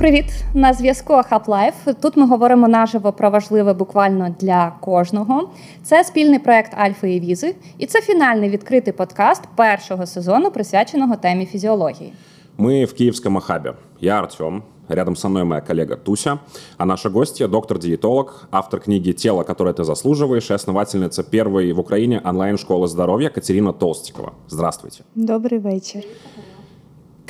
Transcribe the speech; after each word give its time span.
Привіт, 0.00 0.24
на 0.54 0.72
зв'язку 0.72 1.12
Ахап 1.12 1.48
Лайф. 1.48 1.74
Тут 2.02 2.16
ми 2.16 2.26
говоримо 2.26 2.68
наживо 2.68 3.12
про 3.12 3.30
важливе 3.30 3.74
буквально 3.74 4.34
для 4.40 4.72
кожного. 4.80 5.50
Це 5.82 6.04
спільний 6.04 6.38
проект 6.38 6.74
Альфа 6.78 7.06
і 7.06 7.20
Візи, 7.20 7.54
і 7.78 7.86
це 7.86 8.00
фінальний 8.00 8.50
відкритий 8.50 8.92
подкаст 8.92 9.42
першого 9.56 10.06
сезону, 10.06 10.50
присвяченого 10.50 11.16
темі 11.16 11.46
фізіології. 11.46 12.12
Мы 12.58 12.86
в 12.86 12.94
Киевском 12.94 13.38
Ахабе. 13.38 13.74
Я 14.00 14.18
Артем, 14.18 14.62
рядом 14.88 15.16
со 15.16 15.28
мной 15.28 15.44
моя 15.44 15.60
коллега 15.60 15.96
Туся, 15.96 16.38
а 16.78 16.86
наша 16.86 17.08
гостья – 17.08 17.48
доктор-диетолог, 17.48 18.48
автор 18.50 18.80
книги 18.80 19.12
«Тело, 19.12 19.42
которое 19.44 19.72
ты 19.72 19.84
заслуживаешь» 19.84 20.50
и 20.50 20.54
основательница 20.54 21.22
первой 21.22 21.72
в 21.72 21.80
Украине 21.80 22.20
онлайн-школы 22.24 22.86
здоровья 22.86 23.28
Катерина 23.28 23.72
Толстикова. 23.72 24.32
Здравствуйте. 24.48 25.04
Добрий 25.14 25.58
вечір. 25.58 26.02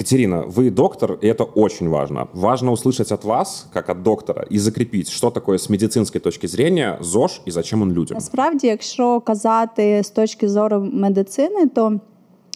Катерина, 0.01 0.43
вы 0.43 0.71
доктор, 0.71 1.19
и 1.23 1.27
это 1.27 1.45
очень 1.45 1.89
важно. 1.89 2.29
Важно 2.35 2.73
услышать 2.73 3.13
от 3.13 3.25
вас, 3.25 3.69
как 3.73 3.89
от 3.89 4.03
доктора, 4.03 4.43
и 4.51 4.59
закрепить, 4.59 5.09
что 5.09 5.31
такое 5.31 5.57
с 5.57 5.71
медицинской 5.71 6.21
точки 6.21 6.47
зрения 6.47 6.99
ЗОЖ 7.01 7.41
и 7.47 7.51
зачем 7.51 7.83
он 7.83 7.93
людям. 7.93 8.15
Насправді, 8.15 8.67
якщо 8.67 9.21
казати 9.21 10.03
з 10.05 10.11
точки 10.11 10.49
зору 10.49 10.89
медицини, 10.93 11.67
то 11.67 12.01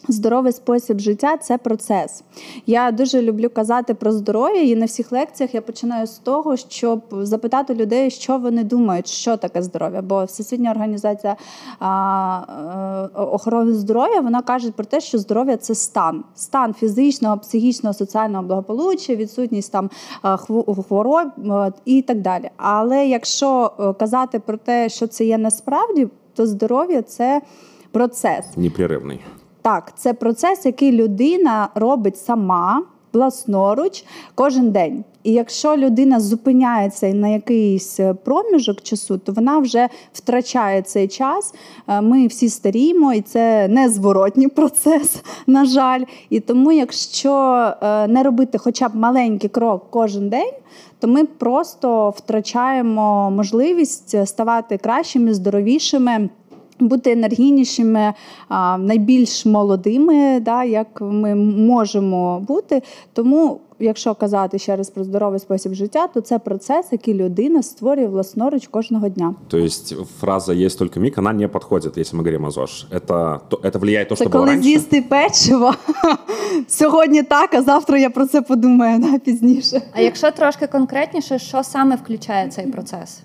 Здоровий 0.08 0.52
спосіб 0.52 0.98
життя 0.98 1.36
це 1.36 1.58
процес. 1.58 2.22
Я 2.66 2.90
дуже 2.90 3.22
люблю 3.22 3.50
казати 3.50 3.94
про 3.94 4.12
здоров'я, 4.12 4.62
і 4.62 4.76
на 4.76 4.86
всіх 4.86 5.12
лекціях 5.12 5.54
я 5.54 5.60
починаю 5.62 6.06
з 6.06 6.18
того, 6.18 6.56
щоб 6.56 7.00
запитати 7.12 7.74
людей, 7.74 8.10
що 8.10 8.38
вони 8.38 8.64
думають, 8.64 9.06
що 9.06 9.36
таке 9.36 9.62
здоров'я. 9.62 10.02
Бо 10.02 10.24
Всесвітня 10.24 10.70
організація 10.70 11.36
а, 11.78 13.10
е, 13.16 13.20
охорони 13.20 13.74
здоров'я 13.74 14.20
вона 14.20 14.42
каже 14.42 14.70
про 14.70 14.84
те, 14.84 15.00
що 15.00 15.18
здоров'я 15.18 15.56
це 15.56 15.74
стан, 15.74 16.24
стан 16.34 16.74
фізичного, 16.74 17.38
психічного, 17.38 17.94
соціального 17.94 18.44
благополуччя, 18.44 19.14
відсутність 19.14 19.72
там 19.72 19.90
хвороб 20.88 21.28
е, 21.50 21.72
і 21.84 22.02
так 22.02 22.20
далі. 22.20 22.50
Але 22.56 23.06
якщо 23.06 23.72
е, 23.80 23.92
казати 23.92 24.38
про 24.38 24.56
те, 24.56 24.88
що 24.88 25.06
це 25.06 25.24
є 25.24 25.38
насправді, 25.38 26.08
то 26.34 26.46
здоров'я 26.46 27.02
це 27.02 27.42
процес 27.90 28.56
непреривний. 28.56 29.20
Так, 29.66 29.92
це 29.96 30.14
процес, 30.14 30.66
який 30.66 30.92
людина 30.92 31.68
робить 31.74 32.18
сама 32.18 32.82
власноруч 33.12 34.04
кожен 34.34 34.70
день. 34.70 35.04
І 35.22 35.32
якщо 35.32 35.76
людина 35.76 36.20
зупиняється 36.20 37.08
на 37.08 37.28
якийсь 37.28 38.00
е, 38.00 38.14
проміжок 38.14 38.82
часу, 38.82 39.18
то 39.18 39.32
вона 39.32 39.58
вже 39.58 39.88
втрачає 40.12 40.82
цей 40.82 41.08
час. 41.08 41.54
Е, 41.88 42.00
ми 42.00 42.26
всі 42.26 42.48
старіємо, 42.48 43.12
і 43.12 43.20
це 43.20 43.68
незворотній 43.68 44.48
процес, 44.58 45.22
на 45.46 45.64
жаль. 45.64 46.04
І 46.30 46.40
тому, 46.40 46.72
якщо 46.72 47.32
е, 47.82 48.06
не 48.08 48.22
робити 48.22 48.58
хоча 48.58 48.88
б 48.88 48.96
маленький 48.96 49.50
крок 49.50 49.86
кожен 49.90 50.28
день, 50.28 50.52
то 50.98 51.08
ми 51.08 51.24
просто 51.24 52.10
втрачаємо 52.10 53.30
можливість 53.30 54.26
ставати 54.26 54.78
кращими, 54.78 55.34
здоровішими. 55.34 56.28
Бути 56.80 57.12
енергійнішими, 57.12 58.12
найбільш 58.78 59.46
молодими, 59.46 60.40
да, 60.40 60.64
як 60.64 60.86
ми 61.00 61.34
можемо 61.34 62.40
бути. 62.40 62.82
Тому, 63.12 63.60
якщо 63.78 64.14
казати 64.14 64.58
ще 64.58 64.76
раз 64.76 64.90
про 64.90 65.04
здоровий 65.04 65.40
спосіб 65.40 65.74
життя, 65.74 66.06
то 66.06 66.20
це 66.20 66.38
процес, 66.38 66.86
який 66.92 67.14
людина 67.14 67.62
створює 67.62 68.06
власноруч 68.06 68.66
кожного 68.66 69.08
дня. 69.08 69.34
Тобто 69.48 70.04
фраза 70.20 70.54
«є 70.54 70.68
тільки 70.68 71.00
мік», 71.00 71.16
вона 71.16 71.32
не 71.32 71.48
підходить, 71.48 71.92
якщо 71.96 72.16
ми 72.16 72.22
говоримо 72.22 72.50
ЗОЖ. 72.50 72.86
Це, 72.90 73.00
це 73.62 73.78
впливає 73.78 74.04
то, 74.04 74.16
що 74.16 74.24
це 74.24 74.30
було 74.30 74.44
коли 74.44 74.50
раніше? 74.50 74.68
з'їсти 74.68 75.02
печиво. 75.02 75.74
Сьогодні 76.68 77.22
так, 77.22 77.54
а 77.54 77.62
завтра 77.62 77.98
я 77.98 78.10
про 78.10 78.26
це 78.26 78.42
подумаю 78.42 78.98
да, 78.98 79.18
пізніше. 79.18 79.82
А 79.92 80.00
якщо 80.00 80.30
трошки 80.30 80.66
конкретніше, 80.66 81.38
що 81.38 81.62
саме 81.62 81.96
включає 81.96 82.48
цей 82.48 82.66
процес? 82.66 83.20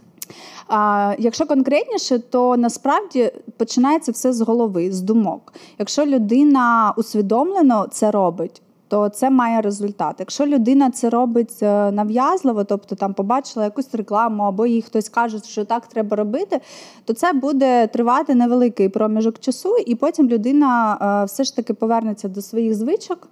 А 0.67 1.13
якщо 1.19 1.45
конкретніше, 1.45 2.19
то 2.19 2.57
насправді 2.57 3.31
починається 3.57 4.11
все 4.11 4.33
з 4.33 4.41
голови, 4.41 4.91
з 4.91 5.01
думок. 5.01 5.53
Якщо 5.79 6.05
людина 6.05 6.93
усвідомлено 6.97 7.87
це 7.91 8.11
робить, 8.11 8.61
то 8.91 9.09
це 9.09 9.29
має 9.29 9.61
результат. 9.61 10.15
Якщо 10.19 10.45
людина 10.45 10.91
це 10.91 11.09
робить 11.09 11.57
е, 11.61 11.91
нав'язливо, 11.91 12.63
тобто 12.63 12.95
там 12.95 13.13
побачила 13.13 13.65
якусь 13.65 13.95
рекламу, 13.95 14.43
або 14.43 14.65
їй 14.65 14.81
хтось 14.81 15.09
каже, 15.09 15.39
що 15.45 15.65
так 15.65 15.87
треба 15.87 16.17
робити, 16.17 16.59
то 17.05 17.13
це 17.13 17.33
буде 17.33 17.87
тривати 17.87 18.35
невеликий 18.35 18.89
проміжок 18.89 19.39
часу, 19.39 19.75
і 19.85 19.95
потім 19.95 20.29
людина 20.29 20.97
е, 21.21 21.25
все 21.25 21.43
ж 21.43 21.55
таки 21.55 21.73
повернеться 21.73 22.27
до 22.27 22.41
своїх 22.41 22.75
звичок, 22.75 23.29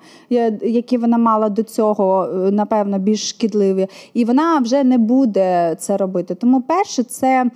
які 0.61 0.97
вона 0.97 1.17
мала 1.17 1.49
до 1.49 1.63
цього, 1.63 2.25
е, 2.25 2.51
напевно, 2.51 2.99
більш 2.99 3.29
шкідливі, 3.29 3.87
і 4.13 4.25
вона 4.25 4.59
вже 4.59 4.83
не 4.83 4.97
буде 4.97 5.75
це 5.79 5.97
робити. 5.97 6.35
Тому 6.35 6.61
перше, 6.61 7.03
це 7.03 7.51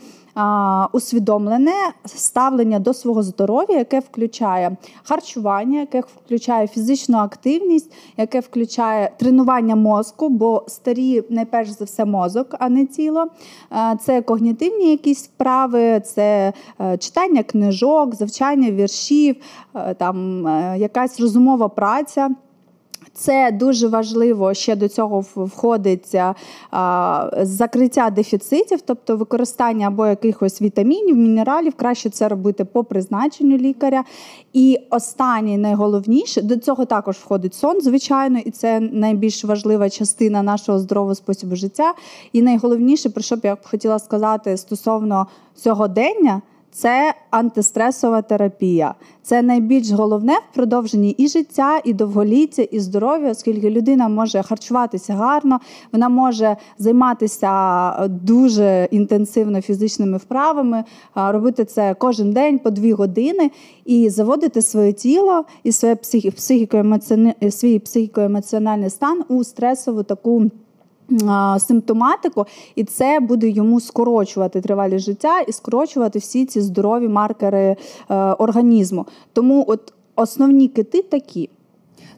усвідомлене 0.91 1.73
ставлення 2.05 2.79
до 2.79 2.93
свого 2.93 3.23
здоров'я, 3.23 3.77
яке 3.77 3.99
включає 3.99 4.77
харчування, 5.03 5.79
яке 5.79 5.99
включає 5.99 6.67
фізичну 6.67 7.17
активність, 7.17 7.91
яке 8.17 8.39
включає 8.39 9.11
тренування 9.17 9.75
мозку, 9.75 10.29
бо 10.29 10.63
старі 10.67 11.23
найперш 11.29 11.69
за 11.69 11.85
все 11.85 12.05
мозок, 12.05 12.55
а 12.59 12.69
не 12.69 12.85
тіло. 12.85 13.25
Це 14.01 14.21
когнітивні 14.21 14.91
якісь 14.91 15.23
вправи, 15.27 15.99
це 15.99 16.53
е, 16.81 16.97
читання 16.97 17.43
книжок, 17.43 18.15
завчання 18.15 18.71
віршів, 18.71 19.35
е, 19.75 19.93
там 19.93 20.47
е, 20.47 20.75
якась 20.77 21.19
розумова 21.19 21.69
праця. 21.69 22.29
Це 23.15 23.51
дуже 23.51 23.87
важливо. 23.87 24.53
Ще 24.53 24.75
до 24.75 24.87
цього 24.87 25.25
входить 25.35 26.15
а, 26.71 27.29
закриття 27.41 28.09
дефіцитів, 28.09 28.81
тобто 28.81 29.17
використання 29.17 29.87
або 29.87 30.07
якихось 30.07 30.61
вітамінів, 30.61 31.17
мінералів. 31.17 31.73
Краще 31.75 32.09
це 32.09 32.27
робити 32.27 32.65
по 32.65 32.83
призначенню 32.83 33.57
лікаря. 33.57 34.03
І 34.53 34.79
останнє 34.89 35.57
найголовніше 35.57 36.41
до 36.41 36.57
цього 36.57 36.85
також 36.85 37.15
входить 37.15 37.55
сон, 37.55 37.81
звичайно, 37.81 38.39
і 38.39 38.51
це 38.51 38.79
найбільш 38.79 39.43
важлива 39.43 39.89
частина 39.89 40.43
нашого 40.43 40.79
здорового 40.79 41.15
способу 41.15 41.55
життя. 41.55 41.93
І 42.33 42.41
найголовніше, 42.41 43.09
про 43.09 43.23
що 43.23 43.35
б 43.35 43.39
я 43.43 43.57
хотіла 43.63 43.99
сказати 43.99 44.57
стосовно 44.57 45.27
сьогодення– 45.55 46.41
це 46.73 47.13
антистресова 47.29 48.21
терапія. 48.21 48.95
Це 49.21 49.41
найбільш 49.41 49.91
головне 49.91 50.33
в 50.33 50.55
продовженні 50.55 51.09
і 51.09 51.27
життя, 51.27 51.81
і 51.83 51.93
довголіття, 51.93 52.61
і 52.61 52.79
здоров'я, 52.79 53.31
оскільки 53.31 53.69
людина 53.69 54.09
може 54.09 54.43
харчуватися 54.43 55.13
гарно, 55.13 55.59
вона 55.91 56.09
може 56.09 56.57
займатися 56.77 57.49
е, 57.99 58.07
дуже 58.07 58.87
інтенсивно 58.91 59.61
фізичними 59.61 60.17
вправами, 60.17 60.77
е, 60.77 60.83
робити 61.31 61.65
це 61.65 61.93
кожен 61.93 62.33
день 62.33 62.59
по 62.59 62.69
дві 62.69 62.93
години 62.93 63.51
і 63.85 64.09
заводити 64.09 64.61
своє 64.61 64.93
тіло 64.93 65.45
і 65.63 65.71
своє 65.71 65.97
свій 66.01 67.79
психіко-емоціональний 67.79 68.89
стан 68.89 69.23
у 69.29 69.43
стресову 69.43 70.03
таку 70.03 70.49
симптоматику, 71.59 72.45
і 72.75 72.83
це 72.83 73.19
буде 73.19 73.49
йому 73.49 73.79
скорочувати 73.79 74.61
тривалість 74.61 75.05
життя 75.05 75.39
і 75.39 75.51
скорочувати 75.51 76.19
всі 76.19 76.45
ці 76.45 76.61
здорові 76.61 77.07
маркери 77.07 77.75
е, 78.09 78.15
організму. 78.15 79.05
Тому 79.33 79.65
от 79.67 79.93
основні 80.15 80.67
кити 80.67 81.01
такі. 81.01 81.49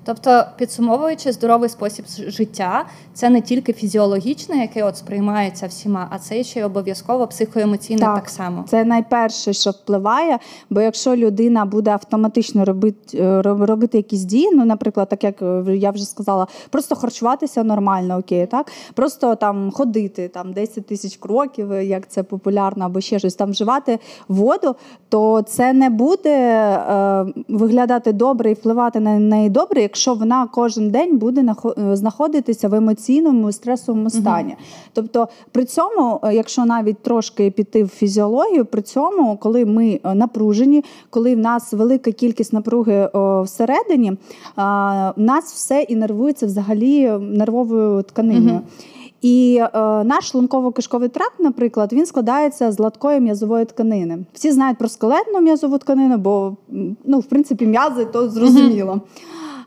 Тобто, 0.06 0.44
підсумовуючи 0.58 1.32
здоровий 1.32 1.70
спосіб 1.70 2.06
життя, 2.28 2.86
це 3.14 3.30
не 3.30 3.42
тільки 3.42 3.74
фізіологічне, 3.74 4.58
яке 4.58 4.84
от 4.84 4.98
сприймається 4.98 5.68
всіма, 5.68 6.08
а 6.12 6.20
це 6.20 6.44
ще 6.44 6.60
й 6.60 6.64
обов'язково 6.64 7.28
психоемоційне 7.28 8.02
так, 8.02 8.16
так 8.16 8.30
само. 8.30 8.66
Це 8.68 8.84
найперше, 8.84 9.54
що 9.54 9.72
впливає. 9.72 10.40
Бо 10.70 10.82
якщо 10.82 11.16
людина 11.16 11.66
буде 11.66 11.92
автоматично 11.92 12.66
робити 12.66 13.18
е, 13.18 13.42
робити 13.42 13.98
якісь 13.98 14.24
дії, 14.24 14.50
ну, 14.54 14.66
наприклад, 14.66 15.10
так 15.10 15.24
як 15.24 15.42
е, 15.42 15.64
я 15.68 15.92
вже 15.92 16.06
сказала, 16.06 16.48
просто 16.70 16.96
харчуватися 16.96 17.64
нормально, 17.64 18.18
окей, 18.18 18.46
так 18.46 18.72
просто 18.94 19.36
там 19.36 19.72
ходити 19.72 20.28
там 20.28 20.54
10 20.54 20.86
тисяч 20.86 21.18
кроків, 21.18 21.74
як 21.74 22.08
це 22.08 22.24
популярно, 22.24 22.86
або 22.86 23.02
ще 23.02 23.20
щось 23.20 23.36
там 23.36 23.52
вживати 23.52 24.00
воду, 24.28 24.76
то 25.10 25.42
це 25.42 25.74
не 25.74 25.90
буде 25.90 26.38
е, 26.40 27.26
виглядати 27.50 28.14
добре 28.14 28.52
і 28.52 28.54
впливати 28.54 29.00
на 29.00 29.20
неї 29.20 29.50
добре 29.50 29.82
якщо 29.96 30.14
вона 30.14 30.48
кожен 30.52 30.90
день 30.90 31.18
буде 31.18 31.56
е, 31.78 31.96
знаходитися 31.96 32.68
в 32.68 32.74
емоційному 32.74 33.52
стресовому 33.52 34.10
стані. 34.10 34.56
Угу. 34.58 34.68
Тобто, 34.94 35.28
при 35.52 35.66
цьому, 35.66 36.20
е, 36.24 36.36
якщо 36.36 36.66
навіть 36.66 36.98
трошки 36.98 37.52
піти 37.52 37.84
в 37.84 37.88
фізіологію, 37.88 38.66
при 38.66 38.82
цьому, 38.82 39.38
коли 39.38 39.66
ми 39.66 40.00
е, 40.04 40.16
напружені, 40.16 40.84
коли 41.10 41.36
в 41.36 41.40
нас 41.40 41.74
велика 41.74 42.12
кількість 42.12 42.54
напруги 42.54 43.10
всередині, 43.44 44.12
в 44.58 45.14
нас 45.18 45.54
все 45.54 45.82
інервується 45.82 46.46
взагалі 46.46 47.12
нервовою 47.20 48.04
тканиною. 48.04 48.56
Угу. 48.56 48.64
І 49.26 49.62
е, 49.62 49.70
наш 50.04 50.36
шлунково-кишковий 50.36 51.10
тракт, 51.10 51.40
наприклад, 51.40 51.94
він 51.94 52.06
складається 52.06 52.72
з 52.72 52.78
гладкої 52.78 53.20
м'язової 53.20 53.66
тканини. 53.66 54.26
Всі 54.34 54.52
знають 54.52 54.78
про 54.78 54.88
скелетну 54.88 55.42
м'язову 55.42 55.78
тканину, 55.78 56.18
бо 56.18 56.58
ну, 57.06 57.20
в 57.20 57.24
принципі 57.24 57.68
м'язи 57.68 58.06
то 58.06 58.30
зрозуміло. 58.30 59.02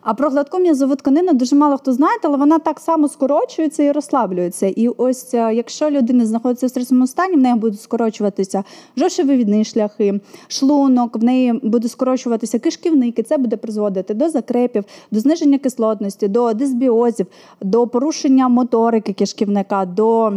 А 0.03 0.15
про 0.15 0.31
гладку 0.31 0.59
м'язову 0.59 0.97
тканину 0.97 1.33
дуже 1.33 1.56
мало 1.56 1.77
хто 1.77 1.93
знає, 1.93 2.19
але 2.23 2.37
вона 2.37 2.59
так 2.59 2.81
само 2.81 3.09
скорочується 3.09 3.83
і 3.83 3.93
розслаблюється. 3.93 4.67
І 4.67 4.89
ось 4.89 5.35
е, 5.35 5.55
якщо 5.55 5.91
людина 5.91 6.27
знаходиться 6.27 6.67
в 6.67 6.71
стресовому 6.71 7.06
стані, 7.06 7.37
в 7.37 7.39
неї 7.39 7.55
будуть 7.55 7.81
скорочуватися 7.81 8.65
жовчовивідні 8.97 9.65
шляхи, 9.65 10.21
шлунок, 10.49 11.17
в 11.17 11.25
неї 11.25 11.61
буде 11.62 11.89
скорочуватися 11.89 12.59
кишківники. 12.59 13.23
Це 13.23 13.39
буде 13.39 13.56
призводити 13.56 14.15
до 14.15 14.29
закрепів, 14.29 14.85
до 15.11 15.21
зниження 15.21 15.59
кислотності, 15.59 16.29
до 16.29 16.55
дисбіозів, 16.55 17.27
до 17.61 17.87
порушення 17.87 18.49
моторики 18.49 19.12
кишківника, 19.12 19.85
до, 19.85 20.33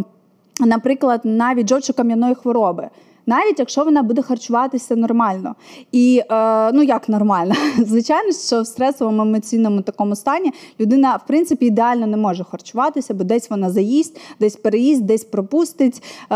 наприклад, 0.59 1.21
навіть 1.23 1.69
жовчокам'яної 1.69 2.35
хвороби 2.35 2.89
навіть 3.25 3.59
якщо 3.59 3.83
вона 3.83 4.03
буде 4.03 4.21
харчуватися 4.21 4.95
нормально. 4.95 5.55
І 5.91 6.21
е, 6.31 6.71
ну 6.71 6.83
як 6.83 7.09
нормально? 7.09 7.53
Звичайно, 7.77 8.33
що 8.33 8.61
в 8.61 8.67
стресовому 8.67 9.21
емоційному 9.21 9.81
такому 9.81 10.15
стані 10.15 10.51
людина, 10.79 11.15
в 11.15 11.27
принципі, 11.27 11.65
ідеально 11.65 12.07
не 12.07 12.17
може 12.17 12.43
харчуватися, 12.43 13.13
бо 13.13 13.23
десь 13.23 13.49
вона 13.49 13.69
заїсть, 13.69 14.19
десь 14.39 14.55
переїсть, 14.55 15.05
десь 15.05 15.23
пропустить 15.23 16.03
е, 16.29 16.35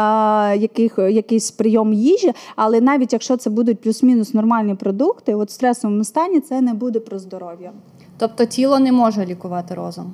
яких, 0.57 0.97
якийсь 0.97 1.51
прийом 1.51 1.93
їжі. 1.93 2.31
Але 2.55 2.81
навіть 2.81 3.13
якщо 3.13 3.37
це 3.37 3.49
будуть 3.49 3.81
плюс-мінус 3.81 4.33
нормальні 4.33 4.75
продукти, 4.75 5.35
от 5.35 5.49
в 5.49 5.51
стресовому 5.51 6.03
стані 6.03 6.39
це 6.39 6.61
не 6.61 6.73
буде 6.73 6.99
про 6.99 7.19
здоров'я. 7.19 7.71
Тобто 8.17 8.45
тіло 8.45 8.79
не 8.79 8.91
може 8.91 9.25
лікувати 9.25 9.75
розум. 9.75 10.13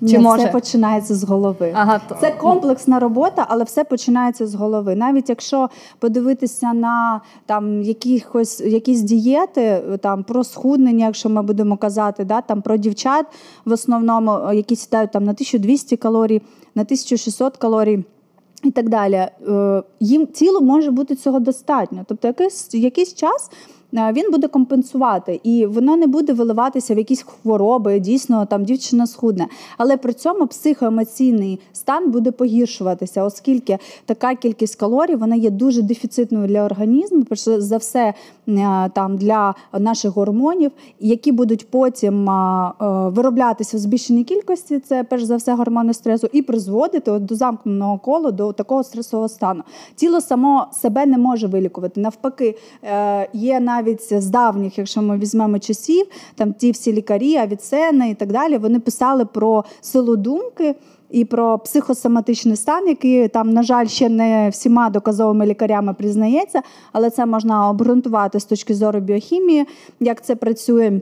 Чи 0.00 0.06
Ні, 0.06 0.18
може? 0.18 0.42
Це 0.42 0.48
починається 0.48 1.14
з 1.14 1.24
голови. 1.24 1.72
Ага, 1.74 2.00
то... 2.08 2.16
Це 2.20 2.30
комплексна 2.30 2.98
робота, 2.98 3.46
але 3.48 3.64
все 3.64 3.84
починається 3.84 4.46
з 4.46 4.54
голови. 4.54 4.94
Навіть 4.94 5.28
якщо 5.28 5.68
подивитися 5.98 6.72
на 6.72 7.20
там 7.46 7.82
якихось 7.82 8.60
якісь 8.60 9.00
дієти, 9.00 9.82
там 10.02 10.24
про 10.24 10.44
схуднення, 10.44 11.06
якщо 11.06 11.28
ми 11.28 11.42
будемо 11.42 11.76
казати, 11.76 12.24
да, 12.24 12.40
там 12.40 12.62
про 12.62 12.76
дівчат 12.76 13.26
в 13.64 13.72
основному, 13.72 14.52
які 14.52 14.76
сідають 14.76 15.12
там 15.12 15.24
на 15.24 15.30
1200 15.30 15.96
калорій, 15.96 16.42
на 16.74 16.82
1600 16.82 17.56
калорій. 17.56 18.04
І 18.64 18.70
так 18.70 18.88
далі, 18.88 19.14
е, 19.14 19.82
їм 20.00 20.26
тіло 20.26 20.60
може 20.60 20.90
бути 20.90 21.16
цього 21.16 21.40
достатньо. 21.40 22.04
Тобто, 22.08 22.28
якийсь 22.28 22.74
якийсь 22.74 23.14
час 23.14 23.50
Е, 23.50 23.77
він 23.92 24.30
буде 24.30 24.48
компенсувати, 24.48 25.40
і 25.42 25.66
воно 25.66 25.96
не 25.96 26.06
буде 26.06 26.32
виливатися 26.32 26.94
в 26.94 26.98
якісь 26.98 27.22
хвороби. 27.22 28.00
Дійсно, 28.00 28.46
там 28.46 28.64
дівчина 28.64 29.06
схудне. 29.06 29.46
Але 29.78 29.96
при 29.96 30.12
цьому 30.12 30.46
психоемоційний 30.46 31.60
стан 31.72 32.10
буде 32.10 32.30
погіршуватися, 32.30 33.24
оскільки 33.24 33.78
така 34.04 34.34
кількість 34.34 34.76
калорій 34.76 35.14
вона 35.14 35.36
є 35.36 35.50
дуже 35.50 35.82
дефіцитною 35.82 36.48
для 36.48 36.64
організму. 36.64 37.24
Перш 37.24 37.40
за 37.40 37.76
все, 37.76 38.14
е, 38.48 38.90
там 38.94 39.16
для 39.16 39.54
наших 39.78 40.12
гормонів, 40.12 40.70
які 41.00 41.32
будуть 41.32 41.70
потім 41.70 42.30
е, 42.30 42.72
вироблятися 43.08 43.76
в 43.76 43.80
збільшеній 43.80 44.24
кількості. 44.24 44.78
Це 44.78 45.04
перш 45.04 45.22
за 45.22 45.36
все 45.36 45.54
гормони 45.54 45.94
стресу, 45.94 46.28
і 46.32 46.42
призводити 46.42 47.18
до 47.18 47.34
замкненого 47.34 47.98
колу, 47.98 48.30
до 48.30 48.52
такого 48.52 48.84
стресового 48.84 49.28
стану. 49.28 49.62
Тіло 49.96 50.20
само 50.20 50.66
себе 50.72 51.06
не 51.06 51.18
може 51.18 51.46
вилікувати. 51.46 52.00
Навпаки, 52.00 52.58
є 53.32 53.60
на 53.60 53.77
навіть 53.78 54.22
з 54.22 54.26
давніх, 54.26 54.78
якщо 54.78 55.02
ми 55.02 55.18
візьмемо 55.18 55.58
часів, 55.58 56.06
там 56.34 56.52
ті 56.52 56.70
всі 56.70 56.92
лікарі, 56.92 57.36
авіцени 57.36 58.10
і 58.10 58.14
так 58.14 58.32
далі, 58.32 58.58
вони 58.58 58.80
писали 58.80 59.24
про 59.24 59.64
силу 59.80 60.16
думки. 60.16 60.74
І 61.10 61.24
про 61.24 61.58
психосоматичний 61.58 62.56
стан, 62.56 62.88
який 62.88 63.28
там, 63.28 63.52
на 63.52 63.62
жаль, 63.62 63.86
ще 63.86 64.08
не 64.08 64.48
всіма 64.48 64.90
доказовими 64.90 65.46
лікарями 65.46 65.94
признається, 65.94 66.62
але 66.92 67.10
це 67.10 67.26
можна 67.26 67.70
обґрунтувати 67.70 68.40
з 68.40 68.44
точки 68.44 68.74
зору 68.74 69.00
біохімії, 69.00 69.66
як 70.00 70.24
це 70.24 70.36
працює. 70.36 71.00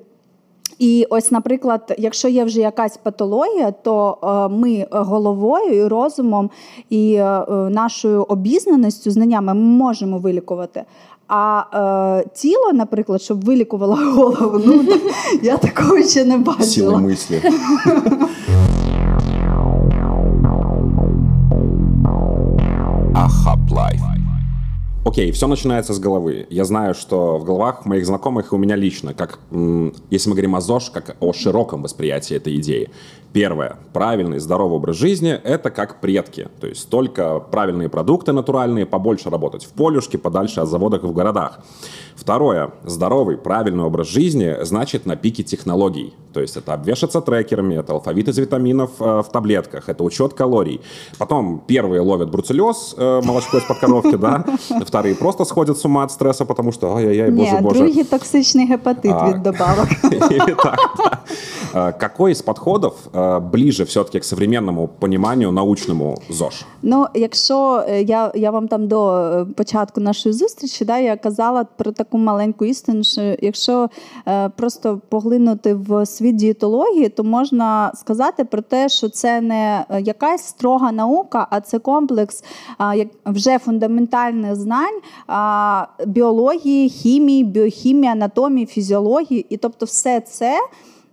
І 0.79 1.06
ось, 1.11 1.31
наприклад, 1.31 1.94
якщо 1.99 2.29
є 2.29 2.44
вже 2.44 2.61
якась 2.61 2.96
патологія, 2.96 3.70
то 3.70 4.19
е, 4.22 4.55
ми 4.55 4.87
головою 4.90 5.76
і 5.76 5.87
розумом 5.87 6.50
і 6.90 7.14
е, 7.14 7.44
нашою 7.50 8.22
обізнаністю, 8.22 9.11
знаннями 9.11 9.55
ми 9.55 9.61
можемо 9.61 10.19
вилікувати. 10.19 10.84
А 11.27 11.63
е, 12.23 12.29
тіло, 12.35 12.73
наприклад, 12.73 13.21
щоб 13.21 13.45
вилікувало 13.45 13.95
голову, 13.95 14.62
ну 14.65 14.83
я 15.41 15.57
такого 15.57 16.03
ще 16.03 16.25
не 16.25 16.38
бачила. 16.38 16.65
Сіли 16.65 16.97
мислі. 16.97 17.41
Ахаплайф. 23.13 24.01
Окей, 25.03 25.31
все 25.31 25.47
начинается 25.47 25.94
с 25.94 26.00
головы. 26.00 26.45
Я 26.50 26.63
знаю, 26.63 26.94
что 26.94 27.38
в 27.38 27.44
головах 27.44 27.85
моих 27.85 28.06
знакомых 28.06 28.51
и 28.51 28.56
у 28.56 28.57
меня 28.59 28.75
лично, 28.75 29.13
как 29.13 29.39
если 30.12 30.29
мы 30.29 30.35
говорим 30.35 30.56
о 30.56 30.62
ЗОЖ, 30.62 30.89
как 30.91 31.15
о 31.19 31.33
широком 31.33 31.81
восприятии 31.81 32.38
этой 32.38 32.56
идеи. 32.57 32.89
Первое. 33.36 33.76
Правильный, 33.92 34.38
здоровый 34.38 34.78
образ 34.78 34.96
жизни– 34.96 35.38
это 35.44 35.68
как 35.68 36.00
предки. 36.00 36.48
То 36.58 36.66
есть 36.66 36.88
только 36.88 37.38
правильные 37.38 37.90
продукты 37.90 38.32
натуральные, 38.32 38.86
побольше 38.86 39.28
работать 39.28 39.62
в 39.66 39.72
полюшке, 39.72 40.16
подальше 40.16 40.60
от 40.60 40.70
заводов 40.70 41.04
и 41.04 41.06
в 41.06 41.12
городах. 41.12 41.60
Второе. 42.14 42.70
Здоровый, 42.84 43.36
правильный 43.36 43.84
образ 43.84 44.08
жизни 44.08 44.56
значит 44.62 45.04
на 45.04 45.16
пике 45.16 45.42
технологий. 45.42 46.14
То 46.32 46.40
есть 46.40 46.56
это 46.56 46.72
обвешаться 46.72 47.20
трекерами, 47.20 47.74
это 47.74 47.92
алфавит 47.92 48.28
из 48.28 48.38
витаминов 48.38 48.90
э, 49.00 49.22
в 49.22 49.28
таблетках, 49.30 49.88
это 49.88 50.02
учет 50.02 50.32
калорий. 50.32 50.80
Потом 51.18 51.62
первые 51.66 52.00
ловят 52.00 52.30
бруцеллез, 52.30 52.94
э, 52.96 53.20
молочко 53.22 53.58
из-под 53.58 53.78
коровки, 53.78 54.16
да. 54.16 54.44
Вторые 54.86 55.14
просто 55.14 55.44
сходят 55.44 55.78
с 55.78 55.84
ума 55.84 56.04
от 56.04 56.10
стресса, 56.10 56.44
потому 56.46 56.72
что, 56.72 56.96
ай-яй-яй, 56.96 57.30
боже, 57.30 57.58
боже. 57.60 57.78
другий 57.80 58.04
токсичный 58.04 58.66
гепатит 58.66 59.12
а, 59.12 59.28
від 59.28 59.42
добавок. 59.42 59.88
Какой 61.98 62.32
из 62.32 62.42
подходов 62.42 62.94
ближе 63.52 63.84
все-таки 63.84 64.19
к 64.19 64.25
современному 64.25 64.88
пониманию 64.88 65.52
научному 65.52 66.19
ЗОЖ? 66.31 66.64
Ну, 66.82 67.06
якщо 67.14 67.84
я 68.05 68.32
я 68.34 68.50
вам 68.50 68.69
там 68.69 68.88
до 68.88 69.46
початку 69.56 70.00
нашої 70.00 70.32
зустрічі, 70.32 70.84
да, 70.84 70.99
я 70.99 71.17
казала 71.17 71.64
про 71.64 71.93
таку 71.93 72.19
маленьку 72.19 72.64
істину, 72.64 73.05
що 73.05 73.37
якщо 73.40 73.90
е, 74.28 74.49
просто 74.49 75.00
поглинути 75.08 75.75
в 75.75 76.06
світ 76.06 76.37
дієтології, 76.37 77.08
то 77.08 77.25
можна 77.25 77.93
сказати 77.94 78.44
про 78.44 78.62
те, 78.62 78.88
що 78.88 79.08
це 79.08 79.40
не 79.40 79.84
якась 80.00 80.44
строга 80.44 80.93
наука, 80.93 81.46
а 81.50 81.61
це 81.61 81.79
комплекс 81.79 82.44
е, 82.96 83.08
вже 83.26 83.58
фундаментальних 83.58 84.55
знань 84.56 84.98
е, 85.31 86.06
біології, 86.06 86.89
хімії, 86.89 87.44
біохімії, 87.44 88.12
анатомії, 88.12 88.67
фізіології, 88.67 89.46
і 89.48 89.56
тобто, 89.56 89.86
все 89.86 90.20
це. 90.20 90.58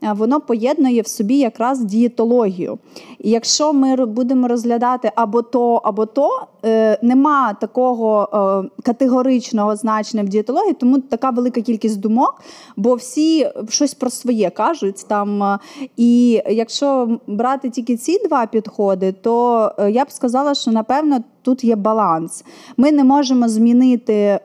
Е, 0.04 0.14
воно 0.14 0.42
поєднує 0.42 1.02
в 1.02 1.08
собі 1.08 1.38
якраз 1.38 1.80
дієтологію. 1.80 2.78
І 3.20 3.30
якщо 3.30 3.74
ми 3.74 4.06
будемо 4.06 4.48
розглядати 4.48 5.12
або 5.16 5.42
то, 5.42 5.76
або 5.76 6.06
то, 6.06 6.48
е, 6.66 6.98
нема 7.02 7.54
такого 7.54 8.30
е, 8.34 8.82
категоричного 8.84 9.76
значення 9.76 10.24
в 10.24 10.28
дієтології, 10.28 10.74
тому 10.74 11.00
така 11.00 11.30
велика 11.30 11.62
кількість 11.62 12.00
думок, 12.00 12.42
бо 12.76 12.96
всі 12.96 13.50
щось 13.70 13.94
про 13.94 14.10
своє 14.10 14.50
кажуть 14.50 15.06
там. 15.08 15.60
І 15.98 16.42
якщо 16.50 17.20
брати 17.28 17.70
тільки 17.70 17.98
ці 17.98 18.28
два 18.28 18.46
підходи, 18.46 19.12
то 19.12 19.72
я 19.90 20.06
б 20.06 20.12
сказала, 20.12 20.54
що 20.54 20.72
напевно 20.72 21.24
тут 21.44 21.64
є 21.64 21.76
баланс. 21.76 22.44
Ми 22.78 22.92
не 22.92 23.04
можемо 23.04 23.50
змінити 23.50 24.14
е, 24.14 24.40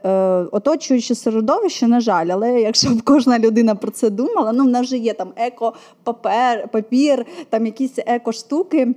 оточуюче 0.52 1.14
середовище, 1.14 1.88
на 1.88 2.00
жаль, 2.00 2.26
але 2.26 2.61
якщо 2.61 2.90
б 2.90 3.02
кожна 3.05 3.38
людина 3.38 3.75
про 3.75 3.90
це 3.90 4.11
думала, 4.11 4.52
ну 4.52 4.64
в 4.64 4.69
нас 4.69 4.87
вже 4.87 4.97
є 4.97 5.14
там 5.14 5.28
еко-папір, 5.37 6.69
папір, 6.73 7.26
там 7.50 7.67
якісь 7.67 7.99
еко-штуки. 8.07 8.95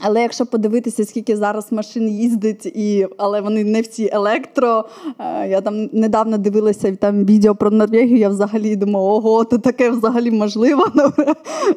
Але 0.00 0.22
якщо 0.22 0.46
подивитися, 0.46 1.04
скільки 1.04 1.36
зараз 1.36 1.72
машин 1.72 2.08
їздить, 2.08 2.66
і 2.66 3.06
але 3.18 3.40
вони 3.40 3.64
не 3.64 3.80
всі 3.80 4.10
електро. 4.12 4.84
Е, 5.18 5.48
я 5.48 5.60
там 5.60 5.88
недавно 5.92 6.38
дивилася 6.38 6.96
там 6.96 7.24
відео 7.24 7.54
про 7.54 7.70
Норвегію. 7.70 8.18
Я 8.18 8.28
взагалі 8.28 8.76
думаю, 8.76 9.06
ого, 9.06 9.44
то 9.44 9.58
таке 9.58 9.90
взагалі 9.90 10.30
можливо. 10.30 10.86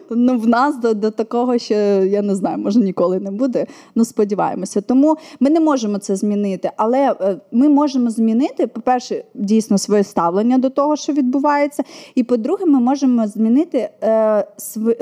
Ну 0.10 0.38
в 0.38 0.48
нас 0.48 0.80
до, 0.80 0.94
до 0.94 1.12
такого 1.12 1.58
ще 1.58 2.08
я 2.12 2.22
не 2.22 2.36
знаю, 2.36 2.58
може 2.58 2.80
ніколи 2.80 3.20
не 3.20 3.32
буде. 3.32 3.66
Ну 3.96 4.06
сподіваємося. 4.06 4.82
Тому 4.82 5.18
ми 5.40 5.50
не 5.50 5.60
можемо 5.60 5.98
це 5.98 6.16
змінити. 6.16 6.72
Але 6.78 7.16
е, 7.22 7.38
ми 7.52 7.70
можемо 7.70 8.10
змінити, 8.10 8.68
по-перше, 8.68 9.24
дійсно 9.34 9.78
своє 9.78 10.04
ставлення 10.04 10.58
до 10.58 10.70
того, 10.70 10.96
що 10.96 11.14
відбувається. 11.14 11.84
І 12.16 12.24
по-друге, 12.24 12.66
ми 12.66 12.80
можемо 12.80 13.28
змінити 13.28 13.90
е, 14.04 14.48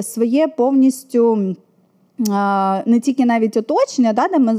своє 0.01 0.47
повністю. 0.47 1.55
Не 2.85 2.99
тільки 3.03 3.25
навіть 3.25 3.57
оточення, 3.57 4.13
да, 4.13 4.27
де 4.27 4.39
ми 4.39 4.57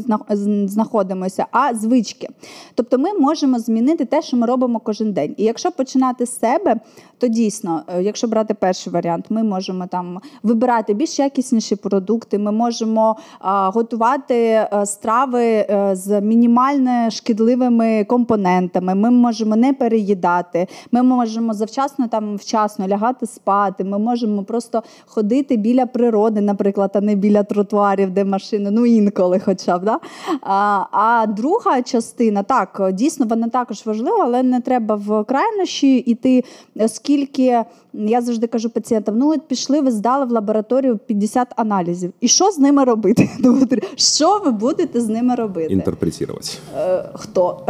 знаходимося, 0.68 1.47
а 1.50 1.75
звички. 1.75 2.28
Тобто 2.75 2.99
ми 2.99 3.12
можемо 3.12 3.59
змінити 3.59 4.04
те, 4.04 4.23
що 4.23 4.37
ми 4.37 4.47
робимо 4.47 4.80
кожен 4.80 5.12
день. 5.12 5.35
І 5.37 5.44
якщо 5.44 5.71
починати 5.71 6.26
з 6.26 6.38
себе, 6.38 6.80
то 7.18 7.28
дійсно, 7.28 7.83
е, 7.88 8.02
якщо 8.02 8.28
брати 8.28 8.54
перший 8.54 8.92
варіант, 8.92 9.25
ми 9.28 9.42
можемо 9.42 9.87
там 9.87 10.18
вибирати 10.42 10.94
більш 10.94 11.18
якісніші 11.18 11.76
продукти, 11.76 12.38
ми 12.38 12.52
можемо 12.52 13.16
готувати 13.40 14.35
е, 14.35 14.87
страви 14.87 15.44
е, 15.44 15.90
з 15.92 16.21
мінімально 16.21 17.11
шкідливими 17.11 18.04
компонентами. 18.04 18.94
Ми 18.94 19.11
можемо 19.11 19.56
не 19.56 19.73
переїдати, 19.73 20.66
ми 20.92 21.02
можемо 21.02 21.54
завчасно 21.54 22.09
там 22.09 22.37
вчасно 22.37 22.88
лягати 22.88 23.26
спати. 23.26 23.85
Ми 23.85 23.99
можемо 23.99 24.42
просто 24.42 24.83
ходити 25.06 25.56
біля 25.56 25.87
природи, 25.87 26.40
наприклад, 26.40 26.90
а 26.94 27.00
не 27.00 27.14
біля 27.14 27.42
тротуарів, 27.54 28.11
де 28.11 28.25
машини, 28.25 28.70
ну 28.70 28.87
інколи, 28.87 29.40
хоча 29.44 29.78
б. 29.78 29.84
Да? 29.84 29.99
А 30.42 30.84
а 30.92 31.26
друга 31.26 31.82
частина, 31.82 32.42
так, 32.42 32.90
дійсно, 32.92 33.26
вона 33.26 33.49
також 33.49 33.87
важлива, 33.87 34.18
але 34.25 34.42
не 34.42 34.61
треба 34.61 34.94
в 34.94 35.25
крайнощі 35.25 35.96
йти, 35.96 36.44
оскільки 36.76 37.64
я 37.94 38.20
завжди 38.20 38.46
кажу 38.46 38.70
пацієнтам: 38.70 39.18
ну, 39.18 39.30
от 39.30 39.48
пішли, 39.48 39.80
ви 39.80 39.90
здали 39.90 40.24
в 40.24 40.30
лабораторію 40.30 40.98
50 41.06 41.48
аналізів. 41.56 42.12
І 42.20 42.28
що 42.28 42.50
з 42.50 42.58
ними 42.58 42.84
робити? 42.84 43.30
Що 43.96 44.42
ви 44.44 44.50
будете 44.50 45.00
з 45.00 45.08
ними 45.08 45.34
робити? 45.34 45.72
Інтерпретувати. 45.72 46.48
Е, 46.78 47.04
Хто? 47.14 47.66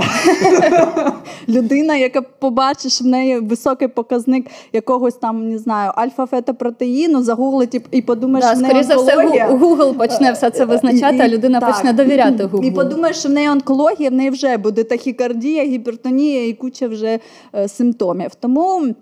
Людина, 1.49 1.97
яка 1.97 2.23
побачить, 2.23 3.01
в 3.01 3.07
неї 3.07 3.41
високий 3.41 3.89
показник 3.89 4.47
якогось 4.73 5.15
там, 5.15 5.49
не 5.49 5.59
знаю, 5.59 5.93
альфа-фетопротеїну, 5.97 7.23
загуглить 7.23 7.83
і 7.91 8.03
подумає, 8.03 8.43
да, 8.43 8.51
що 8.51 8.59
в 8.59 8.63
неї 8.63 8.75
онкологія. 8.75 9.49
За 9.49 9.55
все, 9.55 9.67
Google 9.67 9.95
почне 9.95 10.33
все 10.33 10.51
це 10.51 10.65
визначати, 10.65 11.19
а 11.21 11.29
людина 11.29 11.61
так. 11.61 11.73
почне 11.73 11.93
довіряти 11.93 12.45
Google. 12.45 12.65
І 12.65 12.71
подумає, 12.71 13.15
що 13.15 13.29
в 13.29 13.33
неї 13.33 13.49
онкологія, 13.49 14.11
в 14.11 14.13
неї 14.13 14.31
вже 14.31 14.57
буде 14.57 14.85
тахікардія, 14.85 15.65
гіпертонія 15.65 16.47
і 16.47 16.53
куча 16.53 16.89
вже 16.89 17.19
е, 17.55 17.69
симптомів. 17.69 18.31
Тому. 18.35 18.95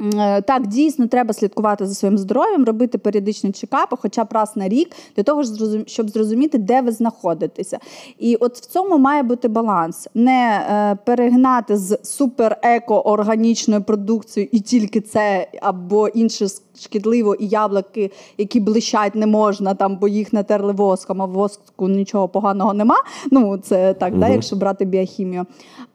Е, 0.00 0.42
так, 0.42 0.66
дійсно 0.66 1.06
треба 1.06 1.34
слідкувати 1.34 1.86
за 1.86 1.94
своїм 1.94 2.18
здоров'ям, 2.18 2.64
робити 2.64 2.98
періодичні 2.98 3.52
чекапи, 3.52 3.96
хоча 4.00 4.24
б 4.24 4.28
раз 4.30 4.56
на 4.56 4.68
рік, 4.68 4.90
для 5.16 5.22
того, 5.22 5.42
щоб 5.86 6.10
зрозуміти, 6.10 6.58
де 6.58 6.80
ви 6.80 6.92
знаходитеся. 6.92 7.78
І 8.18 8.36
от 8.36 8.56
в 8.56 8.66
цьому 8.66 8.98
має 8.98 9.22
бути 9.22 9.48
баланс. 9.48 10.08
Не 10.14 10.66
е, 10.70 10.98
перегнати 11.04 11.76
з 11.76 11.92
супер-еко-органічною 11.92 13.82
продукцією 13.82 14.48
і 14.52 14.60
тільки 14.60 15.00
це 15.00 15.48
або 15.62 16.08
інше 16.08 16.46
шкідливо, 16.80 17.34
і 17.34 17.46
яблуки, 17.46 18.10
які 18.38 18.60
блищать, 18.60 19.14
не 19.14 19.26
можна, 19.26 19.74
там, 19.74 19.96
бо 19.96 20.08
їх 20.08 20.32
натерли 20.32 20.72
воском, 20.72 21.22
а 21.22 21.24
в 21.24 21.30
воску 21.30 21.88
нічого 21.88 22.28
поганого 22.28 22.74
нема. 22.74 22.96
Ну, 23.30 23.58
це 23.58 23.94
так, 23.94 24.12
угу. 24.12 24.20
да, 24.20 24.28
якщо 24.28 24.56
брати 24.56 24.84
біохімію. 24.84 25.46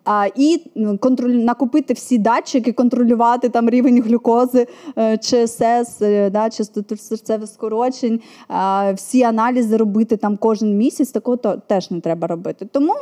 А, 0.06 0.28
І 0.36 0.62
контроль, 1.00 1.32
накупити 1.32 1.94
всі 1.94 2.18
датчики, 2.18 2.72
контролювати 2.72 3.50
там 3.50 3.70
рівень 3.70 4.02
глюкози, 4.02 4.68
е, 4.98 5.18
ЧСС, 5.18 6.02
е, 6.02 6.30
да, 6.30 6.50
частоту 6.50 6.98
серцевих 6.98 7.50
скорочень, 7.50 8.20
всі 8.96 9.24
аналізи 9.24 9.78
робити 9.78 10.18
там 10.18 10.38
кожен 10.38 10.78
місяць, 10.78 11.12
такого 11.12 11.38
теж 11.38 11.92
не 11.92 12.00
треба 12.00 12.28
робити. 12.28 12.68
Тому. 12.72 12.94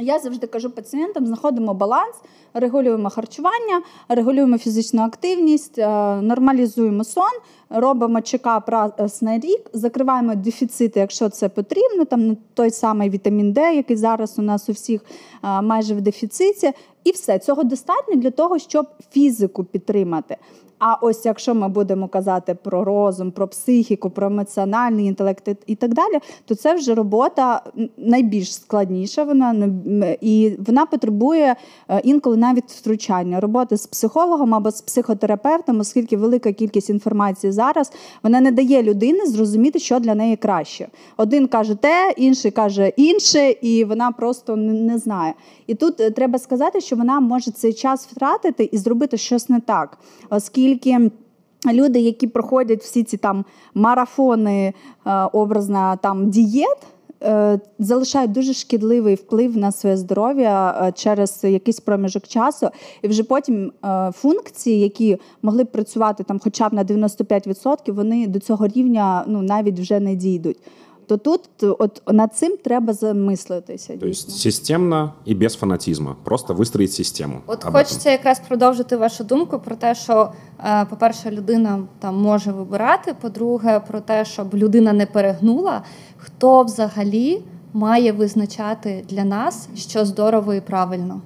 Я 0.00 0.18
завжди 0.18 0.46
кажу 0.46 0.70
пацієнтам: 0.70 1.26
знаходимо 1.26 1.74
баланс, 1.74 2.16
регулюємо 2.54 3.10
харчування, 3.10 3.82
регулюємо 4.08 4.58
фізичну 4.58 5.02
активність, 5.02 5.78
е, 5.78 5.86
нормалізуємо 6.22 7.04
сон, 7.04 7.32
робимо 7.70 8.20
чекап 8.20 8.68
раз 8.68 9.22
на 9.22 9.38
рік, 9.38 9.70
закриваємо 9.72 10.34
дефіцити, 10.34 11.00
якщо 11.00 11.28
це 11.28 11.48
потрібно. 11.48 12.04
Там 12.04 12.36
той 12.54 12.70
самий 12.70 13.10
вітамін 13.10 13.52
Д, 13.52 13.74
який 13.74 13.96
зараз 13.96 14.38
у 14.38 14.42
нас 14.42 14.68
у 14.68 14.72
всіх 14.72 15.00
е, 15.44 15.62
майже 15.62 15.94
в 15.94 16.00
дефіциті, 16.00 16.72
і 17.04 17.10
все 17.10 17.38
цього 17.38 17.64
достатньо 17.64 18.14
для 18.14 18.30
того, 18.30 18.58
щоб 18.58 18.86
фізику 19.10 19.64
підтримати. 19.64 20.36
А 20.86 20.94
ось 21.00 21.26
якщо 21.26 21.54
ми 21.54 21.68
будемо 21.68 22.08
казати 22.08 22.56
про 22.62 22.84
розум, 22.84 23.30
про 23.30 23.48
психіку, 23.48 24.10
про 24.10 24.26
емоціональний 24.26 25.06
інтелект 25.06 25.48
і 25.66 25.74
так 25.74 25.94
далі, 25.94 26.18
то 26.44 26.54
це 26.54 26.74
вже 26.74 26.94
робота 26.94 27.62
найбільш 27.96 28.54
складніша. 28.54 29.24
Вона 29.24 29.68
і 30.20 30.56
вона 30.66 30.86
потребує 30.86 31.56
е, 31.88 32.00
інколи 32.04 32.36
навіть 32.36 32.70
втручання 32.70 33.40
роботи 33.40 33.76
з 33.76 33.86
психологом 33.86 34.54
або 34.54 34.70
з 34.70 34.82
психотерапевтом, 34.82 35.80
оскільки 35.80 36.16
велика 36.16 36.52
кількість 36.52 36.90
інформації 36.90 37.52
зараз 37.52 37.92
вона 38.22 38.40
не 38.40 38.52
дає 38.52 38.82
людині 38.82 39.26
зрозуміти, 39.26 39.78
що 39.78 40.00
для 40.00 40.14
неї 40.14 40.36
краще. 40.36 40.88
Один 41.16 41.46
каже 41.46 41.74
те, 41.74 42.14
інший 42.16 42.50
каже 42.50 42.88
інше, 42.88 43.50
і 43.50 43.84
вона 43.84 44.12
просто 44.12 44.56
не 44.56 44.98
знає. 44.98 45.34
І 45.66 45.74
тут 45.74 46.00
е, 46.00 46.10
треба 46.10 46.38
сказати, 46.38 46.80
що 46.80 46.96
вона 46.96 47.20
може 47.20 47.50
цей 47.50 47.72
час 47.72 48.06
втратити 48.06 48.68
і 48.72 48.78
зробити 48.78 49.16
щось 49.16 49.48
не 49.48 49.60
так, 49.60 49.98
оскільки. 50.30 50.73
Люди, 51.72 52.00
які 52.00 52.26
проходять 52.26 52.82
всі 52.82 53.02
ці 53.02 53.16
там 53.16 53.44
марафони 53.74 54.72
е, 55.06 55.12
образно 55.32 55.98
там 56.02 56.30
дієт, 56.30 56.78
е, 57.22 57.60
залишають 57.78 58.32
дуже 58.32 58.52
шкідливий 58.52 59.14
вплив 59.14 59.56
на 59.56 59.72
своє 59.72 59.96
здоров'я 59.96 60.92
через 60.94 61.44
якийсь 61.44 61.80
проміжок 61.80 62.26
часу, 62.26 62.68
і 63.02 63.08
вже 63.08 63.24
потім 63.24 63.72
функції, 64.12 64.80
які 64.80 65.18
могли 65.42 65.64
б 65.64 65.72
працювати 65.72 66.24
там, 66.24 66.40
хоча 66.44 66.68
б 66.68 66.72
на 66.72 66.84
95%, 66.84 67.92
вони 67.92 68.26
до 68.26 68.38
цього 68.38 68.66
рівня 68.66 69.24
ну 69.26 69.42
навіть 69.42 69.80
вже 69.80 70.00
не 70.00 70.14
дійдуть 70.14 70.58
то 71.06 71.16
тут 71.16 71.40
от 71.60 72.02
над 72.12 72.34
цим 72.34 72.56
треба 72.64 72.92
замислитися. 72.92 73.96
Тобто 74.00 74.14
системно 74.14 75.12
і 75.24 75.34
без 75.34 75.54
фанатізму. 75.54 76.14
Просто 76.24 76.54
вистроїть 76.54 76.92
систему. 76.92 77.40
От 77.46 77.64
хочеться 77.64 78.10
якраз 78.10 78.40
продовжити 78.48 78.96
вашу 78.96 79.24
думку 79.24 79.58
про 79.58 79.76
те, 79.76 79.94
що, 79.94 80.32
е, 80.64 80.84
по-перше, 80.90 81.30
людина 81.30 81.82
там 81.98 82.16
може 82.16 82.52
вибирати. 82.52 83.14
По-друге, 83.20 83.80
про 83.80 84.00
те, 84.00 84.24
щоб 84.24 84.54
людина 84.54 84.92
не 84.92 85.06
перегнула, 85.06 85.82
хто 86.16 86.62
взагалі 86.62 87.42
має 87.72 88.12
визначати 88.12 89.04
для 89.08 89.24
нас, 89.24 89.68
що 89.76 90.04
здорово 90.04 90.54
і 90.54 90.60
правильно. 90.60 91.20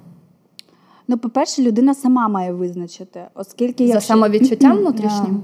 Ну, 1.07 1.17
по-перше, 1.17 1.61
людина 1.61 1.95
сама 1.95 2.27
має 2.27 2.53
визначити, 2.53 3.21
оскільки 3.35 3.87
за 3.87 3.93
якщо... 3.93 4.07
самовідчуттям 4.07 4.77
внутрішнім. 4.79 5.43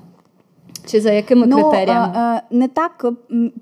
Чи 0.86 1.02
за 1.02 1.12
якими 1.12 1.48
ну, 1.48 1.56
критеріями? 1.56 2.42
Не 2.52 2.68
так 2.68 3.06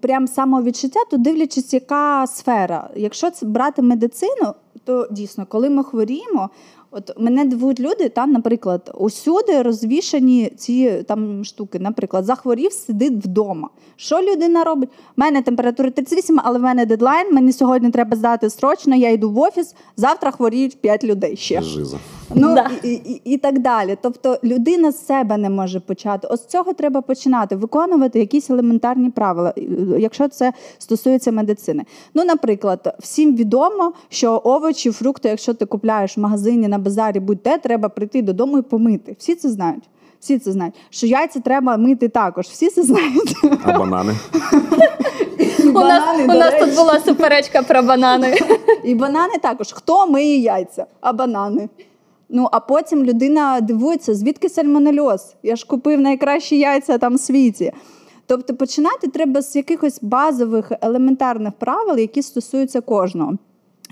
прям 0.02 0.28
самовідчуття, 0.28 1.00
то 1.12 1.18
дивлячись, 1.18 1.74
яка 1.74 2.28
сфера. 2.28 2.90
Якщо 2.96 3.32
це 3.32 3.46
брати 3.46 3.82
медицину, 3.82 4.54
то 4.86 5.08
дійсно, 5.12 5.46
коли 5.50 5.70
ми 5.70 5.84
хворіємо, 5.84 6.50
От 6.96 7.20
мене 7.20 7.46
дивують 7.46 7.80
люди, 7.80 8.10
там, 8.10 8.32
наприклад, 8.32 8.92
усюди 8.98 9.62
розвішані 9.62 10.52
ці 10.58 11.04
там 11.08 11.46
штуки. 11.46 11.80
Наприклад, 11.80 12.26
захворів, 12.26 12.74
сидить 12.74 13.26
вдома. 13.26 13.70
Що 13.96 14.22
людина 14.22 14.64
робить? 14.64 14.90
У 14.90 15.22
мене 15.22 15.42
температура 15.42 15.90
38, 15.90 16.40
але 16.44 16.60
в 16.60 16.62
мене 16.62 16.86
дедлайн. 16.86 17.34
Мені 17.34 17.52
сьогодні 17.52 17.92
треба 17.92 18.18
здати 18.18 18.50
срочно. 18.50 18.96
Я 18.96 19.12
йду 19.12 19.32
в 19.32 19.40
офіс. 19.40 19.76
Завтра 19.98 20.32
хворіють 20.32 20.82
5 20.82 21.04
людей 21.04 21.36
ще. 21.36 21.62
Жиза. 21.62 21.98
Ну 22.36 22.56
да. 22.56 22.70
і, 22.84 22.94
і, 22.94 23.22
і 23.26 23.38
так 23.38 23.60
далі. 23.60 23.98
Тобто 24.02 24.38
людина 24.44 24.92
з 24.92 25.06
себе 25.06 25.38
не 25.38 25.50
може 25.50 25.80
почати. 25.80 26.28
Ось 26.28 26.44
з 26.44 26.46
цього 26.46 26.74
треба 26.74 27.02
починати, 27.02 27.56
виконувати 27.56 28.20
якісь 28.20 28.50
елементарні 28.50 29.10
правила, 29.10 29.54
якщо 29.98 30.28
це 30.28 30.54
стосується 30.78 31.32
медицини. 31.32 31.84
Ну, 32.14 32.24
наприклад, 32.26 32.96
всім 33.00 33.36
відомо, 33.36 33.94
що 34.10 34.42
овочі, 34.44 34.92
фрукти, 34.92 35.30
якщо 35.30 35.54
ти 35.54 35.66
купляєш 35.66 36.18
в 36.18 36.20
магазині 36.20 36.68
на 36.68 36.78
базарі 36.78 37.20
будь-де, 37.20 37.58
треба 37.58 37.90
прийти 37.90 38.22
додому 38.22 38.58
і 38.58 38.62
помити. 38.62 39.16
Всі 39.20 39.36
це 39.36 39.50
знають. 39.50 39.84
Всі 40.20 40.40
це 40.40 40.52
знають. 40.52 40.76
Що 40.90 41.08
яйця 41.08 41.40
треба 41.40 41.78
мити 41.78 42.08
також. 42.08 42.46
Всі 42.46 42.70
це 42.70 42.84
знають. 42.84 43.36
А 43.64 43.80
банани? 43.80 44.16
У 45.60 45.72
нас 45.72 46.20
у 46.20 46.28
нас 46.28 46.54
тут 46.60 46.76
була 46.76 47.00
суперечка 47.00 47.62
про 47.62 47.84
банани. 47.84 48.38
І 48.84 48.96
банани 48.96 49.38
також. 49.42 49.72
Хто 49.74 50.08
миє 50.08 50.38
яйця? 50.38 50.86
А 51.02 51.14
банани. 51.14 51.70
Ну, 52.36 52.48
а 52.52 52.60
потім 52.60 53.04
людина 53.04 53.62
дивується, 53.62 54.16
звідки 54.16 54.50
сальмонельоз? 54.50 55.36
Я 55.44 55.56
ж 55.56 55.68
купив 55.68 56.02
найкращі 56.02 56.58
яйця 56.58 56.98
там 56.98 57.16
в 57.16 57.20
світі. 57.20 57.72
Тобто 58.28 58.56
починати 58.56 59.08
треба 59.08 59.42
з 59.42 59.56
якихось 59.56 60.00
базових 60.02 60.72
елементарних 60.82 61.54
правил, 61.54 61.98
які 61.98 62.22
стосуються 62.22 62.82
кожного. 62.82 63.38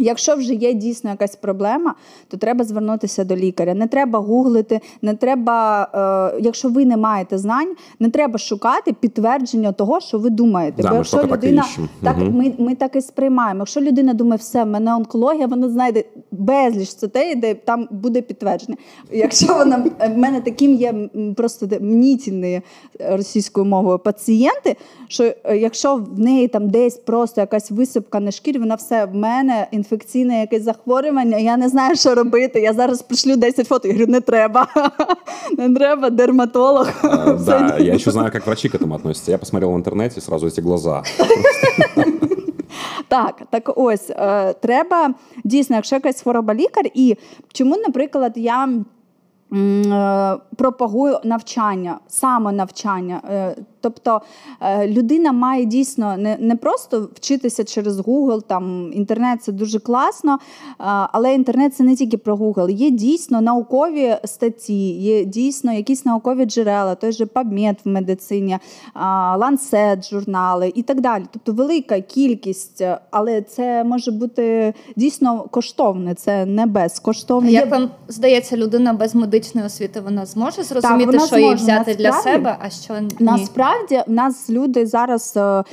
Якщо 0.02 0.36
вже 0.36 0.54
є 0.54 0.74
дійсно 0.74 1.10
якась 1.10 1.36
проблема, 1.36 1.96
то 2.28 2.38
треба 2.38 2.64
звернутися 2.64 3.24
до 3.24 3.36
лікаря. 3.36 3.74
Не 3.74 3.88
треба 3.88 4.20
гуглити, 4.20 4.80
не 5.02 5.14
треба, 5.14 5.88
е, 6.36 6.42
якщо 6.42 6.70
ви 6.70 6.86
не 6.86 6.98
маєте 6.98 7.38
знань, 7.38 7.76
не 8.00 8.10
треба 8.10 8.40
шукати 8.40 8.94
підтвердження 8.94 9.72
того, 9.72 10.00
що 10.00 10.20
ви 10.20 10.30
думаєте. 10.30 10.82
Да, 10.84 10.88
Бо 10.88 10.94
ми 10.94 10.98
якщо 10.98 11.18
так 11.18 11.32
людина 11.32 11.66
так, 12.04 12.18
Мгм. 12.18 12.38
ми, 12.38 12.54
ми 12.58 12.76
так 12.76 12.96
і 12.96 13.02
сприймаємо. 13.02 13.60
Якщо 13.60 13.82
людина 13.82 14.14
думає, 14.14 14.38
все, 14.38 14.64
в 14.64 14.68
мене 14.68 14.96
онкологія, 14.96 15.48
вона 15.48 15.70
знайде 15.70 16.04
безліч 16.32 16.90
статей, 16.90 17.36
де 17.36 17.54
там 17.54 17.88
буде 17.92 18.22
підтвердження. 18.22 18.78
Якщо 19.12 19.54
вона 19.54 19.86
в 20.16 20.18
мене 20.18 20.42
таким 20.42 20.74
є 20.74 20.94
просто 21.36 21.66
де- 21.66 22.62
російською 23.10 23.66
мовою 23.66 24.00
пацієнти, 24.00 24.76
що 25.08 25.24
е, 25.44 25.58
якщо 25.58 25.96
в 25.96 26.20
неї 26.20 26.48
там 26.48 26.70
десь 26.70 26.98
просто 26.98 27.42
якась 27.42 27.72
висипка 27.72 28.20
на 28.20 28.32
шкірі, 28.32 28.58
вона 28.58 28.76
все 28.76 29.06
в 29.06 29.16
мене 29.16 29.68
інфекційне 29.91 30.41
якесь 30.41 30.63
захворювання, 30.63 31.39
я 31.39 31.57
не 31.57 31.69
знаю, 31.69 31.97
що 31.97 32.15
робити. 32.15 32.61
Я 32.61 32.73
зараз 32.73 33.03
пришлю 33.03 33.37
10 33.37 33.69
фото. 33.69 33.89
Я 33.89 33.95
говорю, 33.95 34.13
не 34.13 34.21
треба. 34.21 34.67
Не 35.59 35.75
треба, 35.75 36.11
дерматолог. 36.11 36.89
Э, 37.03 37.37
Все 37.37 37.45
Да, 37.45 37.77
ні. 37.79 37.87
я 37.87 37.95
еще 37.95 38.11
знаю, 38.11 38.31
как 38.33 38.47
врачи 38.47 38.69
к 38.69 38.79
этому 38.79 38.95
относятся. 38.95 39.31
Я 39.33 39.39
посмотрел 39.39 39.73
в 39.73 39.77
интернете, 39.77 40.21
сразу 40.21 40.47
эти 40.47 40.61
глаза. 40.63 41.03
Так, 43.09 43.43
так 43.51 43.73
ось 43.77 44.11
е, 44.11 44.53
треба 44.53 45.15
дійсно, 45.45 45.77
якщо 45.77 45.97
якась 45.97 46.23
хвороба 46.23 46.55
лікар, 46.55 46.85
і 46.95 47.17
чому, 47.53 47.77
наприклад, 47.77 48.33
я. 48.37 48.69
м, 49.53 49.93
е, 49.93 50.37
Пропагую 50.57 51.19
навчання, 51.25 51.99
самонавчання. 52.09 53.21
Тобто 53.82 54.22
е, 54.62 54.88
людина 54.88 55.32
має 55.32 55.66
дійсно 55.66 56.18
не, 56.18 56.38
не 56.40 56.56
просто 56.56 57.10
вчитися 57.16 57.64
через 57.64 58.00
Google, 58.00 58.42
там 58.42 58.94
інтернет 58.94 59.44
це 59.44 59.52
дуже 59.52 59.80
класно, 59.80 60.34
е, 60.34 60.38
але 61.12 61.34
інтернет 61.34 61.76
це 61.76 61.84
не 61.84 61.96
тільки 61.96 62.18
про 62.18 62.36
Google. 62.36 62.70
Є 62.70 62.90
дійсно 62.90 63.42
наукові 63.42 64.18
статті, 64.26 64.90
є 64.90 65.26
дійсно 65.26 65.74
якісь 65.74 66.06
наукові 66.06 66.46
джерела, 66.46 66.96
той 66.96 67.12
же 67.12 67.26
PubMed 67.26 67.76
в 67.86 67.90
медицині, 67.90 68.54
е, 68.54 68.60
Lancet 69.38 70.10
журнали 70.10 70.72
і 70.76 70.84
так 70.84 71.02
далі. 71.02 71.24
Тобто 71.32 71.54
велика 71.54 72.02
кількість, 72.02 72.84
але 73.12 73.42
це 73.42 73.84
може 73.84 74.12
бути 74.12 74.74
дійсно 74.96 75.46
коштовне, 75.52 76.14
це 76.14 76.46
не 76.46 76.66
безкоштовне. 76.66 77.52
Як 77.52 77.72
вам 77.72 77.90
здається, 78.08 78.58
людина 78.58 78.94
без 78.94 79.16
медичної 79.16 79.68
освіти 79.68 80.02
вона 80.02 80.26
зможе 80.26 80.64
зрозуміти, 80.64 81.06
вона 81.06 81.28
що 81.28 81.38
їй 81.38 81.48
зможе, 81.48 81.64
взяти 81.64 81.96
для 81.96 82.12
себе, 82.12 82.58
а 82.60 82.70
що 82.70 83.00
ні? 83.00 83.10
Насправді 83.20 83.71
в 84.08 84.12
нас 84.12 84.50
люди 84.50 84.86
зараз 84.86 85.34
е, 85.38 85.42
е, 85.42 85.64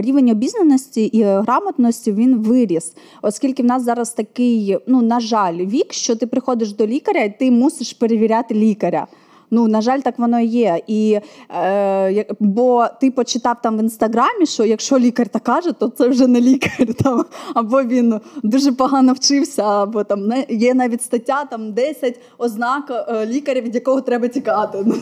рівень 0.00 0.30
обізнаності 0.30 1.04
і 1.04 1.22
грамотності 1.22 2.12
він 2.12 2.38
виріс, 2.38 2.92
оскільки 3.22 3.62
в 3.62 3.66
нас 3.66 3.82
зараз 3.82 4.10
такий, 4.10 4.78
ну 4.86 5.02
на 5.02 5.20
жаль, 5.20 5.56
вік, 5.56 5.92
що 5.92 6.16
ти 6.16 6.26
приходиш 6.26 6.72
до 6.72 6.86
лікаря, 6.86 7.20
і 7.20 7.38
ти 7.38 7.50
мусиш 7.50 7.92
перевіряти 7.92 8.54
лікаря. 8.54 9.06
Ну, 9.50 9.68
на 9.68 9.80
жаль, 9.80 10.00
так 10.00 10.18
воно 10.18 10.40
є. 10.40 10.80
І, 10.86 11.18
е, 11.50 12.26
бо 12.40 12.86
ти 13.00 13.10
почитав 13.10 13.56
там 13.62 13.76
в 13.76 13.80
інстаграмі, 13.80 14.46
що 14.46 14.64
якщо 14.64 14.98
лікар 14.98 15.28
так 15.28 15.42
каже, 15.42 15.72
то 15.72 15.88
це 15.88 16.08
вже 16.08 16.26
не 16.26 16.40
лікар. 16.40 16.94
Там, 17.04 17.24
або 17.54 17.82
він 17.82 18.20
дуже 18.42 18.72
погано 18.72 19.12
вчився, 19.12 19.62
або 19.62 20.04
там 20.04 20.26
не, 20.26 20.46
є 20.48 20.74
навіть 20.74 21.02
стаття 21.02 21.44
там 21.44 21.72
10 21.72 22.20
ознак 22.38 23.06
е, 23.08 23.26
лікаря, 23.26 23.60
від 23.60 23.74
якого 23.74 24.00
треба 24.00 24.28
тікати. 24.28 24.78
Ну, 24.86 24.94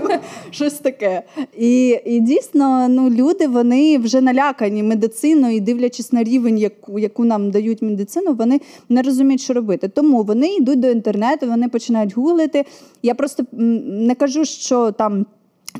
щось 0.50 0.74
таке. 0.74 1.22
І, 1.58 1.98
і 2.04 2.20
дійсно, 2.20 2.88
ну, 2.88 3.10
люди 3.10 3.46
вони 3.46 3.98
вже 3.98 4.20
налякані 4.20 4.82
медициною, 4.82 5.60
дивлячись 5.60 6.12
на 6.12 6.24
рівень, 6.24 6.58
яку, 6.58 6.98
яку 6.98 7.24
нам 7.24 7.50
дають 7.50 7.82
медицину, 7.82 8.34
вони 8.34 8.60
не 8.88 9.02
розуміють, 9.02 9.40
що 9.40 9.52
робити. 9.52 9.88
Тому 9.88 10.22
вони 10.22 10.54
йдуть 10.54 10.80
до 10.80 10.88
інтернету, 10.88 11.46
вони 11.46 11.68
починають 11.68 12.16
гуглити. 12.16 12.64
Я 13.06 13.14
просто 13.14 13.44
не 13.52 14.14
кажу, 14.14 14.44
що 14.44 14.92
там. 14.92 15.26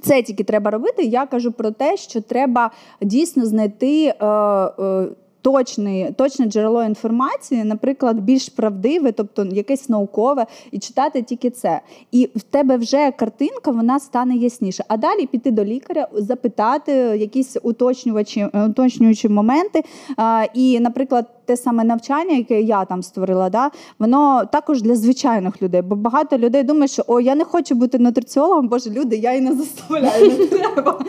Це 0.02 0.22
тільки 0.22 0.44
треба 0.44 0.70
робити. 0.70 1.02
Я 1.02 1.26
кажу 1.26 1.52
про 1.52 1.70
те, 1.70 1.96
що 1.96 2.20
треба 2.20 2.70
дійсно 3.02 3.46
знайти 3.46 4.06
е, 4.06 4.26
е, 4.26 5.08
точне, 5.42 6.12
точне 6.16 6.46
джерело 6.46 6.84
інформації, 6.84 7.64
наприклад, 7.64 8.20
більш 8.20 8.48
правдиве, 8.48 9.12
тобто 9.12 9.44
якесь 9.44 9.88
наукове, 9.88 10.46
і 10.70 10.78
читати 10.78 11.22
тільки 11.22 11.50
це. 11.50 11.80
І 12.12 12.30
в 12.36 12.42
тебе 12.42 12.76
вже 12.76 13.10
картинка 13.10 13.70
вона 13.70 14.00
стане 14.00 14.34
ясніше. 14.34 14.84
А 14.88 14.96
далі 14.96 15.26
піти 15.26 15.50
до 15.50 15.64
лікаря, 15.64 16.08
запитати 16.12 16.92
якісь 16.92 17.56
уточнювачі, 17.62 18.46
уточнюючі 18.68 19.28
моменти. 19.28 19.84
Е, 20.18 20.48
і, 20.54 20.80
наприклад, 20.80 21.26
те 21.46 21.56
саме 21.56 21.84
навчання, 21.84 22.36
яке 22.36 22.60
я 22.60 22.84
там 22.84 23.02
створила, 23.02 23.50
да, 23.50 23.70
воно 23.98 24.44
також 24.52 24.82
для 24.82 24.96
звичайних 24.96 25.62
людей. 25.62 25.82
Бо 25.82 25.96
багато 25.96 26.38
людей 26.38 26.62
думають, 26.62 26.90
що 26.90 27.04
о, 27.06 27.20
я 27.20 27.34
не 27.34 27.44
хочу 27.44 27.74
бути 27.74 27.98
нутриціологом, 27.98 28.68
боже, 28.68 28.90
люди, 28.90 29.16
я 29.16 29.32
і 29.32 29.40
не 29.40 29.54
заставляю, 29.54 30.28
не 30.38 30.46
треба. 30.58 31.00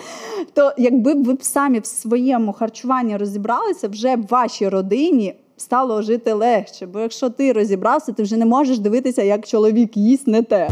То 0.53 0.72
якби 0.77 1.13
ви 1.13 1.34
б 1.34 1.44
самі 1.44 1.79
в 1.79 1.86
своєму 1.86 2.53
харчуванні 2.53 3.17
розібралися, 3.17 3.88
вже 3.88 4.15
б 4.15 4.27
вашій 4.27 4.70
родині. 4.70 5.34
Стало 5.60 6.01
жити 6.01 6.34
легше, 6.34 6.86
бо 6.86 7.00
якщо 7.00 7.29
ти 7.29 7.53
розібрався, 7.53 8.12
ти 8.12 8.24
вже 8.24 8.38
не 8.38 8.46
можеш 8.46 8.79
дивитися, 8.79 9.24
як 9.24 9.48
чоловік 9.48 9.98
їсть 9.98 10.27
не 10.27 10.44
те. 10.44 10.69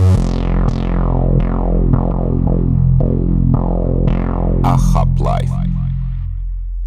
Ахаплайф. 4.64 5.65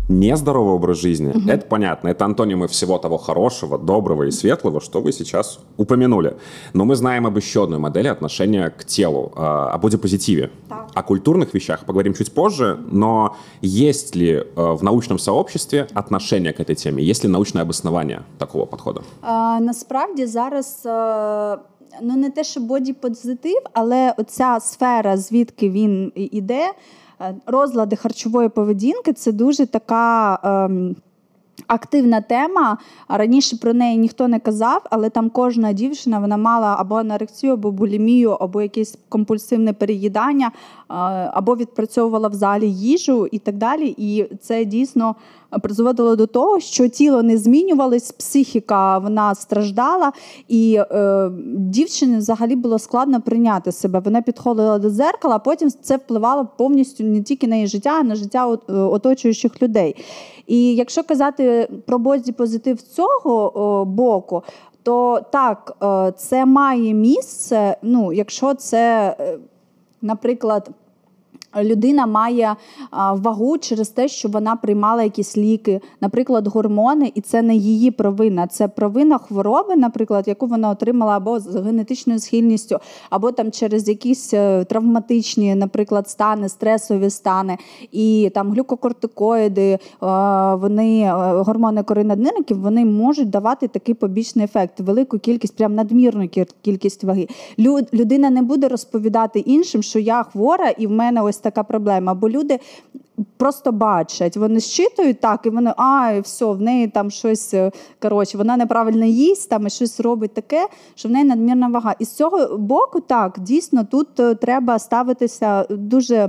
Нездоровый 0.10 0.74
образ 0.74 0.98
жизни – 0.98 1.48
это 1.50 1.66
понятно. 1.66 2.10
Это 2.10 2.26
антонимы 2.26 2.68
всего 2.68 2.98
того 2.98 3.18
хорошего, 3.18 3.78
доброго 3.78 4.24
и 4.24 4.32
светлого, 4.32 4.82
что 4.82 5.02
вы 5.02 5.14
сейчас 5.14 5.60
упомянули. 5.78 6.36
Но 6.74 6.84
мы 6.84 6.96
знаем 6.96 7.26
об 7.26 7.38
еще 7.38 7.64
одной 7.64 7.80
модели 7.80 8.10
отношения 8.10 8.70
к 8.70 8.84
телу, 8.84 9.32
э, 9.36 9.40
о 9.74 9.78
бодипозитиве. 9.78 10.50
Так. 10.70 10.90
О 10.94 11.04
культурных 11.04 11.54
вещах 11.54 11.86
поговорим 11.86 12.14
чуть 12.14 12.34
позже, 12.34 12.78
но 12.92 13.36
есть 13.62 14.16
ли 14.16 14.32
э, 14.34 14.44
в 14.56 14.84
научном 14.84 15.20
сообществе 15.20 15.88
отношение 15.94 16.52
к 16.52 16.60
этой 16.60 16.76
теме? 16.76 17.02
Есть 17.02 17.24
ли 17.24 17.30
научное 17.30 17.62
обоснование 17.64 18.20
такого 18.38 18.66
подхода? 18.66 19.02
А, 19.22 19.60
насправді 19.62 20.26
зараз 20.26 20.82
е, 20.86 21.58
ну 22.02 22.16
не 22.18 22.30
те, 22.30 22.44
що 22.44 22.60
боді-позитив, 22.60 23.62
але 23.74 24.14
оця 24.18 24.60
сфера, 24.60 25.18
звідки 25.18 25.70
він 25.70 26.12
і- 26.16 26.24
іде, 26.24 26.64
е, 26.64 26.74
розлади 27.47 27.97
харчової 27.97 28.49
поведінки 28.49 29.13
це 29.13 29.33
дуже 29.33 29.67
така. 29.67 30.39
ем, 30.45 30.97
Активна 31.67 32.21
тема. 32.21 32.79
Раніше 33.09 33.57
про 33.57 33.75
неї 33.75 33.99
ніхто 33.99 34.29
не 34.29 34.41
казав, 34.41 34.83
але 34.91 35.11
там 35.11 35.31
кожна 35.31 35.73
дівчина 35.73 36.19
вона 36.19 36.37
мала 36.37 36.77
або 36.79 36.97
анорексію, 36.97 37.53
або 37.53 37.71
булімію, 37.71 38.31
або 38.31 38.63
якесь 38.63 38.99
компульсивне 39.09 39.73
переїдання, 39.73 40.51
або 40.89 41.57
відпрацьовувала 41.57 42.29
в 42.29 42.35
залі 42.35 42.73
їжу 42.73 43.27
і 43.27 43.39
так 43.39 43.57
далі. 43.57 43.95
І 43.99 44.27
це 44.41 44.65
дійсно 44.65 45.15
призводило 45.63 46.17
до 46.17 46.27
того, 46.27 46.61
що 46.61 46.89
тіло 46.89 47.23
не 47.23 47.39
змінювалось, 47.39 48.13
психіка 48.13 48.99
вона 48.99 49.35
страждала, 49.35 50.13
і 50.49 50.81
е, 50.91 51.31
дівчині 51.55 52.17
взагалі 52.17 52.57
було 52.57 52.79
складно 52.79 53.21
прийняти 53.21 53.73
себе. 53.73 53.99
Вона 53.99 54.23
підходила 54.23 54.79
до 54.79 54.91
дзеркала, 54.91 55.37
а 55.37 55.39
потім 55.39 55.71
це 55.71 55.97
впливало 55.97 56.49
повністю 56.57 57.05
не 57.05 57.23
тільки 57.23 57.47
на 57.47 57.55
її 57.55 57.67
життя, 57.67 57.99
а 58.01 58.03
на 58.03 58.15
життя 58.15 58.59
е, 58.69 58.73
оточуючих 58.73 59.63
людей. 59.63 59.97
І 60.47 60.75
якщо 60.75 61.03
казати 61.05 61.69
про 61.87 62.01
позитив 62.37 62.83
цього 62.83 63.59
о, 63.59 63.85
боку, 63.85 64.43
то 64.83 65.21
так, 65.33 65.77
е, 65.83 66.13
це 66.17 66.47
має 66.47 66.95
місце. 66.95 67.77
Ну, 67.83 68.13
якщо 68.13 68.55
це, 68.55 69.17
е, 69.21 69.39
наприклад. 70.01 70.71
Людина 71.57 72.07
має 72.07 72.57
вагу 73.13 73.59
через 73.59 73.89
те, 73.89 74.09
що 74.09 74.29
вона 74.29 74.57
приймала 74.57 75.03
якісь 75.03 75.37
ліки, 75.37 75.81
наприклад, 76.01 76.47
гормони, 76.47 77.13
і 77.15 77.21
це 77.21 77.43
не 77.43 77.55
її 77.57 77.91
провина. 77.91 78.47
Це 78.47 78.69
провина 78.69 79.19
хвороби, 79.19 79.77
наприклад, 79.77 80.29
яку 80.29 80.47
вона 80.47 80.71
отримала 80.71 81.17
або 81.17 81.41
з 81.41 81.57
генетичною 81.57 82.19
схильністю, 82.19 82.79
або 83.11 83.33
там 83.33 83.51
через 83.51 83.89
якісь 83.89 84.35
е, 84.35 84.65
травматичні, 84.65 85.55
наприклад, 85.55 86.09
стани, 86.09 86.49
стресові 86.49 87.11
стани, 87.11 87.59
і 87.93 88.31
там 88.35 88.53
глюкокортикоїди, 88.53 89.63
е, 89.73 89.79
вони 90.55 91.01
е, 91.01 91.13
гормони 91.43 91.83
коринаднирників, 91.83 92.61
вони 92.61 92.85
можуть 92.85 93.31
давати 93.31 93.69
такий 93.69 93.95
побічний 93.95 94.45
ефект, 94.45 94.81
велику 94.81 95.19
кількість, 95.19 95.57
прям 95.57 95.75
надмірну 95.75 96.29
кількість 96.63 97.05
ваги. 97.05 97.29
Лю- 97.59 97.95
Людина 97.95 98.31
не 98.31 98.43
буде 98.43 98.69
розповідати 98.69 99.39
іншим, 99.39 99.83
що 99.83 99.99
я 99.99 100.23
хвора 100.23 100.69
і 100.71 100.87
в 100.87 100.91
мене 100.91 101.23
ось 101.23 101.38
така 101.41 101.63
проблема. 101.63 102.15
Бо 102.15 102.29
люди 102.29 102.59
просто 103.37 103.73
бачать, 103.73 104.37
вони 104.37 104.61
щитують 104.61 105.21
так, 105.21 105.41
і 105.47 105.51
вони, 105.51 105.73
а, 105.77 106.13
і 106.17 106.21
все, 106.21 106.45
в 106.45 106.61
неї 106.61 106.89
там 106.89 107.11
щось 107.11 107.55
е, 107.55 107.71
коротше, 108.03 108.39
вона 108.39 108.57
неправильно 108.57 109.05
їсть, 109.05 109.51
там 109.51 109.67
і 109.67 109.71
щось 109.71 110.01
робить 110.01 110.35
таке, 110.35 110.69
що 110.95 111.09
в 111.09 111.13
неї 111.13 111.25
надмірна 111.25 111.69
вага. 111.69 111.95
І 111.99 112.05
з 112.05 112.13
цього 112.13 112.57
боку, 112.59 113.01
так, 113.01 113.39
дійсно, 113.41 113.85
тут 113.85 114.21
е, 114.21 114.35
треба 114.35 114.79
ставитися 114.79 115.67
дуже. 115.71 116.17
е, 116.17 116.29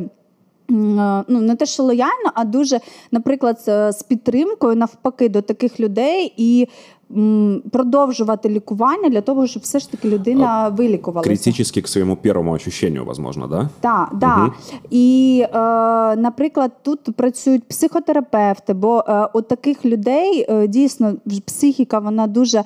Ну, 1.28 1.42
не 1.42 1.56
те, 1.56 1.66
що 1.66 1.84
лояльно, 1.84 2.32
а 2.34 2.46
дуже, 2.46 2.80
наприклад, 3.12 3.60
з 3.66 4.04
підтримкою 4.08 4.76
навпаки 4.76 5.30
до 5.30 5.42
таких 5.42 5.80
людей 5.80 6.34
і 6.38 6.68
продовжувати 7.72 8.50
лікування 8.50 9.10
для 9.10 9.22
того, 9.22 9.48
щоб 9.48 9.64
все 9.64 9.80
ж 9.80 9.92
таки 9.92 10.10
людина 10.10 10.70
вилікувалася. 10.70 11.30
Критично 11.30 11.82
к 11.82 11.88
своєму 11.88 12.16
першому 12.16 12.52
ощущенню, 12.52 13.06
возможно, 13.06 13.48
да? 13.48 13.70
Так, 13.80 14.10
да. 14.14 14.36
Угу. 14.36 14.52
І, 14.90 15.46
е, 15.54 15.58
наприклад, 16.16 16.72
тут 16.82 17.00
працюють 17.16 17.68
психотерапевти, 17.68 18.74
бо 18.74 19.04
е, 19.08 19.28
у 19.34 19.42
таких 19.42 19.86
людей 19.86 20.46
е, 20.50 20.68
дійсно 20.68 21.14
психіка 21.46 22.00
вона 22.00 22.28
дуже 22.28 22.58
е, 22.58 22.64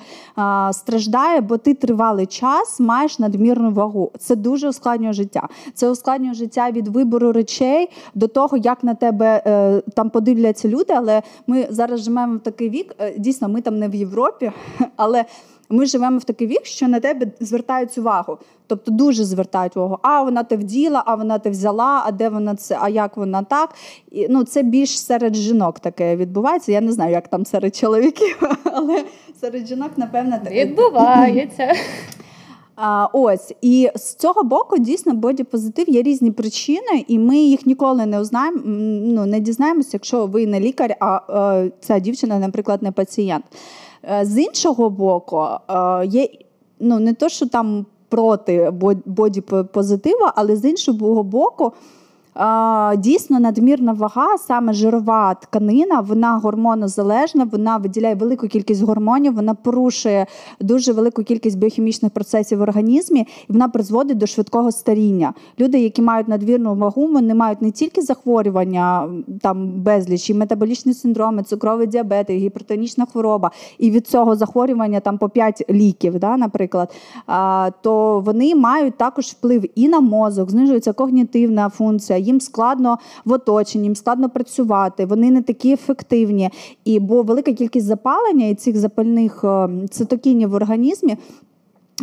страждає, 0.72 1.40
бо 1.40 1.56
ти 1.56 1.74
тривалий 1.74 2.26
час 2.26 2.80
маєш 2.80 3.18
надмірну 3.18 3.70
вагу. 3.70 4.10
Це 4.18 4.36
дуже 4.36 4.68
ускладнює 4.68 5.12
життя. 5.12 5.48
Це 5.74 5.90
ускладнює 5.90 6.34
життя 6.34 6.70
від 6.70 6.88
вибору 6.88 7.32
речей 7.32 7.88
до 8.14 8.28
того, 8.28 8.56
як 8.56 8.84
на 8.84 8.94
тебе 8.94 9.42
е, 9.46 9.82
там 9.94 10.10
подивляться 10.10 10.68
люди. 10.68 10.94
Але 10.96 11.22
ми 11.46 11.66
зараз 11.70 12.04
живемо 12.04 12.36
в 12.36 12.40
такий 12.40 12.70
вік. 12.70 12.94
Е, 12.98 13.14
дійсно, 13.18 13.48
ми 13.48 13.60
там 13.60 13.78
не 13.78 13.88
в 13.88 13.94
Європі, 13.94 14.33
але 14.96 15.24
ми 15.68 15.86
живемо 15.86 16.18
в 16.18 16.24
такий 16.24 16.46
вік, 16.46 16.66
що 16.66 16.88
на 16.88 17.00
тебе 17.00 17.26
звертають 17.40 17.98
увагу. 17.98 18.38
Тобто 18.66 18.90
дуже 18.90 19.24
звертають 19.24 19.76
увагу. 19.76 19.98
А 20.02 20.22
вона 20.22 20.44
те 20.44 20.56
вділа, 20.56 21.02
а 21.06 21.14
вона 21.14 21.38
те 21.38 21.50
взяла, 21.50 22.02
а 22.06 22.12
де 22.12 22.28
вона 22.28 22.54
це, 22.54 22.78
а 22.80 22.88
як 22.88 23.16
вона 23.16 23.42
так. 23.42 23.74
І, 24.10 24.26
ну, 24.30 24.44
Це 24.44 24.62
більш 24.62 25.00
серед 25.00 25.34
жінок 25.34 25.80
таке 25.80 26.16
відбувається. 26.16 26.72
Я 26.72 26.80
не 26.80 26.92
знаю, 26.92 27.12
як 27.12 27.28
там 27.28 27.46
серед 27.46 27.76
чоловіків, 27.76 28.42
але 28.64 29.04
серед 29.40 29.66
жінок, 29.66 29.90
напевно, 29.96 30.38
таке. 30.44 30.64
Відбувається. 30.64 31.72
А, 32.76 33.08
Ось 33.12 33.52
і 33.62 33.90
з 33.94 34.14
цього 34.14 34.42
боку 34.42 34.78
дійсно 34.78 35.14
бодіпозитив 35.14 35.88
є 35.88 36.02
різні 36.02 36.30
причини, 36.30 37.04
і 37.08 37.18
ми 37.18 37.36
їх 37.36 37.66
ніколи 37.66 38.06
не 38.06 38.20
узнаємо, 38.20 38.60
ну, 39.04 39.26
не 39.26 39.40
дізнаємося, 39.40 39.90
якщо 39.92 40.26
ви 40.26 40.46
не 40.46 40.60
лікар, 40.60 40.96
а, 41.00 41.06
а 41.06 41.68
ця 41.80 41.98
дівчина, 41.98 42.38
наприклад, 42.38 42.82
не 42.82 42.92
пацієнт. 42.92 43.44
Е, 44.10 44.24
з 44.24 44.38
іншого 44.38 44.90
боку, 44.90 45.46
е, 45.70 46.06
є 46.06 46.28
ну 46.80 46.98
не 46.98 47.14
то, 47.14 47.28
що 47.28 47.48
там 47.48 47.86
проти 48.08 48.70
боді 49.06 49.40
позитива, 49.72 50.32
але 50.36 50.56
з 50.56 50.64
іншого 50.64 51.22
боку. 51.22 51.72
Дійсно, 52.98 53.40
надмірна 53.40 53.92
вага, 53.92 54.38
саме 54.38 54.72
жирова 54.72 55.34
тканина, 55.34 56.00
вона 56.00 56.38
гормонозалежна, 56.38 57.48
вона 57.52 57.76
виділяє 57.76 58.14
велику 58.14 58.48
кількість 58.48 58.82
гормонів, 58.82 59.34
вона 59.34 59.54
порушує 59.54 60.26
дуже 60.60 60.92
велику 60.92 61.22
кількість 61.22 61.58
біохімічних 61.58 62.12
процесів 62.12 62.58
в 62.58 62.62
організмі, 62.62 63.20
і 63.20 63.52
вона 63.52 63.68
призводить 63.68 64.18
до 64.18 64.26
швидкого 64.26 64.72
старіння. 64.72 65.34
Люди, 65.60 65.78
які 65.78 66.02
мають 66.02 66.28
надмірну 66.28 66.74
вагу, 66.74 67.06
вони 67.06 67.34
мають 67.34 67.62
не 67.62 67.70
тільки 67.70 68.02
захворювання 68.02 69.08
там 69.40 69.70
безліч, 69.82 70.30
і 70.30 70.34
метаболічні 70.34 70.94
синдроми, 70.94 71.42
цукровий 71.42 71.86
діабет, 71.86 72.30
і 72.30 72.32
гіпертонічна 72.32 73.06
хвороба, 73.06 73.50
і 73.78 73.90
від 73.90 74.06
цього 74.06 74.36
захворювання 74.36 75.00
там 75.00 75.18
по 75.18 75.28
5 75.28 75.64
ліків, 75.70 76.18
да, 76.18 76.36
наприклад, 76.36 76.94
то 77.80 78.20
вони 78.20 78.54
мають 78.54 78.96
також 78.96 79.26
вплив 79.26 79.64
і 79.74 79.88
на 79.88 80.00
мозок, 80.00 80.50
знижується 80.50 80.92
когнітивна 80.92 81.68
функція 81.68 82.23
їм 82.24 82.40
складно 82.40 82.98
в 83.24 83.32
оточенні, 83.32 83.84
їм 83.84 83.96
складно 83.96 84.30
працювати, 84.30 85.06
вони 85.06 85.30
не 85.30 85.42
такі 85.42 85.72
ефективні. 85.72 86.50
І 86.84 87.00
бо 87.00 87.22
велика 87.22 87.52
кількість 87.52 87.86
запалення 87.86 88.46
і 88.46 88.54
цих 88.54 88.76
запальних 88.76 89.44
е, 89.44 89.68
цитокінів 89.90 90.50
в 90.50 90.54
організмі 90.54 91.16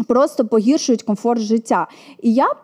просто 0.07 0.45
погіршують 0.45 1.03
комфорт 1.03 1.41
життя. 1.41 1.87
І 2.21 2.33
я 2.33 2.47
б. 2.47 2.57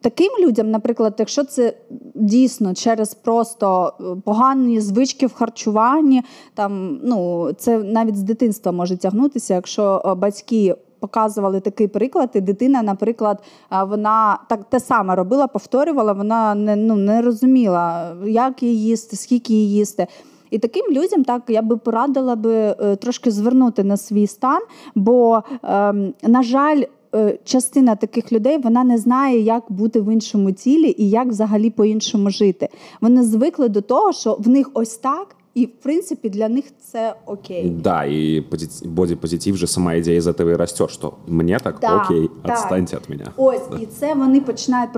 Таким 0.00 0.32
людям, 0.40 0.70
наприклад, 0.70 1.14
якщо 1.18 1.44
це 1.44 1.76
дійсно 2.14 2.74
через 2.74 3.14
просто 3.14 3.92
е, 4.00 4.04
погані 4.24 4.80
звички 4.80 5.26
в 5.26 5.32
харчуванні, 5.32 6.22
там 6.54 7.00
ну 7.04 7.48
це 7.52 7.78
навіть 7.78 8.16
з 8.16 8.22
дитинства 8.22 8.72
може 8.72 8.96
тягнутися, 8.96 9.54
якщо 9.54 10.02
е, 10.04 10.14
батьки 10.14 10.74
показували 11.04 11.60
такий 11.60 11.88
приклад, 11.88 12.30
і 12.34 12.40
дитина, 12.40 12.82
наприклад, 12.82 13.42
вона 13.86 14.38
так 14.48 14.64
те 14.64 14.80
саме 14.80 15.14
робила, 15.14 15.46
повторювала, 15.46 16.12
вона 16.12 16.54
не 16.54 16.76
ну, 16.76 16.96
не 16.96 17.22
розуміла, 17.22 18.16
як 18.26 18.62
її 18.62 18.84
їсти, 18.84 19.16
скільки 19.16 19.52
її 19.52 19.74
їсти. 19.74 20.06
І 20.50 20.58
таким 20.58 20.86
людям 20.90 21.24
так 21.24 21.42
я 21.48 21.62
би 21.62 21.76
порадила 21.76 22.36
би 22.36 22.54
е, 22.54 22.96
трошки 22.96 23.30
звернути 23.30 23.84
на 23.84 23.96
свій 23.96 24.26
стан, 24.26 24.62
бо, 24.94 25.42
ем, 25.62 26.14
на 26.22 26.42
жаль, 26.42 26.82
е, 27.14 27.38
частина 27.44 27.96
таких 27.96 28.32
людей 28.32 28.58
вона 28.58 28.84
не 28.84 28.98
знає, 28.98 29.40
як 29.40 29.64
бути 29.68 30.00
в 30.00 30.12
іншому 30.12 30.52
тілі 30.52 30.94
і 30.98 31.10
як 31.10 31.28
взагалі 31.28 31.70
по-іншому 31.70 32.30
жити. 32.30 32.68
Вони 33.00 33.22
звикли 33.22 33.68
до 33.68 33.80
того, 33.80 34.12
що 34.12 34.36
в 34.40 34.48
них 34.48 34.70
ось 34.74 34.96
так. 34.96 35.36
І 35.54 35.66
в 35.66 35.72
принципі 35.82 36.28
для 36.28 36.48
них 36.48 36.64
це 36.80 37.14
окей. 37.26 37.70
Да, 37.70 38.04
і 38.04 38.44
бодіпозитив 38.84 39.56
же 39.56 39.66
сама 39.66 39.94
ідея 39.94 40.20
з 40.20 40.26
этого 40.26 40.50
і 40.50 40.54
росте, 40.54 40.88
що 40.88 41.12
мені 41.26 41.58
так 41.62 41.78
да, 41.80 41.96
окей, 41.96 42.30
відстаньте 42.48 42.96
від 42.96 43.10
мене. 43.10 43.24
Ось 43.36 43.62
і 43.82 43.86
це 43.86 44.14
вони 44.14 44.40
починають 44.40 44.90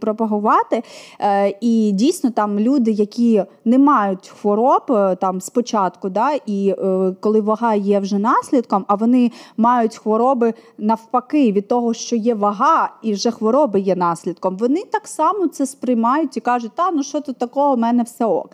пропагувати. 0.00 0.82
Е, 1.20 1.54
і 1.60 1.92
дійсно 1.92 2.30
там 2.30 2.58
люди, 2.58 2.90
які 2.90 3.44
не 3.64 3.78
мають 3.78 4.28
хвороб 4.28 4.82
е, 4.90 5.16
там 5.16 5.40
спочатку, 5.40 6.08
да, 6.08 6.32
і 6.46 6.68
е, 6.78 7.14
коли 7.20 7.40
вага 7.40 7.74
є 7.74 8.00
вже 8.00 8.18
наслідком, 8.18 8.84
а 8.88 8.94
вони 8.94 9.30
мають 9.56 9.96
хвороби 9.96 10.54
навпаки 10.78 11.52
від 11.52 11.68
того, 11.68 11.94
що 11.94 12.16
є 12.16 12.34
вага, 12.34 12.92
і 13.02 13.12
вже 13.12 13.30
хвороби 13.30 13.80
є 13.80 13.96
наслідком. 13.96 14.56
Вони 14.56 14.84
так 14.92 15.08
само 15.08 15.46
це 15.46 15.66
сприймають 15.66 16.36
і 16.36 16.40
кажуть, 16.40 16.72
та 16.74 16.90
ну 16.90 17.02
що 17.02 17.20
тут 17.20 17.38
такого, 17.38 17.74
у 17.74 17.76
мене 17.76 18.02
все 18.02 18.24
ок. 18.24 18.50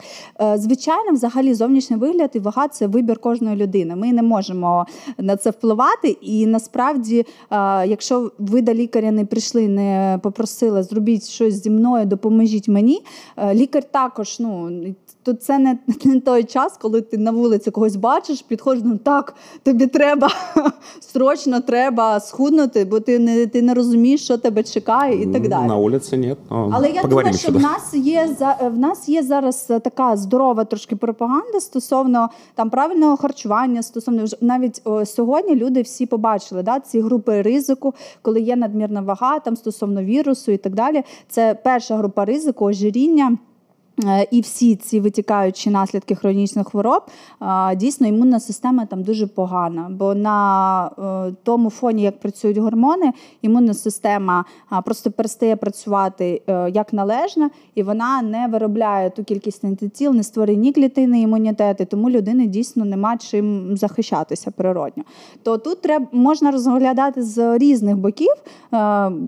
Звичайно 0.55 1.16
взагалі 1.17 1.55
зовнішній 1.55 1.97
вигляд 1.97 2.31
і 2.35 2.39
вага 2.39 2.69
це 2.69 2.87
вибір 2.87 3.19
кожної 3.19 3.57
людини. 3.57 3.97
Ми 3.97 4.13
не 4.13 4.23
можемо 4.23 4.87
на 5.19 5.37
це 5.37 5.51
впливати. 5.51 6.09
І 6.09 6.47
насправді, 6.47 7.27
якщо 7.87 8.33
ви 8.39 8.63
до 8.63 8.75
лікаря 8.75 9.11
не 9.11 9.25
прийшли, 9.25 9.69
не 9.69 10.19
попросили, 10.23 10.83
зробіть 10.83 11.29
щось 11.29 11.63
зі 11.63 11.71
мною, 11.71 12.07
допоможіть 12.07 12.69
мені. 12.69 13.03
Лікар 13.53 13.83
також 13.83 14.37
ну 14.41 14.71
то 15.27 15.33
це 15.33 15.59
не, 15.59 15.79
не 16.05 16.21
той 16.21 16.45
час, 16.45 16.79
коли 16.83 17.01
ти 17.01 17.19
на 17.19 17.31
вулиці 17.31 17.71
когось 17.71 17.97
бачиш, 17.97 18.43
підходиш, 18.43 18.83
ну 18.87 18.97
так, 18.97 19.35
тобі 19.63 19.87
треба 19.87 20.31
срочно 21.01 21.61
треба 21.61 22.21
схуднути, 22.21 22.85
бо 22.85 23.01
ти 23.01 23.19
не 23.19 23.47
ти 23.47 23.63
не 23.63 23.75
розумієш, 23.75 24.25
що 24.25 24.39
тебе 24.39 24.63
чекає, 24.63 25.23
і 25.23 25.27
так 25.27 25.49
далі. 25.49 25.69
На 25.69 25.77
вулиці 25.77 26.17
ні. 26.17 26.37
Але 26.49 26.91
я 26.91 27.03
думаю, 27.03 27.35
що 27.35 27.53
в 27.53 27.61
нас 27.61 27.95
є 27.95 28.37
в 28.61 28.79
нас 28.79 29.09
є 29.09 29.23
зараз 29.23 29.63
така 29.65 30.17
здорова 30.17 30.65
трошки 30.65 30.97
пропаганда 31.07 31.61
стосовно 31.61 32.31
там 32.55 32.71
правильного 32.71 33.17
харчування, 33.17 33.83
стосовно 33.83 34.25
навіть 34.41 34.81
о, 34.85 35.05
сьогодні 35.05 35.55
люди 35.55 35.83
всі 35.83 36.07
побачили 36.07 36.63
да, 36.63 36.81
ці 36.81 37.01
групи 37.01 37.43
ризику, 37.43 37.95
коли 38.23 38.41
є 38.41 38.57
надмірна 38.57 39.01
вага, 39.01 39.39
там 39.39 39.57
стосовно 39.57 40.03
вірусу 40.03 40.53
і 40.53 40.57
так 40.57 40.75
далі. 40.75 41.03
Це 41.29 41.55
перша 41.55 41.97
група 41.97 42.25
ризику, 42.25 42.65
ожиріння. 42.65 43.39
Е, 44.05 44.27
і 44.31 44.41
всі 44.41 44.77
ці 44.77 45.01
витікаючі 45.01 45.71
наслідки 45.71 46.15
хронічних 46.15 46.69
хвороб, 46.69 47.03
дійсно 47.77 48.07
імунна 48.07 48.41
система 48.41 48.87
там 48.87 49.03
дуже 49.03 49.27
погана. 49.27 49.89
Бо 49.91 50.15
на 50.15 50.91
е, 51.29 51.35
тому 51.43 51.71
фоні, 51.71 52.03
як 52.03 52.21
працюють 52.21 52.59
гормони, 52.59 53.13
імунна 53.43 53.75
система 53.75 54.45
просто 54.85 55.11
перестає 55.11 55.57
працювати 55.57 56.43
е, 56.47 56.71
як 56.71 56.93
належно, 56.93 57.51
і 57.75 57.83
вона 57.83 58.23
не 58.23 58.49
виробляє 58.49 59.11
ту 59.11 59.25
кількість 59.25 59.65
антитіл, 59.65 60.13
не 60.15 60.23
створює 60.23 60.57
ні 60.57 60.73
клітини 60.73 61.21
імунітети, 61.21 61.85
тому 61.85 62.11
людини 62.11 62.47
дійсно 62.47 62.85
нема 62.85 63.17
чим 63.17 63.77
захищатися 63.77 64.51
природньо. 64.51 65.05
То 65.43 65.59
тут 65.59 65.83
треба 65.83 66.07
можна 66.13 66.51
розглядати 66.51 67.23
з 67.23 67.59
різних 67.59 67.97
боків 67.97 68.33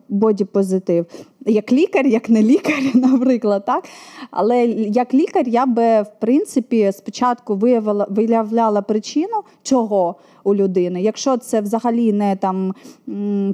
бодіпозитив 0.09 1.07
як 1.49 1.73
лікар, 1.73 2.07
як 2.07 2.29
не 2.31 2.43
лікар, 2.43 2.75
наприклад. 2.95 3.65
так. 3.65 3.85
Але 4.31 4.67
як 4.67 5.15
лікар 5.15 5.49
я 5.49 5.67
би, 5.67 6.03
в 6.03 6.11
принципі, 6.21 6.93
спочатку 6.93 7.55
виявила, 7.55 8.07
виявляла 8.11 8.83
причину, 8.83 9.43
чого 9.63 10.17
у 10.45 10.55
людини. 10.55 11.03
Якщо 11.03 11.37
це 11.37 11.61
взагалі 11.61 12.13
не 12.13 12.37
там 12.37 12.75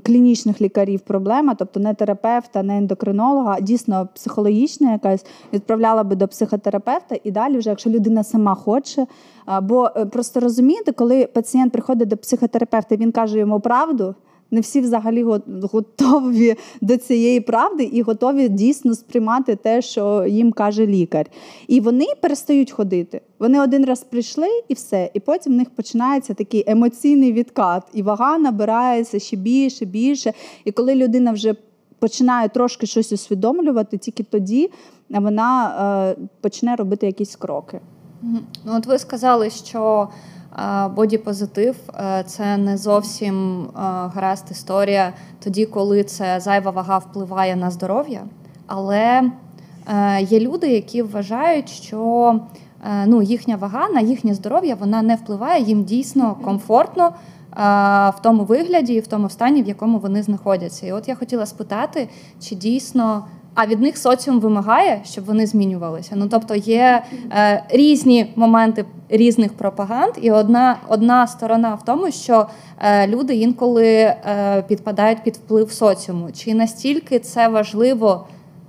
клінічних 0.04 0.61
лікарів 0.61 1.00
проблема, 1.00 1.54
тобто 1.54 1.80
не 1.80 1.94
терапевта, 1.94 2.62
не 2.62 2.78
ендокринолога, 2.78 3.54
а 3.59 3.61
дійсно 3.61 4.09
психологічна 4.14 4.92
якась, 4.92 5.26
відправляла 5.52 6.04
би 6.04 6.16
до 6.16 6.28
психотерапевта 6.28 7.16
і 7.24 7.30
далі, 7.30 7.59
вже 7.59 7.70
якщо 7.70 7.90
людина 7.90 8.24
сама 8.24 8.54
хоче. 8.54 9.07
Бо 9.62 9.90
е, 9.96 10.07
просто 10.07 10.40
розумієте, 10.40 10.92
коли 10.92 11.26
пацієнт 11.26 11.72
приходить 11.72 12.09
до 12.09 12.16
психотерапевта, 12.16 12.96
він 12.96 13.12
каже 13.12 13.38
йому 13.38 13.61
правду 13.61 14.14
не 14.54 14.60
всі 14.60 14.80
взагалі 14.80 15.22
готові 15.62 16.56
до 16.80 16.96
цієї 16.96 17.40
правди 17.40 17.84
і 17.84 18.02
готові 18.02 18.48
дійсно 18.48 18.94
сприймати 18.94 19.56
те, 19.56 19.82
що 19.82 20.26
їм 20.26 20.52
каже 20.52 20.86
лікар. 20.86 21.26
І 21.68 21.80
вони 21.80 22.06
перестають 22.20 22.70
ходити. 22.70 23.20
Вони 23.38 23.60
один 23.60 23.84
раз 23.84 24.04
прийшли 24.04 24.48
і 24.68 24.74
все. 24.74 25.10
І 25.14 25.20
потім 25.20 25.52
в 25.52 25.56
них 25.56 25.70
починається 25.70 26.34
такий 26.34 26.64
емоційний 26.66 27.32
відкат, 27.32 27.82
і 27.92 28.02
вага 28.02 28.38
набирається 28.38 29.18
ще 29.18 29.36
більше, 29.36 29.84
більше. 29.84 30.32
І 30.64 30.72
коли 30.72 30.94
людина 30.94 31.32
вже 31.32 31.54
починає 31.98 32.48
трошки 32.48 32.86
щось 32.86 33.12
усвідомлювати, 33.12 33.98
тільки 33.98 34.22
тоді 34.22 34.70
вона 35.08 35.74
е, 36.18 36.22
почне 36.40 36.76
робити 36.76 37.06
якісь 37.06 37.36
кроки. 37.36 37.80
Ну, 38.22 38.40
От 38.66 38.86
ви 38.86 38.98
сказали, 38.98 39.50
що 39.50 40.08
Бодіпозитив 40.94 41.76
це 42.26 42.56
не 42.56 42.76
зовсім 42.76 43.66
гаразд 44.14 44.46
історія 44.50 45.12
тоді, 45.44 45.66
коли 45.66 46.04
це 46.04 46.40
зайва 46.40 46.70
вага 46.70 46.98
впливає 46.98 47.56
на 47.56 47.70
здоров'я. 47.70 48.22
Але 48.66 49.30
є 50.20 50.40
люди, 50.40 50.68
які 50.68 51.02
вважають, 51.02 51.68
що 51.68 52.40
ну, 53.06 53.22
їхня 53.22 53.56
вага 53.56 53.88
на 53.88 54.00
їхнє 54.00 54.34
здоров'я 54.34 54.74
вона 54.74 55.02
не 55.02 55.14
впливає, 55.14 55.62
їм 55.62 55.84
дійсно 55.84 56.36
комфортно 56.44 57.12
в 57.56 58.14
тому 58.22 58.44
вигляді 58.44 58.94
і 58.94 59.00
в 59.00 59.06
тому 59.06 59.28
стані, 59.28 59.62
в 59.62 59.68
якому 59.68 59.98
вони 59.98 60.22
знаходяться. 60.22 60.86
І 60.86 60.92
от 60.92 61.08
я 61.08 61.14
хотіла 61.14 61.46
спитати, 61.46 62.08
чи 62.40 62.54
дійсно. 62.54 63.24
А 63.54 63.66
від 63.66 63.80
них 63.80 63.98
соціум 63.98 64.40
вимагає, 64.40 65.00
щоб 65.04 65.24
вони 65.24 65.46
змінювалися. 65.46 66.12
Ну 66.16 66.28
тобто 66.28 66.54
є 66.54 67.02
е, 67.32 67.64
різні 67.68 68.32
моменти 68.36 68.84
різних 69.08 69.52
пропаганд, 69.52 70.12
і 70.20 70.30
одна 70.30 70.76
одна 70.88 71.26
сторона 71.26 71.74
в 71.74 71.84
тому, 71.84 72.10
що 72.10 72.46
е, 72.78 73.06
люди 73.06 73.34
інколи 73.34 73.86
е, 73.86 74.64
підпадають 74.68 75.22
під 75.22 75.36
вплив 75.36 75.72
соціуму. 75.72 76.32
Чи 76.32 76.54
настільки 76.54 77.18
це 77.18 77.48
важливо 77.48 78.26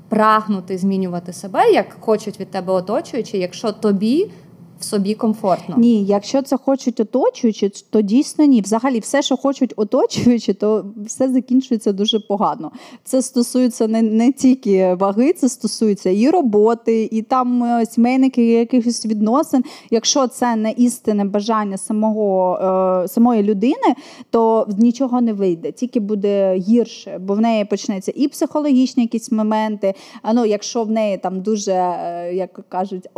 прагнути 0.09 0.77
змінювати 0.77 1.33
себе, 1.33 1.71
як 1.71 1.97
хочуть 1.99 2.39
від 2.39 2.51
тебе 2.51 2.73
оточуючи, 2.73 3.37
якщо 3.37 3.71
тобі 3.71 4.31
в 4.79 4.83
собі 4.83 5.13
комфортно. 5.13 5.75
Ні, 5.77 6.05
якщо 6.05 6.41
це 6.41 6.57
хочуть 6.57 6.99
оточуючи, 6.99 7.69
то 7.69 8.01
дійсно 8.01 8.45
ні. 8.45 8.61
Взагалі, 8.61 8.99
все, 8.99 9.21
що 9.21 9.37
хочуть 9.37 9.73
оточуючи, 9.75 10.53
то 10.53 10.85
все 11.05 11.29
закінчується 11.29 11.91
дуже 11.91 12.19
погано. 12.19 12.71
Це 13.03 13.21
стосується 13.21 13.87
не 13.87 14.01
не 14.01 14.31
тільки 14.31 14.93
ваги, 14.93 15.33
це 15.33 15.49
стосується 15.49 16.09
і 16.09 16.29
роботи, 16.29 17.09
і 17.11 17.21
там 17.21 17.63
е, 17.63 17.85
сімейних 17.85 18.37
якихось 18.37 19.05
відносин. 19.05 19.63
Якщо 19.91 20.27
це 20.27 20.55
не 20.55 20.71
істинне 20.71 21.25
бажання 21.25 21.77
самого 21.77 22.57
е, 23.03 23.07
самої 23.07 23.43
людини, 23.43 23.95
то 24.29 24.67
нічого 24.77 25.21
не 25.21 25.33
вийде, 25.33 25.71
тільки 25.71 25.99
буде 25.99 26.55
гірше, 26.57 27.17
бо 27.21 27.33
в 27.33 27.41
неї 27.41 27.65
почнеться 27.65 28.11
і 28.15 28.27
психологічні 28.27 29.03
якісь 29.03 29.31
моменти. 29.31 29.93
А 30.21 30.33
ну, 30.33 30.45
якщо 30.45 30.83
в 30.83 30.91
неї 30.91 31.17
там 31.17 31.41
дуже, 31.41 31.71
е, 31.71 32.31
як 32.33 32.59
кажуть, 32.69 33.09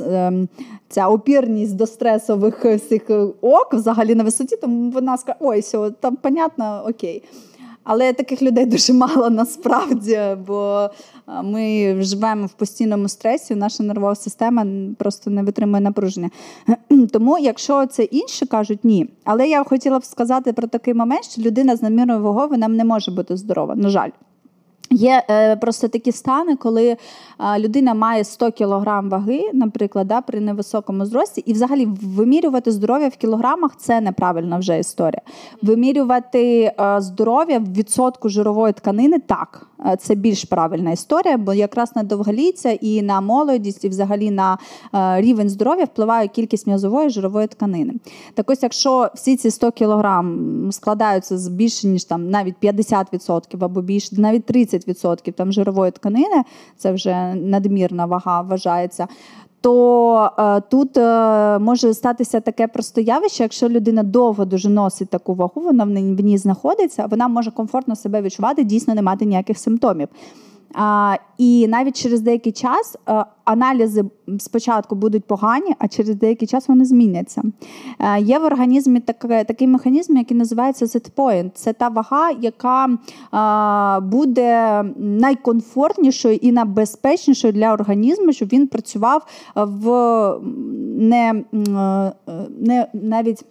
ем, 0.00 0.48
ця 0.88 1.08
опірність 1.08 1.76
до 1.76 1.86
стресових 1.86 2.64
всіх 2.64 3.02
ок 3.40 3.74
взагалі 3.74 4.14
на 4.14 4.24
висоті, 4.24 4.56
то 4.56 4.66
вона 4.66 5.18
скаже, 5.18 5.38
ой, 5.40 5.60
все, 5.60 5.90
там 6.00 6.16
понятно, 6.16 6.84
окей. 6.88 7.22
Але 7.84 8.12
таких 8.12 8.42
людей 8.42 8.66
дуже 8.74 8.92
мало 8.92 9.30
насправді, 9.30 10.20
бо 10.46 10.90
ми 11.42 11.96
живемо 12.02 12.46
в 12.46 12.52
постійному 12.52 13.08
стресі, 13.08 13.54
наша 13.54 13.82
нервова 13.82 14.14
система 14.14 14.66
просто 14.98 15.30
не 15.30 15.42
витримує 15.42 15.80
напруження. 15.80 16.30
Тому, 17.12 17.38
якщо 17.38 17.86
це 17.86 18.02
інші 18.02 18.46
кажуть, 18.46 18.84
ні. 18.84 19.08
Але 19.24 19.48
я 19.48 19.64
хотіла 19.64 19.98
б 19.98 20.04
сказати 20.04 20.52
про 20.52 20.68
такий 20.68 20.94
момент, 20.94 21.24
що 21.24 21.42
людина 21.42 21.76
з 21.76 21.82
надмірною 21.82 22.22
вагою 22.22 22.48
вона 22.48 22.68
не 22.68 22.84
може 22.84 23.10
бути 23.10 23.36
здорова. 23.36 23.74
На 23.74 23.88
жаль. 23.88 24.10
Є 24.90 25.22
е, 25.30 25.56
просто 25.56 25.88
такі 25.88 26.12
стани, 26.12 26.56
коли 26.56 26.86
е, 26.86 26.96
людина 27.58 27.94
має 27.94 28.24
100 28.24 28.52
кг 28.52 29.00
ваги, 29.04 29.50
наприклад, 29.52 30.06
да, 30.08 30.20
при 30.20 30.40
невисокому 30.40 31.06
зрості, 31.06 31.42
і 31.46 31.52
взагалі 31.52 31.88
вимірювати 32.02 32.70
здоров'я 32.72 33.08
в 33.08 33.16
кілограмах 33.16 33.76
це 33.76 34.00
неправильна 34.00 34.58
вже 34.58 34.78
історія. 34.78 35.20
Вимірювати 35.62 36.62
е, 36.80 37.00
здоров'я 37.00 37.58
в 37.58 37.72
відсотку 37.72 38.28
жирової 38.28 38.72
тканини 38.72 39.18
так, 39.18 39.66
е, 39.86 39.96
це 39.96 40.14
більш 40.14 40.44
правильна 40.44 40.90
історія, 40.90 41.36
бо 41.38 41.54
якраз 41.54 41.96
на 41.96 42.02
довголіття 42.02 42.70
і 42.70 43.02
на 43.02 43.20
молодість, 43.20 43.84
і 43.84 43.88
взагалі 43.88 44.30
на 44.30 44.58
е, 44.94 45.20
рівень 45.20 45.48
здоров'я 45.48 45.84
впливає 45.84 46.28
кількість 46.28 46.66
м'язової 46.66 47.10
жирової 47.10 47.46
тканини. 47.46 47.94
Так 48.34 48.50
ось, 48.50 48.62
якщо 48.62 49.10
всі 49.14 49.36
ці 49.36 49.50
100 49.50 49.72
кг 49.72 50.24
складаються 50.70 51.38
з 51.38 51.48
більше 51.48 51.86
ніж 51.86 52.04
там 52.04 52.30
навіть 52.30 52.54
50% 52.62 53.64
або 53.64 53.82
більше, 53.82 54.20
навіть 54.20 54.50
30%, 54.50 54.73
30% 54.78 55.32
там 55.32 55.52
жирової 55.52 55.90
тканини, 55.90 56.44
це 56.76 56.92
вже 56.92 57.34
надмірна 57.34 58.06
вага 58.06 58.42
вважається. 58.42 59.06
То 59.60 60.30
е, 60.38 60.60
тут 60.60 60.96
е, 60.96 61.58
може 61.58 61.94
статися 61.94 62.40
таке 62.40 62.68
просто 62.68 63.00
явище, 63.00 63.42
якщо 63.42 63.68
людина 63.68 64.02
довго 64.02 64.44
дуже 64.44 64.68
носить 64.68 65.08
таку 65.08 65.34
вагу, 65.34 65.60
вона 65.60 65.84
в 65.84 65.90
ній, 65.90 66.38
знаходиться, 66.38 67.06
вона 67.10 67.28
може 67.28 67.50
комфортно 67.50 67.96
себе 67.96 68.22
відчувати, 68.22 68.64
дійсно 68.64 68.94
не 68.94 69.02
мати 69.02 69.24
ніяких 69.24 69.58
симптомів. 69.58 70.08
А, 70.74 71.16
І 71.38 71.68
навіть 71.68 72.02
через 72.02 72.20
деякий 72.20 72.52
час 72.52 72.96
а, 73.04 73.20
е, 73.20 73.24
аналізи 73.44 74.04
спочатку 74.38 74.94
будуть 74.94 75.24
погані, 75.24 75.74
а 75.78 75.88
через 75.88 76.16
деякий 76.16 76.48
час 76.48 76.68
вони 76.68 76.84
зміняться. 76.84 77.42
А, 77.98 78.18
е, 78.18 78.22
Є 78.22 78.38
в 78.38 78.44
організмі 78.44 79.00
так, 79.00 79.18
такий 79.18 79.68
механізм, 79.68 80.16
який 80.16 80.36
називається 80.36 80.84
setpoint. 80.84 81.50
Це 81.54 81.72
та 81.72 81.88
вага, 81.88 82.30
яка 82.30 82.98
а, 83.30 84.00
буде 84.02 84.82
найкомфортнішою 84.96 86.34
і 86.34 86.52
найбезпечнішою 86.52 87.52
для 87.52 87.72
організму, 87.72 88.32
щоб 88.32 88.48
він 88.48 88.66
працював 88.66 89.26
в 89.54 89.88
не, 90.98 91.44
не 92.60 92.86
навіть 92.92 93.44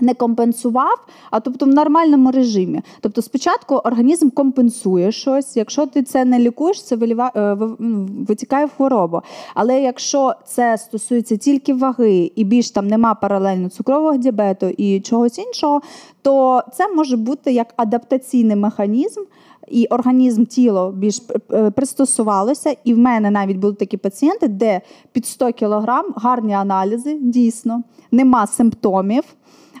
не 0.00 0.14
компенсував, 0.14 1.06
а 1.30 1.40
тобто 1.40 1.66
в 1.66 1.68
нормальному 1.68 2.30
режимі. 2.30 2.82
Тобто, 3.00 3.22
спочатку 3.22 3.74
організм 3.74 4.30
компенсує 4.30 5.12
щось. 5.12 5.56
Якщо 5.56 5.86
ти 5.86 6.02
це 6.02 6.24
не 6.24 6.38
лікуєш, 6.38 6.82
це 6.82 6.96
е, 6.96 7.56
ну, 7.78 8.08
витікає 8.28 8.66
в 8.66 8.70
хворобу. 8.76 9.20
Але 9.54 9.82
якщо 9.82 10.34
це 10.46 10.78
стосується 10.78 11.36
тільки 11.36 11.74
ваги 11.74 12.32
і 12.36 12.44
більш 12.44 12.70
там 12.70 12.86
нема 12.86 13.14
паралельно 13.14 13.68
цукрового 13.68 14.16
діабету 14.16 14.66
і 14.66 15.00
чогось 15.00 15.38
іншого, 15.38 15.80
то 16.22 16.62
це 16.72 16.88
може 16.88 17.16
бути 17.16 17.52
як 17.52 17.74
адаптаційний 17.76 18.56
механізм. 18.56 19.20
І 19.68 19.86
організм 19.86 20.44
тіло 20.44 20.92
більш 20.92 21.22
е, 21.52 21.70
пристосувалося, 21.70 22.76
і 22.84 22.94
в 22.94 22.98
мене 22.98 23.30
навіть 23.30 23.56
були 23.56 23.74
такі 23.74 23.96
пацієнти, 23.96 24.48
де 24.48 24.80
під 25.12 25.26
100 25.26 25.52
кг 25.52 26.02
гарні 26.16 26.52
аналізи, 26.52 27.18
дійсно, 27.20 27.82
нема 28.10 28.46
симптомів 28.46 29.24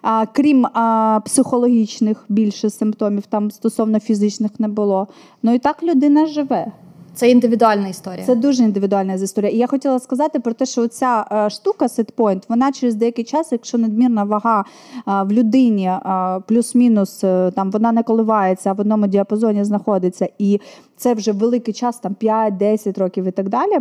а, 0.04 0.26
крім 0.26 0.66
а, 0.66 1.20
психологічних 1.24 2.24
більше 2.28 2.70
симптомів, 2.70 3.26
там 3.26 3.50
стосовно 3.50 4.00
фізичних 4.00 4.60
не 4.60 4.68
було. 4.68 5.08
Ну 5.42 5.54
і 5.54 5.58
так 5.58 5.82
людина 5.82 6.26
живе. 6.26 6.72
Це 7.14 7.30
індивідуальна 7.30 7.88
історія. 7.88 8.26
Це 8.26 8.34
дуже 8.34 8.64
індивідуальна 8.64 9.14
історія. 9.14 9.50
І 9.50 9.56
я 9.56 9.66
хотіла 9.66 9.98
сказати 9.98 10.40
про 10.40 10.52
те, 10.52 10.66
що 10.66 10.88
ця 10.88 11.26
е, 11.32 11.50
штука 11.50 11.88
сетпойнт, 11.88 12.44
вона 12.48 12.72
через 12.72 12.94
деякий 12.94 13.24
час, 13.24 13.52
якщо 13.52 13.78
надмірна 13.78 14.24
вага 14.24 14.60
е, 14.60 15.02
в 15.06 15.32
людині 15.32 15.86
е, 15.86 16.00
плюс-мінус, 16.46 17.18
там 17.54 17.70
вона 17.70 17.92
не 17.92 18.02
коливається, 18.02 18.70
а 18.70 18.72
в 18.72 18.80
одному 18.80 19.06
діапазоні 19.06 19.64
знаходиться, 19.64 20.28
і 20.38 20.60
це 20.96 21.14
вже 21.14 21.32
великий 21.32 21.74
час, 21.74 21.98
там 21.98 22.16
5-10 22.20 23.00
років 23.00 23.24
і 23.24 23.30
так 23.30 23.48
далі. 23.48 23.78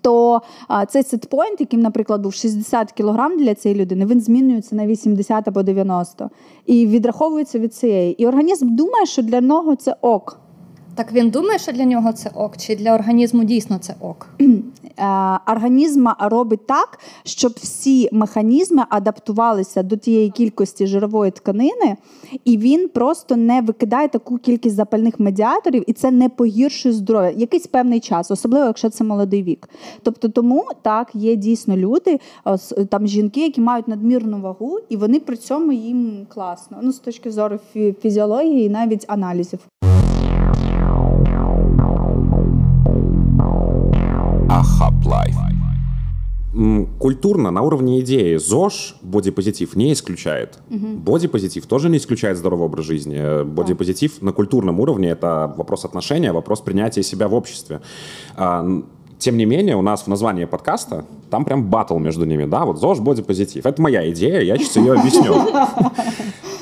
То 0.00 0.42
цей 0.88 1.02
сетпойнт, 1.02 1.60
яким, 1.60 1.80
наприклад, 1.80 2.22
був 2.22 2.34
60 2.34 2.92
кг 2.92 3.36
для 3.38 3.54
цієї 3.54 3.80
людини, 3.80 4.06
він 4.06 4.20
змінюється 4.20 4.76
на 4.76 4.86
80 4.86 5.48
або 5.48 5.62
90 5.62 6.30
і 6.66 6.86
відраховується 6.86 7.58
від 7.58 7.74
цієї. 7.74 8.22
І 8.22 8.26
організм 8.26 8.76
думає, 8.76 9.06
що 9.06 9.22
для 9.22 9.40
нього 9.40 9.76
це 9.76 9.96
ок. 10.00 10.47
Так 10.98 11.12
він 11.12 11.30
думає, 11.30 11.58
що 11.58 11.72
для 11.72 11.84
нього 11.84 12.12
це 12.12 12.30
ок, 12.34 12.56
чи 12.56 12.76
для 12.76 12.94
організму 12.94 13.44
дійсно 13.44 13.78
це 13.78 13.94
ок? 14.00 14.28
Е, 15.00 15.38
організм 15.52 16.08
робить 16.20 16.66
так, 16.66 16.98
щоб 17.24 17.52
всі 17.56 18.08
механізми 18.12 18.82
адаптувалися 18.88 19.82
до 19.82 19.96
тієї 19.96 20.30
кількості 20.30 20.86
жирової 20.86 21.30
тканини, 21.30 21.96
і 22.44 22.58
він 22.58 22.88
просто 22.88 23.36
не 23.36 23.60
викидає 23.60 24.08
таку 24.08 24.38
кількість 24.38 24.76
запальних 24.76 25.20
медіаторів, 25.20 25.84
і 25.86 25.92
це 25.92 26.10
не 26.10 26.28
погіршує 26.28 26.94
здоров'я 26.94 27.30
якийсь 27.30 27.66
певний 27.66 28.00
час, 28.00 28.30
особливо 28.30 28.66
якщо 28.66 28.90
це 28.90 29.04
молодий 29.04 29.42
вік. 29.42 29.68
Тобто, 30.02 30.28
тому 30.28 30.64
так 30.82 31.10
є 31.14 31.36
дійсно 31.36 31.76
люди, 31.76 32.20
там 32.88 33.06
жінки, 33.06 33.40
які 33.40 33.60
мають 33.60 33.88
надмірну 33.88 34.40
вагу, 34.40 34.78
і 34.88 34.96
вони 34.96 35.20
при 35.20 35.36
цьому 35.36 35.72
їм 35.72 36.26
класно. 36.28 36.78
Ну 36.82 36.92
з 36.92 36.98
точки 36.98 37.30
зору 37.30 37.58
фізіології 38.02 38.66
і 38.66 38.68
навіть 38.68 39.04
аналізів. 39.08 39.58
Live. 45.08 45.34
Культурно, 46.98 47.50
на 47.50 47.62
уровне 47.62 48.00
идеи, 48.00 48.36
ЗОЖ 48.36 48.96
бодипозитив 49.02 49.76
не 49.76 49.92
исключает. 49.92 50.58
Угу. 50.70 50.86
Бодипозитив 50.86 51.66
тоже 51.66 51.88
не 51.88 51.98
исключает 51.98 52.36
здоровый 52.36 52.66
образ 52.66 52.86
жизни. 52.86 53.44
Бодипозитив 53.44 54.18
да. 54.20 54.26
на 54.26 54.32
культурном 54.32 54.80
уровне– 54.80 55.08
это 55.10 55.54
вопрос 55.56 55.84
отношения, 55.84 56.32
вопрос 56.32 56.60
принятия 56.60 57.02
себя 57.02 57.28
в 57.28 57.34
обществе. 57.34 57.80
А, 58.34 58.66
тем 59.18 59.36
не 59.36 59.44
менее, 59.44 59.76
у 59.76 59.82
нас 59.82 60.02
в 60.02 60.06
названии 60.08 60.46
подкаста 60.46 61.04
там 61.30 61.44
прям 61.44 61.64
батл 61.70 61.98
между 61.98 62.24
ними, 62.24 62.46
да, 62.46 62.64
вот 62.64 62.78
ЗОЖ, 62.78 63.00
бодипозитив. 63.00 63.66
Это 63.66 63.80
моя 63.80 64.10
идея, 64.10 64.40
я 64.40 64.56
сейчас 64.58 64.76
ее 64.76 64.94
объясню. 64.94 65.34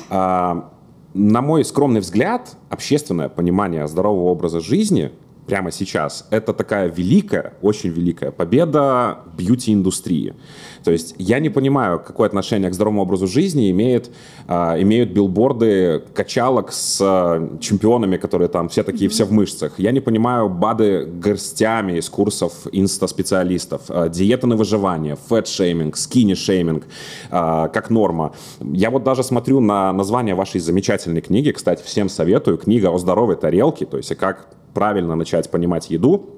А, 0.09 0.69
на 1.13 1.41
мой 1.41 1.65
скромный 1.65 1.99
взгляд, 1.99 2.55
общественное 2.69 3.27
понимание 3.27 3.89
здорового 3.89 4.29
образа 4.29 4.61
жизни– 4.61 5.11
прямо 5.47 5.71
сейчас, 5.71 6.27
это 6.29 6.53
такая 6.53 6.89
великая, 6.89 7.53
очень 7.61 7.89
великая 7.89 8.31
победа 8.31 9.19
бьюти-индустрии. 9.37 10.35
То 10.83 10.91
есть 10.91 11.15
я 11.17 11.39
не 11.39 11.49
понимаю, 11.49 11.99
какое 11.99 12.27
отношение 12.27 12.69
к 12.69 12.73
здоровому 12.73 13.01
образу 13.01 13.27
жизни 13.27 13.71
имеет, 13.71 14.11
э, 14.47 14.81
имеют 14.81 15.11
билборды 15.11 16.03
качалок 16.13 16.71
с 16.71 16.99
э, 17.01 17.57
чемпионами, 17.59 18.17
которые 18.17 18.49
там 18.49 18.67
все 18.69 18.83
такие, 18.83 19.09
все 19.09 19.25
в 19.25 19.31
мышцах. 19.31 19.79
Я 19.79 19.91
не 19.91 20.01
понимаю 20.01 20.49
БАДы 20.49 21.05
горстями 21.05 21.97
из 21.97 22.09
курсов 22.09 22.67
инста-специалистов, 22.71 23.83
э, 23.89 24.09
диета 24.09 24.47
на 24.47 24.55
выживание, 24.55 25.17
фэт-шейминг, 25.29 25.95
скини-шейминг, 25.95 26.83
э, 27.31 27.69
как 27.73 27.89
норма. 27.89 28.33
Я 28.61 28.89
вот 28.89 29.03
даже 29.03 29.23
смотрю 29.23 29.59
на 29.61 29.93
название 29.93 30.35
вашей 30.35 30.59
замечательной 30.59 31.21
книги, 31.21 31.51
кстати, 31.51 31.83
всем 31.83 32.09
советую, 32.09 32.57
книга 32.57 32.91
о 32.91 32.97
здоровой 32.97 33.35
тарелке, 33.35 33.85
то 33.85 33.97
есть 33.97 34.15
как 34.15 34.47
правильно 34.76 35.16
начать 35.16 35.50
понимать 35.50 35.90
еду, 35.90 36.30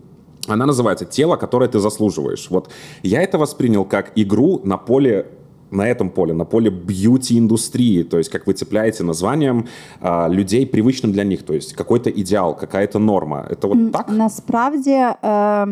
она 0.48 0.66
называется 0.66 1.06
«Тело, 1.06 1.36
которое 1.36 1.68
ты 1.68 1.78
заслуживаешь». 1.78 2.50
Вот 2.50 2.70
я 3.02 3.22
это 3.22 3.38
воспринял 3.38 3.84
как 3.84 4.12
игру 4.16 4.60
на 4.64 4.76
поле 4.76 5.26
на 5.70 5.88
этом 5.88 6.10
поле, 6.10 6.32
на 6.34 6.44
поле 6.44 6.70
бьюти-индустрии, 6.70 8.04
то 8.04 8.18
есть 8.18 8.30
как 8.30 8.46
вы 8.46 8.52
цепляете 8.52 9.04
названием 9.04 9.66
а, 10.00 10.28
людей 10.28 10.66
привычным 10.66 11.12
для 11.12 11.24
них, 11.24 11.42
то 11.42 11.52
есть 11.52 11.72
какой-то 11.72 12.10
идеал, 12.10 12.54
какая-то 12.54 12.98
норма. 12.98 13.46
Это 13.50 13.66
вот 13.66 13.92
так? 13.92 14.08
Насправді 14.08 14.90
е, 14.90 15.66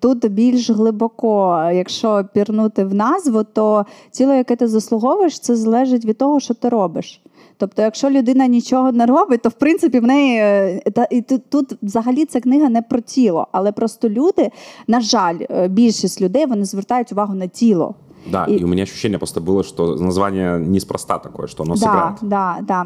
тут 0.00 0.28
більш 0.30 0.70
глибоко, 0.70 1.62
якщо 1.74 2.28
пірнути 2.34 2.84
в 2.84 2.94
назву, 2.94 3.44
то 3.44 3.86
тіло, 4.10 4.34
яке 4.34 4.56
ти 4.56 4.68
заслуговуєш, 4.68 5.40
це 5.40 5.56
залежить 5.56 6.04
від 6.04 6.18
того, 6.18 6.40
що 6.40 6.54
ти 6.54 6.68
робиш. 6.68 7.22
Тобто, 7.61 7.81
якщо 7.81 8.09
людина 8.09 8.47
нічого 8.47 8.91
не 8.91 9.05
робить, 9.05 9.41
то 9.41 9.49
в 9.49 9.53
принципі 9.53 9.99
в 9.99 10.03
неї 10.03 10.39
е, 10.39 10.81
та 10.95 11.07
і 11.11 11.21
тут, 11.21 11.49
тут 11.49 11.73
взагалі 11.81 12.25
ця 12.25 12.41
книга 12.41 12.69
не 12.69 12.81
про 12.81 13.01
тіло, 13.01 13.47
але 13.51 13.71
просто 13.71 14.09
люди, 14.09 14.49
на 14.87 15.01
жаль, 15.01 15.37
е, 15.49 15.67
більшість 15.67 16.21
людей 16.21 16.45
вони 16.45 16.65
звертають 16.65 17.11
увагу 17.11 17.33
на 17.33 17.47
тіло. 17.47 17.95
Да, 18.31 18.45
и, 18.45 18.57
и 18.57 18.63
у 18.63 18.67
меня 18.67 18.83
ощущение 18.83 19.17
просто 19.17 19.41
было, 19.41 19.63
что 19.63 19.95
название 19.95 20.59
неспроста 20.59 21.17
такое, 21.17 21.47
что 21.47 21.63
оно 21.63 21.75
да, 21.75 21.79
сыграет. 21.79 22.17
Да, 22.21 22.57
да. 22.61 22.85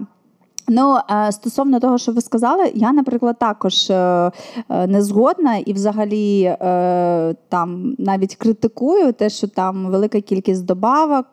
Ну, 0.67 0.97
е, 1.11 1.31
стосовно 1.31 1.79
того, 1.79 1.97
що 1.97 2.11
ви 2.11 2.21
сказали, 2.21 2.71
я, 2.75 2.93
наприклад, 2.93 3.35
також 3.39 3.89
е, 3.89 4.31
не 4.69 5.01
згодна 5.01 5.57
і, 5.57 5.73
взагалі, 5.73 6.55
там 7.49 7.95
навіть 7.97 8.35
критикую 8.35 9.13
те, 9.13 9.29
що 9.29 9.47
там 9.47 9.85
велика 9.85 10.21
кількість 10.21 10.65
добавок, 10.65 11.27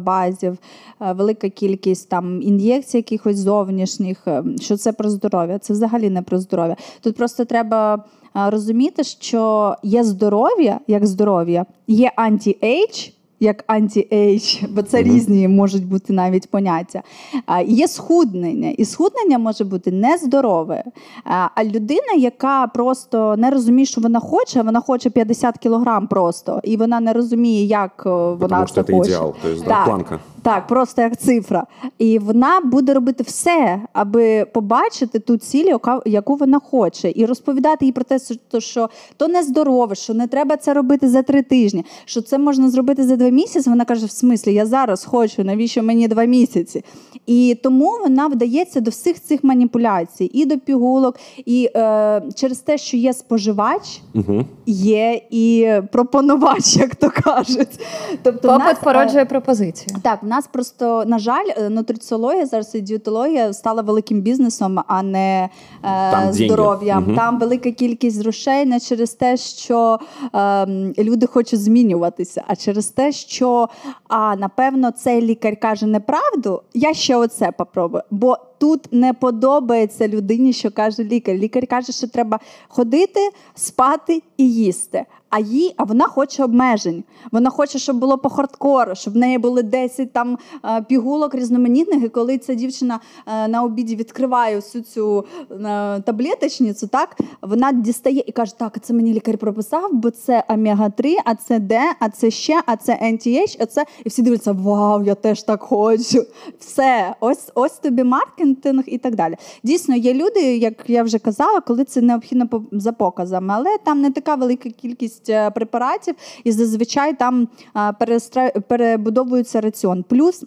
БАДів, 0.00 0.58
велика 1.00 1.48
кількість 1.48 2.08
там 2.08 2.42
ін'єкцій, 2.42 2.96
якихось 2.96 3.36
зовнішніх, 3.36 4.28
що 4.60 4.76
це 4.76 4.92
про 4.92 5.10
здоров'я. 5.10 5.58
Це 5.58 5.72
взагалі 5.72 6.10
не 6.10 6.22
про 6.22 6.38
здоров'я. 6.38 6.76
Тут 7.00 7.16
просто 7.16 7.44
треба 7.44 8.04
розуміти, 8.34 9.04
що 9.04 9.74
є 9.82 10.04
здоров'я 10.04 10.80
як 10.86 11.06
здоров'я, 11.06 11.66
є 11.86 12.12
anti-age, 12.16 13.10
як 13.40 13.64
anti-age, 13.66 14.64
бо 14.70 14.82
це 14.82 14.98
mm-hmm. 14.98 15.02
різні 15.14 15.48
можуть 15.48 15.86
бути 15.86 16.12
навіть 16.12 16.50
поняття. 16.50 17.02
А, 17.46 17.60
Є 17.60 17.88
схуднення, 17.88 18.70
і 18.70 18.84
схуднення 18.84 19.38
може 19.38 19.64
бути 19.64 19.90
нездорове. 19.90 20.84
А, 21.24 21.48
а 21.54 21.64
людина, 21.64 22.12
яка 22.18 22.66
просто 22.66 23.36
не 23.36 23.50
розуміє, 23.50 23.86
що 23.86 24.00
вона 24.00 24.20
хоче, 24.20 24.62
вона 24.62 24.80
хоче 24.80 25.10
50 25.10 25.58
кілограм 25.58 26.06
просто, 26.06 26.60
і 26.64 26.76
вона 26.76 27.00
не 27.00 27.12
розуміє, 27.12 27.64
як 27.64 28.02
вона 28.04 28.36
Потому 28.36 28.66
це 28.66 28.82
хоче. 28.82 29.10
ідеал, 29.10 29.34
тобто 29.42 29.64
так, 29.64 29.84
планка. 29.84 30.18
Так, 30.46 30.66
просто 30.66 31.02
як 31.02 31.16
цифра. 31.16 31.66
І 31.98 32.18
вона 32.18 32.60
буде 32.60 32.94
робити 32.94 33.22
все, 33.22 33.80
аби 33.92 34.44
побачити 34.44 35.18
ту 35.18 35.36
ціль, 35.36 35.76
яку 36.06 36.34
вона 36.34 36.58
хоче, 36.58 37.12
і 37.14 37.26
розповідати 37.26 37.84
їй 37.84 37.92
про 37.92 38.04
те, 38.04 38.18
що 38.58 38.88
то 39.16 39.28
не 39.28 39.42
здорове, 39.42 39.94
що 39.94 40.14
не 40.14 40.26
треба 40.26 40.56
це 40.56 40.74
робити 40.74 41.08
за 41.08 41.22
три 41.22 41.42
тижні, 41.42 41.84
що 42.04 42.22
це 42.22 42.38
можна 42.38 42.70
зробити 42.70 43.04
за 43.04 43.16
два 43.16 43.28
місяці. 43.28 43.70
Вона 43.70 43.84
каже: 43.84 44.06
в 44.06 44.10
смислі, 44.10 44.54
я 44.54 44.66
зараз 44.66 45.04
хочу, 45.04 45.44
навіщо 45.44 45.82
мені 45.82 46.08
два 46.08 46.24
місяці? 46.24 46.84
І 47.26 47.58
тому 47.62 47.98
вона 48.02 48.26
вдається 48.26 48.80
до 48.80 48.90
всіх 48.90 49.22
цих 49.22 49.44
маніпуляцій, 49.44 50.30
і 50.32 50.46
до 50.46 50.58
пігулок, 50.58 51.16
і 51.36 51.70
е, 51.76 52.22
через 52.34 52.58
те, 52.58 52.78
що 52.78 52.96
є 52.96 53.12
споживач, 53.12 54.00
угу. 54.14 54.44
є 54.66 55.20
і 55.30 55.72
пропонувач, 55.92 56.76
як 56.76 56.94
то 56.94 57.10
кажуть. 57.10 57.80
Тобто 58.22 58.48
Попит 58.48 58.66
нас, 58.66 58.78
породжує 58.78 59.24
пропозицію. 59.24 59.96
Так, 60.02 60.22
в 60.22 60.26
нас 60.36 60.46
просто, 60.46 61.04
на 61.06 61.18
жаль, 61.18 61.46
е, 61.56 61.68
нутриціологія, 61.68 62.46
зараз 62.46 62.74
і 62.74 62.80
дієтологія 62.80 63.52
стала 63.52 63.82
великим 63.82 64.20
бізнесом, 64.20 64.78
а 64.86 65.02
не 65.02 65.48
е, 65.84 66.28
здоров'ям. 66.32 67.04
Угу. 67.04 67.16
Там 67.16 67.38
велика 67.38 67.70
кількість 67.70 68.20
грошей 68.20 68.66
не 68.66 68.80
через 68.80 69.10
те, 69.10 69.36
що 69.36 69.98
е, 70.34 70.66
люди 70.98 71.26
хочуть 71.26 71.60
змінюватися, 71.60 72.44
а 72.46 72.56
через 72.56 72.86
те, 72.86 73.12
що 73.12 73.68
а, 74.08 74.36
напевно 74.36 74.90
цей 74.90 75.22
лікар 75.22 75.60
каже 75.60 75.86
неправду. 75.86 76.62
Я 76.74 76.94
ще 76.94 77.16
оце 77.16 77.52
попробую. 77.52 78.02
Бо 78.10 78.38
тут 78.58 78.92
не 78.92 79.12
подобається 79.12 80.08
людині, 80.08 80.52
що 80.52 80.70
каже 80.70 81.04
лікар. 81.04 81.34
Лікар 81.34 81.66
каже, 81.66 81.92
що 81.92 82.08
треба 82.08 82.40
ходити, 82.68 83.20
спати 83.54 84.22
і 84.36 84.52
їсти. 84.52 85.04
А 85.30 85.38
їй, 85.38 85.74
а 85.76 85.84
вона 85.84 86.06
хоче 86.06 86.44
обмежень. 86.44 87.04
Вона 87.32 87.50
хоче, 87.50 87.78
щоб 87.78 87.98
було 87.98 88.18
по 88.18 88.28
хардкору, 88.28 88.94
щоб 88.94 89.14
в 89.14 89.16
неї 89.16 89.38
були 89.38 89.62
10 89.62 90.12
там 90.12 90.38
е, 90.64 90.82
пігулок 90.88 91.34
різноманітних. 91.34 92.04
І 92.04 92.08
коли 92.08 92.38
ця 92.38 92.54
дівчина 92.54 93.00
е, 93.26 93.48
на 93.48 93.62
обіді 93.62 93.96
відкриває 93.96 94.56
всю 94.56 94.84
цю 94.84 95.24
е, 95.50 96.00
таблеточницю, 96.00 96.86
так 96.86 97.16
вона 97.42 97.72
дістає 97.72 98.24
і 98.26 98.32
каже: 98.32 98.58
Так, 98.58 98.78
це 98.82 98.94
мені 98.94 99.14
лікар 99.14 99.38
прописав, 99.38 99.90
бо 99.92 100.10
це 100.10 100.44
омега 100.48 100.90
3 100.90 101.16
а 101.24 101.34
це 101.34 101.58
Д, 101.58 101.80
а 102.00 102.08
це 102.08 102.30
ще, 102.30 102.62
а 102.66 102.76
це 102.76 102.92
NTH, 103.02 103.56
а 103.60 103.66
це 103.66 103.84
і 104.04 104.08
всі 104.08 104.22
дивляться, 104.22 104.52
вау, 104.52 105.02
я 105.02 105.14
теж 105.14 105.42
так 105.42 105.62
хочу. 105.62 106.26
Все, 106.58 107.14
ось 107.20 107.50
ось 107.54 107.72
тобі 107.72 108.04
маркетинг 108.04 108.45
і 108.86 108.98
так 108.98 109.14
далі. 109.14 109.36
Дійсно, 109.62 109.96
є 109.96 110.14
люди, 110.14 110.56
як 110.56 110.74
я 110.86 111.02
вже 111.02 111.18
казала, 111.18 111.60
коли 111.60 111.84
це 111.84 112.00
необхідно 112.00 112.48
за 112.72 112.92
показами, 112.92 113.54
але 113.56 113.78
там 113.84 114.00
не 114.00 114.10
така 114.10 114.34
велика 114.34 114.70
кількість 114.70 115.30
е, 115.30 115.50
препаратів, 115.50 116.14
і 116.44 116.52
зазвичай 116.52 117.16
там 117.16 117.48
е, 117.76 118.60
перебудовується 118.68 119.60
раціон. 119.60 120.02
Плюс 120.02 120.44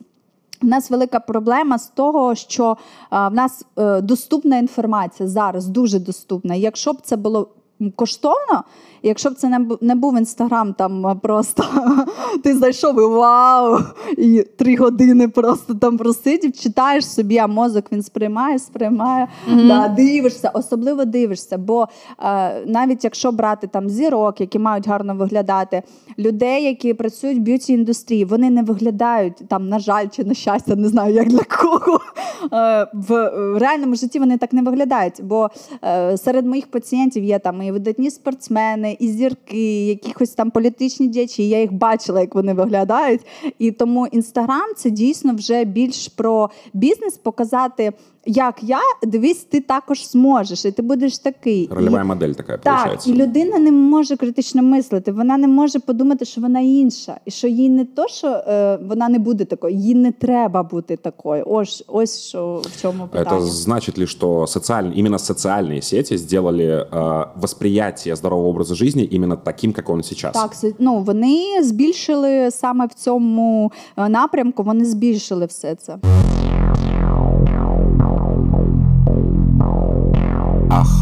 у 0.61 0.67
нас 0.67 0.89
велика 0.89 1.19
проблема 1.19 1.77
з 1.77 1.87
того, 1.87 2.35
що 2.35 2.77
в 3.11 3.31
нас 3.31 3.65
е, 3.77 4.01
доступна 4.01 4.57
інформація 4.57 5.29
зараз 5.29 5.67
дуже 5.67 5.99
доступна. 5.99 6.55
Якщо 6.55 6.93
б 6.93 6.97
це 7.01 7.17
було 7.17 7.49
коштовно, 7.95 8.63
якщо 9.03 9.29
б 9.29 9.33
це 9.33 9.59
не 9.81 9.95
був 9.95 10.17
інстаграм, 10.17 10.73
там 10.73 11.19
просто 11.23 11.63
ти 12.43 12.57
зайшов 12.57 12.99
і 12.99 13.05
вау! 13.05 13.79
І 14.17 14.45
три 14.57 14.75
години 14.75 15.27
просто 15.27 15.73
там 15.73 15.97
просидів, 15.97 16.53
читаєш 16.53 17.07
собі, 17.07 17.37
а 17.37 17.47
мозок 17.47 17.85
він 17.91 18.03
сприймає, 18.03 18.59
сприймає, 18.59 19.27
mm-hmm. 19.51 19.67
да, 19.67 19.87
дивишся, 19.87 20.51
особливо 20.53 21.05
дивишся. 21.05 21.57
Бо 21.57 21.87
е, 22.19 22.65
навіть 22.65 23.03
якщо 23.03 23.31
брати 23.31 23.67
там 23.67 23.89
зірок, 23.89 24.41
які 24.41 24.59
мають 24.59 24.87
гарно 24.87 25.15
виглядати, 25.15 25.83
людей, 26.19 26.63
які 26.63 26.93
працюють 26.93 27.37
в 27.37 27.41
б'юті 27.41 27.73
індустрії, 27.73 28.25
вони 28.25 28.49
не 28.49 28.63
виглядають 28.63 29.35
там, 29.47 29.69
на 29.69 29.79
жаль, 29.79 30.07
чи 30.11 30.23
на 30.23 30.33
щастя, 30.33 30.75
не 30.75 30.87
знаю, 30.87 31.13
як 31.13 31.27
для 31.27 31.43
кого. 31.43 31.99
Е, 32.53 32.87
в 32.93 33.31
реальному 33.59 33.95
житті 33.95 34.19
вони 34.19 34.37
так 34.37 34.53
не 34.53 34.61
виглядають. 34.61 35.23
Бо 35.23 35.49
е, 35.83 36.17
серед 36.17 36.45
моїх 36.45 36.67
пацієнтів 36.67 37.23
є 37.23 37.39
там 37.39 37.61
і 37.61 37.68
видатні 37.71 38.11
спортсмени 38.11 38.97
і 38.99 39.07
зірки, 39.07 39.87
якихось 39.87 40.29
там 40.29 40.51
політичні 40.51 41.07
діячі. 41.07 41.49
Я 41.49 41.61
їх 41.61 41.73
бачила, 41.73 42.21
як 42.21 42.35
вони 42.35 42.53
виглядають. 42.53 43.21
І 43.59 43.71
тому 43.71 44.07
інстаграм 44.07 44.73
це 44.77 44.89
дійсно 44.89 45.33
вже 45.33 45.63
більш 45.65 46.07
про 46.07 46.49
бізнес 46.73 47.17
показати 47.17 47.93
як 48.26 48.62
я, 48.62 48.78
дивись, 49.02 49.44
ти 49.44 49.60
також 49.60 50.08
зможеш, 50.10 50.64
і 50.64 50.70
ти 50.70 50.82
будеш 50.82 51.18
такий. 51.18 51.68
Рольова 51.72 52.04
модель 52.04 52.32
така, 52.32 52.56
Так, 52.56 53.06
і 53.06 53.12
людина 53.12 53.58
не 53.58 53.72
може 53.72 54.16
критично 54.16 54.62
мислити, 54.62 55.12
вона 55.12 55.36
не 55.36 55.48
може 55.48 55.78
подумати, 55.78 56.24
що 56.24 56.40
вона 56.40 56.60
інша, 56.60 57.16
і 57.24 57.30
що 57.30 57.48
їй 57.48 57.70
не 57.70 57.84
то, 57.84 58.08
що 58.08 58.28
е, 58.28 58.78
вона 58.88 59.08
не 59.08 59.18
буде 59.18 59.44
такою, 59.44 59.76
їй 59.76 59.94
не 59.94 60.12
треба 60.12 60.62
бути 60.62 60.96
такою. 60.96 61.44
Ось 61.46 61.84
ось 61.86 62.20
що 62.28 62.62
в 62.64 62.82
чому 62.82 63.06
питання. 63.06 63.40
Это 63.40 63.40
значит 63.40 63.98
ли, 63.98 64.06
что 64.06 64.46
социальные, 64.46 64.98
именно 64.98 65.18
социальные 65.18 65.82
сети 65.82 66.18
сделали 66.18 66.86
э, 66.92 67.26
восприятие 67.36 68.16
здорового 68.16 68.48
образу 68.48 68.74
жизни 68.74 69.08
именно 69.12 69.36
таким, 69.36 69.72
как 69.72 69.90
он 69.90 70.02
сейчас? 70.02 70.32
Так, 70.32 70.74
ну 70.78 70.98
вони 70.98 71.62
збільшили 71.62 72.50
саме 72.50 72.86
в 72.86 72.94
цьому 72.94 73.72
е, 73.96 74.08
напрямку, 74.08 74.62
вони 74.62 74.84
збільшили 74.84 75.46
все 75.46 75.74
це. 75.74 75.98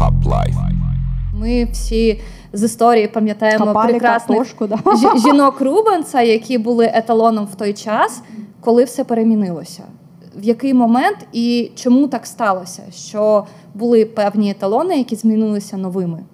Ахап 0.08 0.24
Life. 0.24 0.54
Ми 1.34 1.64
всі 1.72 2.20
з 2.52 2.62
історії 2.62 3.08
пам'ятаємо 3.08 3.74
прекрасних 3.74 4.38
картошку, 4.38 4.66
да. 4.66 5.18
жінок 5.18 5.60
Рубенса, 5.60 6.22
які 6.22 6.58
були 6.58 6.90
еталоном 6.94 7.44
в 7.44 7.54
той 7.54 7.72
час, 7.72 8.22
коли 8.60 8.84
все 8.84 9.04
перемінилося. 9.04 9.82
В 10.36 10.44
який 10.44 10.74
момент 10.74 11.26
і 11.32 11.70
чому 11.74 12.08
так 12.08 12.26
сталося? 12.26 12.82
Що 12.92 13.46
були 13.74 14.04
певні 14.04 14.50
еталони, 14.50 14.98
які 14.98 15.16
змінилися 15.16 15.76
новими? 15.76 16.24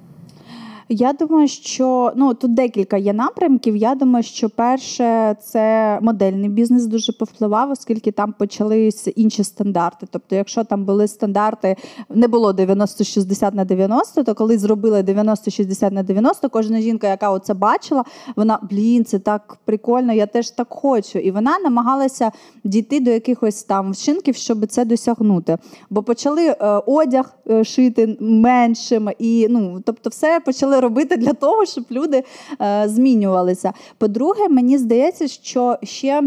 Я 0.88 1.12
думаю, 1.12 1.48
що 1.48 2.12
ну 2.16 2.34
тут 2.34 2.54
декілька 2.54 2.96
є 2.96 3.12
напрямків. 3.12 3.76
Я 3.76 3.94
думаю, 3.94 4.22
що 4.22 4.50
перше 4.50 5.36
це 5.42 5.98
модельний 6.02 6.48
бізнес 6.48 6.86
дуже 6.86 7.12
повпливав, 7.12 7.70
оскільки 7.70 8.12
там 8.12 8.32
почались 8.32 9.08
інші 9.16 9.44
стандарти. 9.44 10.06
Тобто, 10.10 10.36
якщо 10.36 10.64
там 10.64 10.84
були 10.84 11.08
стандарти, 11.08 11.76
не 12.08 12.28
було 12.28 12.52
90-60 12.52 13.54
на 13.54 13.64
90, 13.64 14.24
то 14.24 14.34
коли 14.34 14.58
зробили 14.58 15.02
90-60 15.02 15.92
на 15.92 16.02
90, 16.02 16.48
кожна 16.48 16.80
жінка, 16.80 17.08
яка 17.08 17.30
оце 17.30 17.54
бачила, 17.54 18.04
вона 18.36 18.58
блін, 18.70 19.04
це 19.04 19.18
так 19.18 19.58
прикольно, 19.64 20.12
я 20.12 20.26
теж 20.26 20.50
так 20.50 20.66
хочу. 20.70 21.18
І 21.18 21.30
вона 21.30 21.58
намагалася 21.58 22.30
дійти 22.64 23.00
до 23.00 23.10
якихось 23.10 23.62
там 23.62 23.92
вчинків, 23.92 24.36
щоб 24.36 24.66
це 24.66 24.84
досягнути. 24.84 25.58
Бо 25.90 26.02
почали 26.02 26.46
е, 26.46 26.56
одяг 26.86 27.34
е, 27.50 27.64
шити 27.64 28.16
меншим, 28.20 29.10
і 29.18 29.46
ну 29.50 29.82
тобто, 29.84 30.10
все 30.10 30.40
почали 30.40 30.73
робити 30.80 31.16
для 31.16 31.32
того, 31.32 31.66
щоб 31.66 31.84
люди 31.90 32.24
е, 32.60 32.84
змінювалися. 32.88 33.72
По-друге, 33.98 34.48
мені 34.48 34.78
здається, 34.78 35.28
що 35.28 35.78
ще. 35.82 36.22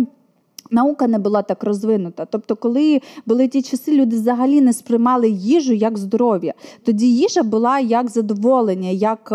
Наука 0.71 1.07
не 1.07 1.19
була 1.19 1.41
так 1.41 1.63
розвинута. 1.63 2.25
Тобто, 2.25 2.55
коли 2.55 3.01
були 3.25 3.47
ті 3.47 3.61
часи, 3.61 3.91
люди 3.91 4.15
взагалі 4.15 4.61
не 4.61 4.73
сприймали 4.73 5.29
їжу 5.29 5.73
як 5.73 5.97
здоров'я. 5.97 6.53
Тоді 6.83 7.15
їжа 7.15 7.43
була 7.43 7.79
як 7.79 8.09
задоволення, 8.09 8.89
як 8.89 9.31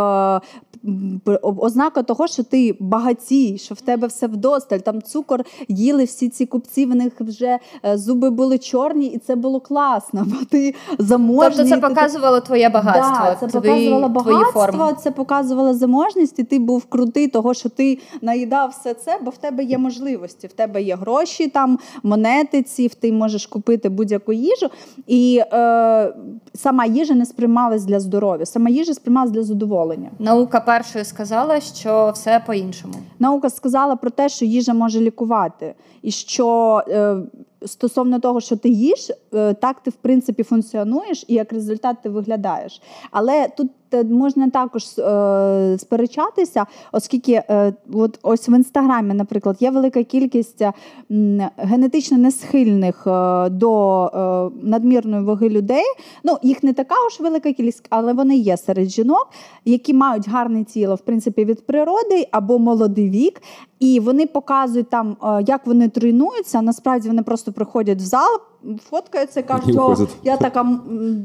ознака 1.43 2.03
того, 2.03 2.27
що 2.27 2.43
ти 2.43 2.77
багатій, 2.81 3.59
що 3.59 3.75
в 3.75 3.81
тебе 3.81 4.07
все 4.07 4.27
вдосталь. 4.27 4.79
Там 4.79 5.03
цукор 5.03 5.45
їли 5.69 6.05
всі 6.05 6.29
ці 6.29 6.47
купці, 6.47 6.87
в 6.87 6.95
них 6.95 7.13
вже 7.21 7.59
е, 7.85 7.99
зуби 7.99 8.31
були 8.31 8.59
чорні, 8.59 9.07
і 9.07 9.19
це 9.19 9.37
було 9.37 9.61
класно. 9.61 10.25
Бо 10.27 10.37
ти 10.51 10.75
заможний. 10.99 11.69
Тобто 11.71 11.89
це 11.89 11.89
показувало 11.89 12.41
твоє 12.41 12.69
багатство. 12.69 13.25
Да, 13.25 13.37
це 13.41 13.61
твої, 13.61 13.91
показувало 13.91 14.09
багатство, 14.09 14.93
це 14.93 15.11
показувало 15.11 15.75
заможність, 15.75 16.39
і 16.39 16.45
ти 16.45 16.59
був 16.59 16.85
крутий, 16.85 17.29
того 17.29 17.55
що 17.55 17.69
ти 17.69 17.99
наїдав 18.23 18.71
все 18.71 18.95
це, 18.95 19.19
бо 19.25 19.31
в 19.31 19.37
тебе 19.37 19.65
є 19.65 19.79
можливості. 19.79 20.47
В 20.47 20.53
тебе 20.53 20.83
є 20.83 20.97
гроші, 20.97 21.49
там 21.49 21.79
монети 22.03 22.63
ці, 22.63 22.89
ти 22.89 23.13
можеш 23.13 23.47
купити 23.47 23.89
будь-яку 23.89 24.33
їжу. 24.33 24.69
І 25.07 25.43
е, 25.53 26.15
сама 26.55 26.85
їжа 26.85 27.15
не 27.15 27.27
сприймалась 27.27 27.85
для 27.85 28.01
здоров'я, 28.01 28.47
сама 28.47 28.71
їжа 28.71 28.95
сприймалась 28.95 29.31
для 29.31 29.43
задоволення. 29.43 30.11
Наука 30.19 30.61
першою 30.73 31.05
сказала, 31.05 31.61
що 31.61 32.11
все 32.15 32.43
по-іншому. 32.47 32.95
Наука 33.19 33.51
сказала 33.51 33.97
про 33.97 34.11
те, 34.11 34.29
що 34.29 34.45
їжа 34.45 34.75
може 34.75 35.01
лікувати, 35.01 35.75
і 36.03 36.11
що 36.11 36.83
е, 36.89 37.17
стосовно 37.67 38.21
того, 38.21 38.41
що 38.41 38.57
ти 38.57 38.69
їш, 38.69 39.11
е, 39.35 39.55
так 39.55 39.81
ти 39.81 39.91
в 39.91 39.95
принципі 39.95 40.43
функціонуєш 40.43 41.25
і 41.29 41.35
як 41.35 41.53
результат 41.53 41.97
ти 42.03 42.09
виглядаєш. 42.09 42.83
Але 43.11 43.49
тут 43.49 43.71
можна 44.11 44.51
також 44.51 44.99
е, 44.99 45.77
сперечатися, 45.79 46.67
оскільки 46.93 47.33
е, 47.33 47.75
от 47.93 48.19
ось 48.23 48.49
в 48.49 48.51
інстаграмі, 48.51 49.15
наприклад, 49.15 49.57
є 49.61 49.71
велика 49.71 50.03
кількість 50.05 50.63
е, 50.63 50.73
генетично 51.57 52.19
несхильних 52.19 53.07
е, 53.07 53.49
до 53.49 54.05
е, 54.07 54.51
надмірної 54.63 55.25
ваги 55.25 55.49
людей. 55.49 55.85
Ну, 56.25 56.39
їх 56.43 56.63
не 56.63 56.73
така 56.73 56.95
ж 57.17 57.23
велика 57.23 57.53
кількість, 57.53 57.87
але 57.91 58.13
вони 58.13 58.37
є 58.37 58.57
серед 58.57 58.89
жінок, 58.89 59.29
які 59.65 59.95
мають 59.95 60.29
гарне 60.29 60.65
тіло, 60.65 60.95
в 60.95 61.01
принципі, 61.01 61.45
від 61.45 61.67
природи 61.67 62.29
або 62.31 62.59
молодий 62.59 63.11
вік. 63.11 63.43
І 63.81 64.01
вони 64.01 64.27
показують 64.27 64.91
там, 64.91 65.17
як 65.47 65.67
вони 65.67 65.89
тренуються. 65.89 66.63
Насправді 66.63 67.09
вони 67.09 67.23
просто 67.23 67.53
приходять 67.53 67.99
в 67.99 68.05
зал, 68.05 68.41
фоткаються, 68.91 69.43
кажуть, 69.43 69.77
о, 69.77 69.97
я 70.25 70.37
така 70.37 70.81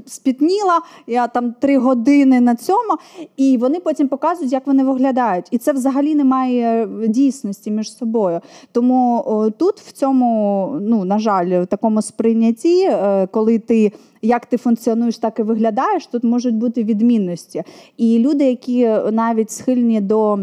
спітніла, 0.05 0.81
я 1.07 1.27
там 1.27 1.55
три 1.59 1.77
години 1.77 2.41
на 2.41 2.55
цьому. 2.55 2.97
І 3.37 3.57
вони 3.57 3.79
потім 3.79 4.07
показують, 4.07 4.51
як 4.51 4.67
вони 4.67 4.83
виглядають. 4.83 5.45
І 5.51 5.57
це 5.57 5.71
взагалі 5.71 6.15
не 6.15 6.23
має 6.23 6.87
дійсності 7.07 7.71
між 7.71 7.97
собою. 7.97 8.41
Тому 8.71 9.23
о, 9.25 9.49
тут 9.49 9.79
в 9.79 9.91
цьому, 9.91 10.69
ну 10.81 11.05
на 11.05 11.19
жаль, 11.19 11.61
в 11.61 11.65
такому 11.65 12.01
сприйнятті, 12.01 12.83
е, 12.83 13.27
коли 13.27 13.59
ти. 13.59 13.91
Як 14.21 14.45
ти 14.45 14.57
функціонуєш, 14.57 15.17
так 15.17 15.39
і 15.39 15.43
виглядаєш, 15.43 16.07
тут 16.07 16.23
можуть 16.23 16.55
бути 16.55 16.83
відмінності. 16.83 17.63
І 17.97 18.19
люди, 18.19 18.45
які 18.45 18.89
навіть 19.11 19.51
схильні 19.51 20.01
до 20.01 20.39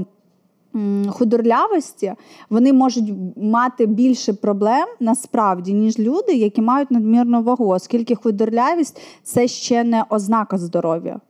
худорлявості, 1.11 2.12
вони 2.51 2.72
можуть 2.72 3.12
мати 3.37 3.87
більше 3.87 4.33
проблем 4.33 4.87
насправді, 5.01 5.72
ніж 5.72 5.99
люди, 5.99 6.33
які 6.33 6.62
мають 6.62 6.91
надмірну 6.91 7.43
вагу, 7.43 7.68
оскільки 7.68 8.14
худорлявість 8.14 9.01
це 9.22 9.49
ще 9.49 9.85
не 9.85 10.05
ознака 10.11 10.59
здоров'я. 10.59 11.20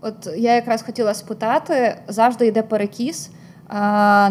От 0.00 0.28
я 0.36 0.54
якраз 0.54 0.82
хотіла 0.82 1.14
спитати, 1.14 1.96
завжди 2.08 2.46
йде 2.46 2.62
перекіс. 2.62 3.30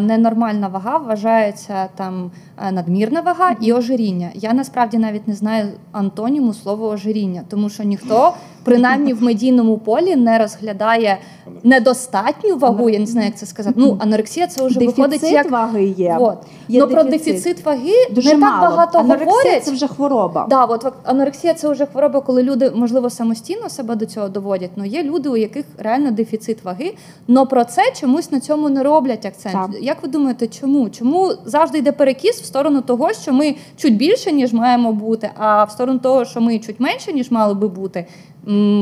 Ненормальна 0.00 0.68
вага 0.68 0.96
вважається 0.98 1.88
там 1.94 2.30
надмірна 2.72 3.20
вага 3.20 3.56
і 3.60 3.72
ожиріння. 3.72 4.30
Я 4.34 4.52
насправді 4.52 4.98
навіть 4.98 5.28
не 5.28 5.34
знаю 5.34 5.68
антоніму 5.92 6.54
слова 6.54 6.88
ожиріння, 6.88 7.42
тому 7.48 7.68
що 7.68 7.82
ніхто 7.82 8.34
принаймні 8.68 9.12
в 9.12 9.22
медійному 9.22 9.78
полі 9.78 10.16
не 10.16 10.38
розглядає 10.38 11.18
недостатню 11.62 12.56
вагу. 12.56 12.90
Я 12.90 12.98
не 12.98 13.06
знаю, 13.06 13.26
як 13.26 13.36
це 13.36 13.46
сказати. 13.46 13.74
Ну 13.78 13.96
анорексія 14.00 14.46
це 14.46 14.66
вже 14.66 14.78
дефіцит 14.78 14.98
виходить 14.98 15.22
як 15.22 15.50
ваги 15.50 15.84
є. 15.84 16.16
От. 16.20 16.38
є 16.68 16.80
Но 16.80 16.88
про 16.88 17.02
дефіцит 17.02 17.64
ваги 17.64 17.92
Дуже 18.10 18.28
не 18.28 18.36
мало. 18.36 18.60
так 18.60 18.70
багато 18.70 18.98
анорексія 18.98 19.36
говорять. 19.36 19.64
Це 19.64 19.72
вже 19.72 19.88
хвороба. 19.88 20.46
Да, 20.50 20.64
от 20.64 20.92
анорексія 21.04 21.54
це 21.54 21.68
вже 21.68 21.86
хвороба, 21.86 22.20
коли 22.20 22.42
люди 22.42 22.72
можливо 22.74 23.10
самостійно 23.10 23.68
себе 23.68 23.94
до 23.94 24.06
цього 24.06 24.28
доводять. 24.28 24.70
але 24.76 24.88
є 24.88 25.02
люди, 25.02 25.28
у 25.28 25.36
яких 25.36 25.64
реально 25.78 26.10
дефіцит 26.10 26.64
ваги. 26.64 26.94
Но 27.28 27.46
про 27.46 27.64
це 27.64 27.82
чомусь 28.00 28.32
на 28.32 28.40
цьому 28.40 28.68
не 28.68 28.82
роблять 28.82 29.26
акцент. 29.26 29.54
Так. 29.54 29.82
Як 29.82 30.02
ви 30.02 30.08
думаєте, 30.08 30.48
чому? 30.48 30.90
Чому 30.90 31.32
завжди 31.44 31.78
йде 31.78 31.92
перекіс 31.92 32.40
в 32.40 32.44
сторону 32.44 32.80
того, 32.80 33.12
що 33.12 33.32
ми 33.32 33.54
чуть 33.76 33.96
більше 33.96 34.32
ніж 34.32 34.52
маємо 34.52 34.92
бути, 34.92 35.30
а 35.38 35.64
в 35.64 35.70
сторону 35.70 35.98
того, 35.98 36.24
що 36.24 36.40
ми 36.40 36.58
чуть 36.58 36.80
менше 36.80 37.12
ніж 37.12 37.30
мали 37.30 37.54
би 37.54 37.68
бути? 37.68 38.06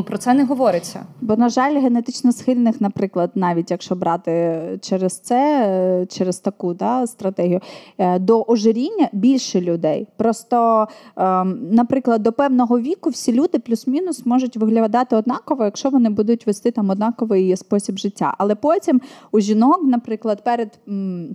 Про 0.07 0.19
це 0.19 0.35
не 0.35 0.45
говориться. 0.45 1.07
Бо, 1.21 1.37
на 1.37 1.49
жаль, 1.49 1.81
генетично 1.81 2.33
схильних, 2.33 2.81
наприклад, 2.81 3.31
навіть 3.35 3.71
якщо 3.71 3.95
брати 3.95 4.61
через 4.83 5.19
це, 5.19 5.67
е, 5.69 6.07
через 6.07 6.39
таку 6.39 6.75
да, 6.75 7.07
стратегію, 7.07 7.61
е, 7.99 8.19
до 8.19 8.45
ожиріння 8.49 9.09
більше 9.13 9.61
людей. 9.61 10.07
Просто, 10.17 10.89
ем, 11.17 11.59
наприклад, 11.71 12.23
до 12.23 12.33
певного 12.33 12.81
віку 12.81 13.11
всі 13.11 13.33
люди 13.33 13.59
плюс-мінус 13.59 14.27
можуть 14.27 14.57
виглядати 14.57 15.17
однаково, 15.17 15.65
якщо 15.65 15.91
вони 15.91 16.11
будуть 16.11 16.47
вести 16.47 16.71
там 16.71 16.91
однаковий 16.91 17.57
спосіб 17.57 17.99
життя. 17.99 18.35
Але 18.39 18.55
потім 18.55 19.01
у 19.33 19.41
жінок, 19.41 19.81
наприклад, 19.83 20.45
перед 20.45 20.79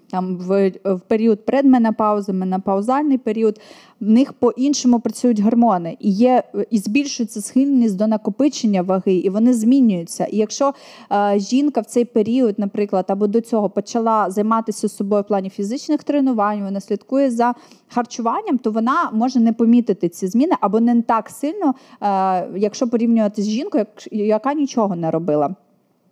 там 0.10 0.38
в, 0.38 0.72
в 0.86 1.00
період 1.00 1.46
предменопаузи, 1.46 2.34
менопаузальний 2.34 3.18
період, 3.18 3.60
в 4.02 4.10
них 4.10 4.34
по-іншому 4.34 5.00
працюють 5.00 5.40
гормони 5.40 5.98
і 6.00 6.12
є 6.12 6.44
і 6.70 6.78
збільшується 6.78 7.42
схильність 7.42 7.98
до 7.98 8.08
накопичення 8.08 8.82
ваги, 8.82 9.14
і 9.14 9.30
вони 9.30 9.54
змінюються. 9.54 10.26
І 10.26 10.38
якщо 10.38 10.74
е, 11.12 11.40
жінка 11.40 11.82
в 11.82 11.86
цей 11.86 12.06
період, 12.06 12.60
наприклад, 12.60 13.06
або 13.08 13.28
до 13.28 13.42
цього 13.42 13.70
почала 13.70 14.30
займатися 14.30 14.90
собою 14.90 15.22
в 15.22 15.28
плані 15.28 15.50
фізичних 15.50 16.04
тренувань, 16.04 16.64
вона 16.64 16.80
слідкує 16.80 17.32
за 17.32 17.56
харчуванням, 17.88 18.58
то 18.58 18.72
вона 18.72 19.10
може 19.14 19.40
не 19.40 19.54
помітити 19.54 20.10
ці 20.10 20.28
зміни 20.28 20.54
або 20.62 20.80
не 20.80 21.02
так 21.02 21.30
сильно, 21.30 21.74
е, 22.02 22.48
якщо 22.58 22.88
порівнювати 22.88 23.42
з 23.42 23.50
жінкою, 23.50 23.86
яка 24.12 24.54
нічого 24.54 24.96
не 24.96 25.12
робила. 25.12 25.56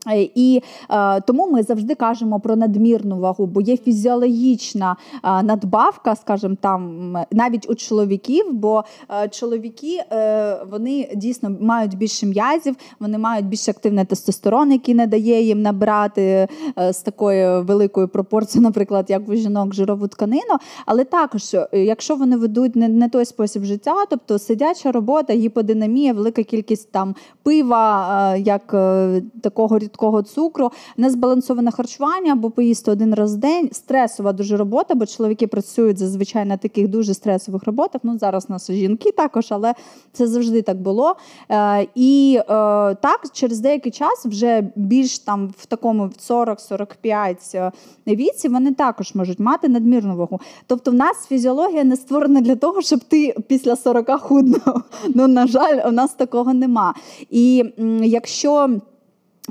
Е, 0.08 0.30
і 0.36 0.62
е, 0.89 1.22
тому 1.22 1.52
ми 1.52 1.64
завжди 1.64 1.95
кажемо 1.95 2.39
про 2.39 2.56
надмірну 2.56 3.20
вагу, 3.20 3.45
бо 3.45 3.62
є 3.62 3.78
фізіологічна 3.78 4.95
е, 5.24 5.43
надбавка, 5.43 6.16
скажімо, 6.16 6.58
там 6.62 7.14
навіть 7.32 7.70
у 7.70 7.76
чоловіків, 7.76 8.45
бо 8.52 8.84
е, 9.24 9.30
чоловіки 9.30 10.04
е, 10.12 10.58
вони 10.72 11.10
дійсно 11.16 11.56
мають 11.62 11.97
більше 11.97 12.26
м'язів, 12.26 12.76
вони 13.00 13.18
мають 13.18 13.45
більш 13.45 13.70
активний 13.70 14.06
тестостерон, 14.06 14.72
який 14.72 14.95
не 14.95 15.08
дає 15.08 15.41
їм 15.41 15.62
набрати 15.62 16.47
е, 16.80 16.93
з 16.93 17.02
такою 17.02 17.64
великою 17.64 18.08
пропорцією, 18.08 18.68
наприклад, 18.68 19.06
як 19.10 19.30
у 19.30 19.36
жінок 19.36 19.74
жирову 19.74 20.08
тканину. 20.08 20.58
Але 20.86 21.04
також, 21.04 21.56
якщо 21.74 22.16
вони 22.16 22.38
ведуть 22.38 22.76
не, 22.76 22.88
не 22.88 23.10
той 23.10 23.26
спосіб 23.26 23.64
життя, 23.64 23.95
тобто 24.10 24.39
сидяча 24.39 24.91
робота, 24.91 25.34
гіподинамія, 25.34 26.14
велика 26.14 26.43
кількість 26.43 26.91
там 26.91 27.16
пива, 27.43 28.36
як 28.36 28.76
такого 29.41 29.80
рідкого 29.89 30.21
цукру, 30.21 30.71
незбалансоване 30.97 31.71
харчування 31.71 32.33
або 32.33 32.49
поїсти 32.49 32.91
один 32.91 33.13
раз 33.13 33.35
в 33.35 33.37
день, 33.37 33.69
стресова 33.71 34.33
дуже 34.33 34.57
робота, 34.57 34.95
бо 34.95 35.05
чоловіки 35.05 35.47
працюють 35.47 35.97
зазвичай 35.97 36.45
на 36.45 36.57
таких 36.57 36.87
дуже 36.87 37.13
стресових 37.13 37.63
роботах. 37.63 38.01
Ну 38.03 38.17
зараз 38.17 38.45
у 38.49 38.53
нас 38.53 38.71
жінки 38.71 39.11
також, 39.11 39.47
але 39.49 39.73
це 40.13 40.27
завжди 40.27 40.61
так 40.61 40.81
було. 40.81 41.15
Е, 41.51 41.87
і 41.95 42.39
е, 42.39 42.45
так, 42.95 43.21
через 43.33 43.59
деякий 43.59 43.91
час, 43.91 44.25
вже 44.25 44.71
більш 44.75 45.19
там 45.19 45.53
в 45.57 45.65
такому 45.65 46.09
40-45 46.29 47.57
е, 47.57 47.71
віці, 48.07 48.49
вони 48.49 48.73
також 48.73 49.15
можуть 49.15 49.39
мати 49.39 49.69
надмірну 49.69 50.15
вагу. 50.15 50.39
Тобто, 50.67 50.91
в 50.91 50.93
нас 50.93 51.27
фізіологія 51.27 51.83
не 51.83 51.95
створена 51.95 52.41
для 52.41 52.55
того, 52.55 52.81
щоб 52.81 52.99
ти 52.99 53.35
після 53.47 53.75
40 53.75 54.21
худнув. 54.21 54.59
Ну, 55.15 55.27
на 55.27 55.47
жаль, 55.47 55.87
у 55.87 55.91
нас 55.91 56.13
такого 56.13 56.53
нема. 56.53 56.93
І 57.29 57.63
якщо 58.03 58.69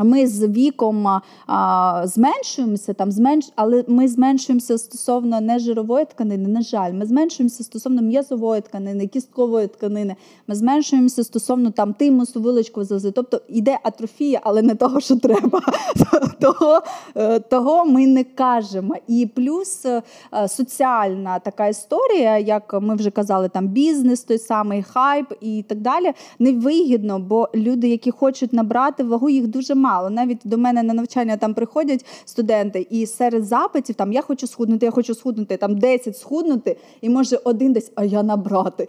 ми 0.04 0.26
з 0.26 0.48
віком 0.48 1.20
а, 1.46 2.02
зменшуємося, 2.06 2.94
там 2.94 3.12
зменш... 3.12 3.52
але 3.56 3.84
ми 3.88 4.08
зменшуємося 4.08 4.78
стосовно 4.78 5.40
не 5.40 5.58
жирової 5.58 6.04
тканини, 6.04 6.48
на 6.48 6.62
жаль, 6.62 6.92
ми 6.92 7.06
зменшуємося 7.06 7.64
стосовно 7.64 8.02
м'язової 8.02 8.60
тканини, 8.60 9.06
кісткової 9.06 9.66
тканини, 9.66 10.16
ми 10.46 10.54
зменшуємося 10.54 11.24
стосовно 11.24 11.70
там 11.70 11.94
тимусу, 11.94 12.40
вилочку 12.40 12.84
зази. 12.84 13.10
Тобто 13.10 13.40
йде 13.48 13.78
атрофія, 13.82 14.40
але 14.44 14.62
не 14.62 14.74
того, 14.74 15.00
що 15.00 15.16
треба. 15.16 15.60
Того 16.40 16.80
е, 17.14 17.40
того 17.40 17.84
ми 17.84 18.06
не 18.06 18.24
кажемо. 18.24 18.94
І 19.08 19.28
плюс 19.34 19.86
е, 19.86 20.02
соціальна 20.48 21.38
така 21.38 21.66
історія, 21.66 22.38
як 22.38 22.74
ми 22.82 22.94
вже 22.94 23.10
казали, 23.10 23.48
там 23.48 23.68
бізнес, 23.68 24.22
той 24.22 24.38
самий 24.38 24.82
хайп 24.82 25.32
і 25.40 25.64
так 25.68 25.80
далі, 25.80 26.12
невигідно, 26.38 27.18
бо 27.18 27.48
люди, 27.54 27.88
які 27.88 28.10
хочуть 28.10 28.52
набрати 28.52 29.04
вагу, 29.04 29.28
їх 29.28 29.46
дуже 29.46 29.74
мало 29.74 29.87
мало. 29.88 30.10
Навіть 30.10 30.40
до 30.44 30.58
мене 30.58 30.82
на 30.82 30.94
навчання 30.94 31.36
там 31.36 31.54
приходять 31.54 32.06
студенти, 32.24 32.86
і 32.90 33.06
серед 33.06 33.44
запитів 33.44 33.94
там 33.94 34.12
я 34.12 34.22
хочу 34.22 34.46
схуднути, 34.46 34.86
я 34.86 34.92
хочу 34.92 35.14
схуднути, 35.14 35.56
там 35.56 35.78
10 35.78 36.18
схуднути, 36.18 36.76
і 37.00 37.08
може 37.08 37.36
один 37.44 37.72
десь, 37.72 37.92
а 37.94 38.04
я 38.04 38.22
набрати. 38.22 38.86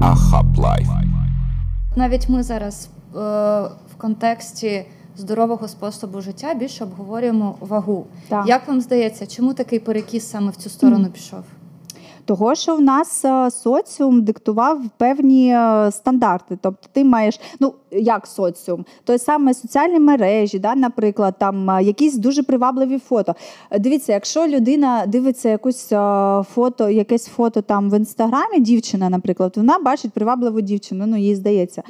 Ахаплайф. 0.00 0.88
Навіть 1.96 2.28
ми 2.28 2.42
зараз 2.42 2.88
е, 2.88 3.18
в 3.92 3.94
контексті 3.98 4.84
здорового 5.16 5.68
способу 5.68 6.20
життя 6.20 6.54
більше 6.54 6.84
обговорюємо 6.84 7.56
вагу. 7.60 8.06
Так. 8.28 8.48
Як 8.48 8.68
вам 8.68 8.80
здається, 8.80 9.26
чому 9.26 9.54
такий 9.54 9.78
перекіс 9.78 10.30
саме 10.30 10.50
в 10.50 10.56
цю 10.56 10.70
сторону 10.70 11.08
пішов? 11.14 11.44
Того, 12.24 12.54
що 12.54 12.76
в 12.76 12.80
нас 12.80 13.24
е, 13.24 13.50
соціум 13.50 14.22
диктував 14.22 14.82
певні 14.96 15.48
е, 15.54 15.90
стандарти. 15.92 16.58
Тобто 16.62 16.88
ти 16.92 17.04
маєш, 17.04 17.40
ну 17.60 17.74
як 17.90 18.26
соціум, 18.26 18.84
той 19.04 19.18
саме 19.18 19.54
соціальні 19.54 20.00
мережі, 20.00 20.58
да, 20.58 20.74
наприклад, 20.74 21.34
там 21.38 21.70
е, 21.70 21.82
якісь 21.82 22.16
дуже 22.16 22.42
привабливі 22.42 22.98
фото. 22.98 23.34
Дивіться, 23.78 24.12
якщо 24.12 24.46
людина 24.46 25.04
дивиться 25.06 25.48
якусь 25.48 25.88
фото, 26.54 26.90
якесь 26.90 27.26
фото 27.26 27.62
там 27.62 27.90
в 27.90 27.98
інстаграмі, 27.98 28.60
дівчина, 28.60 29.10
наприклад, 29.10 29.52
вона 29.56 29.78
бачить 29.78 30.12
привабливу 30.12 30.60
дівчину, 30.60 31.06
ну 31.06 31.16
їй 31.16 31.34
здається. 31.34 31.82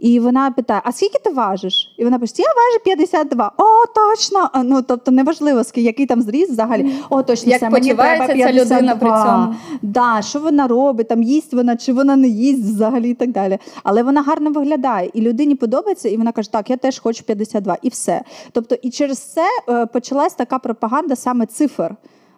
І 0.00 0.20
вона 0.20 0.50
питає: 0.50 0.80
А 0.84 0.92
скільки 0.92 1.18
ти 1.18 1.30
важиш? 1.30 1.94
І 1.98 2.04
вона 2.04 2.18
пише, 2.18 2.34
я 2.38 2.48
важу 2.48 2.84
52. 2.84 3.52
О, 3.58 3.64
точно! 3.94 4.50
Ну 4.64 4.82
тобто 4.82 5.10
неважливо, 5.10 5.62
який 5.74 6.06
там 6.06 6.22
зріст 6.22 6.50
взагалі. 6.50 6.92
О, 7.10 7.22
точно 7.22 7.52
Як 7.52 7.60
все, 7.60 7.70
мені 7.70 7.94
треба 7.94 8.26
52. 8.26 8.46
ця 8.46 8.52
людина 8.52 8.96
при 8.96 9.08
цьому. 9.10 9.54
Да, 9.82 10.22
Що 10.22 10.38
вона 10.38 10.66
робить, 10.66 11.08
там 11.08 11.22
їсть 11.22 11.54
вона, 11.54 11.76
чи 11.76 11.92
вона 11.92 12.16
не 12.16 12.28
їсть 12.28 12.64
взагалі 12.64 13.10
і 13.10 13.14
так 13.14 13.32
далі. 13.32 13.58
Але 13.82 14.02
вона 14.02 14.22
гарно 14.22 14.50
виглядає, 14.50 15.10
і 15.14 15.20
людині 15.20 15.54
подобається, 15.54 16.08
і 16.08 16.16
вона 16.16 16.32
каже, 16.32 16.52
так, 16.52 16.70
я 16.70 16.76
теж 16.76 16.98
хочу 16.98 17.24
52, 17.24 17.76
і 17.82 17.88
все. 17.88 18.22
Тобто, 18.52 18.74
і 18.82 18.90
через 18.90 19.18
це 19.18 19.44
е, 19.68 19.86
почалась 19.86 20.34
така 20.34 20.58
пропаганда 20.58 21.16
саме 21.16 21.46
цифр. 21.46 21.94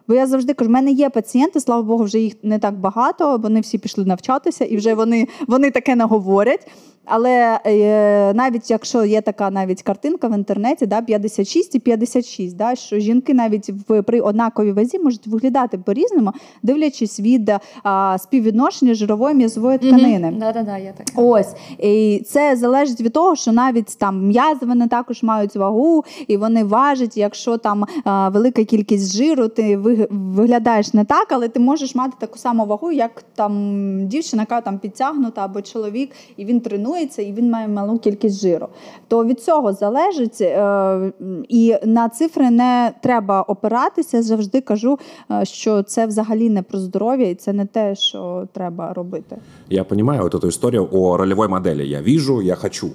Бо 0.07 0.13
я 0.13 0.27
завжди 0.27 0.53
кажу, 0.53 0.69
в 0.69 0.73
мене 0.73 0.91
є 0.91 1.09
пацієнти, 1.09 1.59
слава 1.59 1.83
Богу, 1.83 2.03
вже 2.03 2.19
їх 2.19 2.33
не 2.43 2.59
так 2.59 2.73
багато, 2.73 3.37
вони 3.37 3.59
всі 3.59 3.77
пішли 3.77 4.05
навчатися, 4.05 4.65
і 4.65 4.77
вже 4.77 4.93
вони, 4.93 5.27
вони 5.47 5.71
таке 5.71 5.95
не 5.95 6.03
говорять. 6.03 6.67
Але 7.05 7.59
е, 7.65 8.33
навіть 8.33 8.71
якщо 8.71 9.05
є 9.05 9.21
така 9.21 9.49
навіть 9.49 9.81
картинка 9.81 10.27
в 10.27 10.33
інтернеті, 10.33 10.85
да, 10.85 11.01
56 11.01 11.75
і 11.75 11.79
56, 11.79 12.57
да, 12.57 12.75
що 12.75 12.99
жінки 12.99 13.33
навіть 13.33 13.69
в 13.69 14.01
при 14.01 14.21
однаковій 14.21 14.71
вазі 14.71 14.99
можуть 14.99 15.27
виглядати 15.27 15.77
по-різному, 15.77 16.33
дивлячись 16.63 17.19
від 17.19 17.51
а, 17.83 18.17
співвідношення 18.19 18.93
жирової 18.93 19.35
м'язової 19.35 19.77
тканини. 19.77 20.27
Mm-hmm. 20.27 20.37
Да-да-да, 20.37 20.77
я 20.77 20.91
так. 20.91 21.07
Ось 21.15 21.53
і 21.79 22.23
це 22.27 22.55
залежить 22.55 23.01
від 23.01 23.13
того, 23.13 23.35
що 23.35 23.51
навіть 23.51 23.97
там 23.97 24.27
м'язи 24.27 24.65
вони 24.65 24.87
також 24.87 25.23
мають 25.23 25.55
вагу, 25.55 26.03
і 26.27 26.37
вони 26.37 26.63
важать. 26.63 27.17
Якщо 27.17 27.57
там 27.57 27.85
а, 28.03 28.29
велика 28.29 28.63
кількість 28.63 29.13
жиру, 29.13 29.47
ти 29.47 29.77
виглядаєш 30.11 30.93
не 30.93 31.05
так, 31.05 31.27
але 31.29 31.47
ти 31.47 31.59
можеш 31.59 31.95
мати 31.95 32.13
таку 32.19 32.37
саму 32.37 32.65
вагу, 32.65 32.91
як 32.91 33.23
там 33.35 34.07
дівчина, 34.07 34.41
яка 34.41 34.61
там 34.61 34.79
підтягнута 34.79 35.45
або 35.45 35.61
чоловік, 35.61 36.11
і 36.37 36.45
він 36.45 36.59
тренує 36.59 36.92
тренується 36.93 37.21
і 37.21 37.33
він 37.33 37.51
має 37.51 37.67
малу 37.67 37.99
кількість 37.99 38.41
жиру. 38.41 38.67
То 39.07 39.25
від 39.25 39.41
цього 39.41 39.73
залежить, 39.73 40.41
е, 40.41 41.11
і 41.49 41.75
на 41.85 42.09
цифри 42.09 42.49
не 42.49 42.93
треба 43.01 43.41
опиратися. 43.41 44.23
Завжди 44.23 44.61
кажу, 44.61 44.99
е, 45.31 45.45
що 45.45 45.83
це 45.83 46.05
взагалі 46.07 46.49
не 46.49 46.61
про 46.61 46.79
здоров'я, 46.79 47.29
і 47.29 47.35
це 47.35 47.53
не 47.53 47.65
те, 47.65 47.95
що 47.95 48.47
треба 48.53 48.93
робити. 48.93 49.37
Я 49.69 49.85
розумію 49.89 50.21
вот 50.23 50.35
эту 50.35 50.47
историю 50.47 50.87
о 50.91 51.17
ролевой 51.17 51.47
модели. 51.47 51.83
Я 51.83 52.01
вижу, 52.01 52.41
я 52.41 52.55
хочу. 52.55 52.89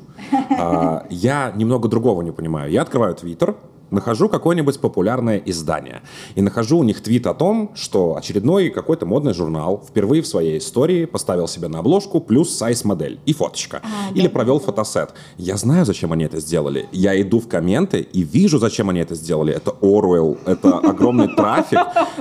Я 1.10 1.52
немного 1.56 1.88
другого 1.88 2.22
не 2.22 2.32
понимаю. 2.32 2.72
Я 2.72 2.82
открываю 2.82 3.14
Твиттер, 3.14 3.54
нахожу 3.90 4.28
какое-нибудь 4.28 4.80
популярное 4.80 5.42
издание 5.44 6.02
и 6.34 6.42
нахожу 6.42 6.78
у 6.78 6.82
них 6.82 7.02
твит 7.02 7.26
о 7.26 7.34
том, 7.34 7.72
что 7.74 8.16
очередной 8.16 8.70
какой-то 8.70 9.06
модный 9.06 9.34
журнал 9.34 9.82
впервые 9.86 10.22
в 10.22 10.26
своей 10.26 10.58
истории 10.58 11.04
поставил 11.04 11.48
себе 11.48 11.68
на 11.68 11.80
обложку 11.80 12.20
плюс 12.20 12.56
сайз-модель 12.56 13.20
и 13.26 13.32
фоточка. 13.32 13.82
А, 13.82 14.12
Или 14.14 14.26
да, 14.26 14.30
провел 14.30 14.58
да. 14.58 14.66
фотосет. 14.66 15.14
Я 15.36 15.56
знаю, 15.56 15.84
зачем 15.84 16.12
они 16.12 16.24
это 16.24 16.40
сделали. 16.40 16.88
Я 16.92 17.20
иду 17.20 17.40
в 17.40 17.48
комменты 17.48 18.00
и 18.00 18.22
вижу, 18.22 18.58
зачем 18.58 18.90
они 18.90 19.00
это 19.00 19.14
сделали. 19.14 19.54
Это 19.54 19.72
Оруэлл, 19.80 20.38
это 20.44 20.78
огромный 20.90 21.28
трафик, 21.28 21.78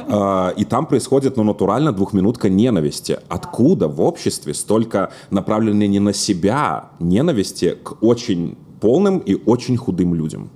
а, 0.09 0.49
и 0.49 0.65
там 0.65 0.85
происходит, 0.85 1.37
ну, 1.37 1.43
натурально 1.43 1.91
двухминутка 1.91 2.49
ненависти. 2.49 3.19
Откуда 3.27 3.87
в 3.87 4.01
обществе 4.01 4.53
столько 4.53 5.11
направленной 5.29 5.87
не 5.87 5.99
на 5.99 6.13
себя 6.13 6.89
ненависти 6.99 7.77
к 7.83 8.03
очень 8.03 8.57
полным 8.79 9.19
и 9.19 9.35
очень 9.45 9.77
худым 9.77 10.13
людям? 10.13 10.49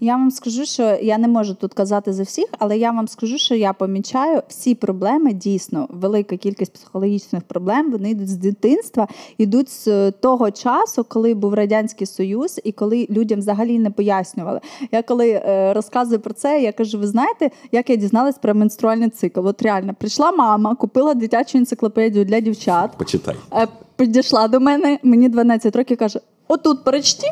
Я 0.00 0.16
вам 0.16 0.30
скажу, 0.30 0.64
що 0.64 0.98
я 1.02 1.18
не 1.18 1.28
можу 1.28 1.54
тут 1.54 1.74
казати 1.74 2.12
за 2.12 2.22
всіх, 2.22 2.46
але 2.58 2.78
я 2.78 2.90
вам 2.90 3.08
скажу, 3.08 3.38
що 3.38 3.54
я 3.54 3.72
помічаю 3.72 4.42
всі 4.48 4.74
проблеми 4.74 5.32
дійсно, 5.32 5.88
велика 5.90 6.36
кількість 6.36 6.72
психологічних 6.72 7.42
проблем. 7.42 7.92
Вони 7.92 8.10
йдуть 8.10 8.28
з 8.28 8.36
дитинства, 8.36 9.08
йдуть 9.38 9.70
з 9.70 10.10
того 10.10 10.50
часу, 10.50 11.04
коли 11.04 11.34
був 11.34 11.54
радянський 11.54 12.06
союз, 12.06 12.60
і 12.64 12.72
коли 12.72 13.06
людям 13.10 13.38
взагалі 13.38 13.78
не 13.78 13.90
пояснювали. 13.90 14.60
Я 14.92 15.02
коли 15.02 15.30
е, 15.30 15.72
розказую 15.72 16.20
про 16.20 16.34
це, 16.34 16.62
я 16.62 16.72
кажу: 16.72 16.98
ви 16.98 17.06
знаєте, 17.06 17.50
як 17.72 17.90
я 17.90 17.96
дізналась 17.96 18.38
про 18.38 18.54
менструальний 18.54 19.10
цикл? 19.10 19.46
От 19.46 19.62
реально 19.62 19.94
прийшла 19.94 20.32
мама, 20.32 20.74
купила 20.74 21.14
дитячу 21.14 21.58
енциклопедію 21.58 22.24
для 22.24 22.40
дівчат. 22.40 22.90
Почитай. 22.98 23.34
Е, 23.52 23.66
підійшла 23.96 24.48
до 24.48 24.60
мене, 24.60 24.98
мені 25.02 25.28
12 25.28 25.76
років 25.76 25.96
каже: 25.96 26.20
отут 26.48 26.84
перечті. 26.84 27.26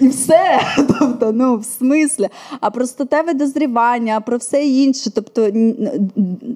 І 0.00 0.08
все. 0.08 0.60
Тобто, 0.98 1.32
ну, 1.32 1.56
в 1.56 1.64
смислі. 1.64 2.28
А 2.60 2.70
про 2.70 2.86
статеве 2.86 3.34
дозрівання, 3.34 4.20
про 4.20 4.36
все 4.36 4.64
інше. 4.64 5.10
Тобто 5.14 5.50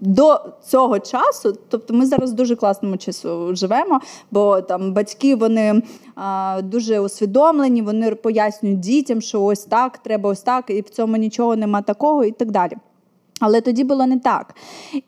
до 0.01 0.41
цього 0.67 0.99
часу, 0.99 1.57
тобто 1.69 1.95
ми 1.95 2.07
зараз 2.07 2.33
в 2.33 2.35
дуже 2.35 2.57
класному 2.57 2.97
часу 2.97 3.57
живемо, 3.57 4.01
бо 4.31 4.61
там 4.61 4.93
батьки 4.93 5.35
вони 5.35 5.83
а, 6.15 6.61
дуже 6.65 7.01
усвідомлені, 7.01 7.83
вони 7.83 8.15
пояснюють 8.15 8.81
дітям, 8.81 9.21
що 9.21 9.43
ось 9.43 9.65
так, 9.65 9.99
треба 9.99 10.31
ось 10.31 10.43
так, 10.43 10.71
і 10.71 10.81
в 10.81 10.91
цьому 10.91 11.17
нічого 11.17 11.57
нема 11.57 11.83
такого, 11.83 12.25
і 12.25 12.31
так 12.31 12.51
далі. 12.51 12.73
Але 13.41 13.61
тоді 13.61 13.85
було 13.85 14.07
не 14.07 14.19
так. 14.19 14.55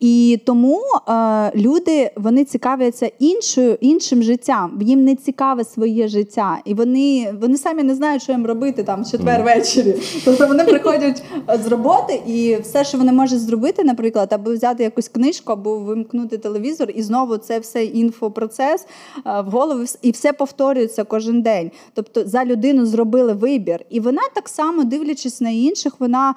І 0.00 0.40
тому 0.46 0.80
е, 1.08 1.52
люди 1.54 2.10
вони 2.16 2.44
цікавляться 2.44 3.10
іншою, 3.18 3.78
іншим 3.80 4.22
життям. 4.22 4.78
Їм 4.82 5.04
не 5.04 5.16
цікаве 5.16 5.64
своє 5.64 6.08
життя. 6.08 6.58
І 6.64 6.74
вони 6.74 7.34
вони 7.40 7.56
самі 7.56 7.82
не 7.82 7.94
знають, 7.94 8.22
що 8.22 8.32
їм 8.32 8.46
робити 8.46 8.82
там 8.82 9.02
в 9.02 9.10
четвер 9.10 9.42
ввечері. 9.42 9.94
Тобто 10.24 10.46
вони 10.46 10.64
приходять 10.64 11.22
е, 11.50 11.58
з 11.64 11.66
роботи, 11.66 12.22
і 12.26 12.56
все, 12.62 12.84
що 12.84 12.98
вони 12.98 13.12
можуть 13.12 13.40
зробити, 13.40 13.84
наприклад, 13.84 14.32
або 14.32 14.52
взяти 14.52 14.82
якусь 14.82 15.08
книжку, 15.08 15.52
або 15.52 15.78
вимкнути 15.78 16.38
телевізор, 16.38 16.88
і 16.94 17.02
знову 17.02 17.36
це 17.36 17.58
все 17.58 17.84
інфопроцес 17.84 18.86
е, 19.26 19.40
в 19.40 19.50
голову, 19.50 19.84
і 20.02 20.10
все 20.10 20.32
повторюється 20.32 21.04
кожен 21.04 21.42
день. 21.42 21.70
Тобто 21.94 22.28
за 22.28 22.44
людину 22.44 22.86
зробили 22.86 23.32
вибір. 23.32 23.84
І 23.90 24.00
вона 24.00 24.22
так 24.34 24.48
само, 24.48 24.84
дивлячись 24.84 25.40
на 25.40 25.50
інших, 25.50 25.92
вона 25.98 26.34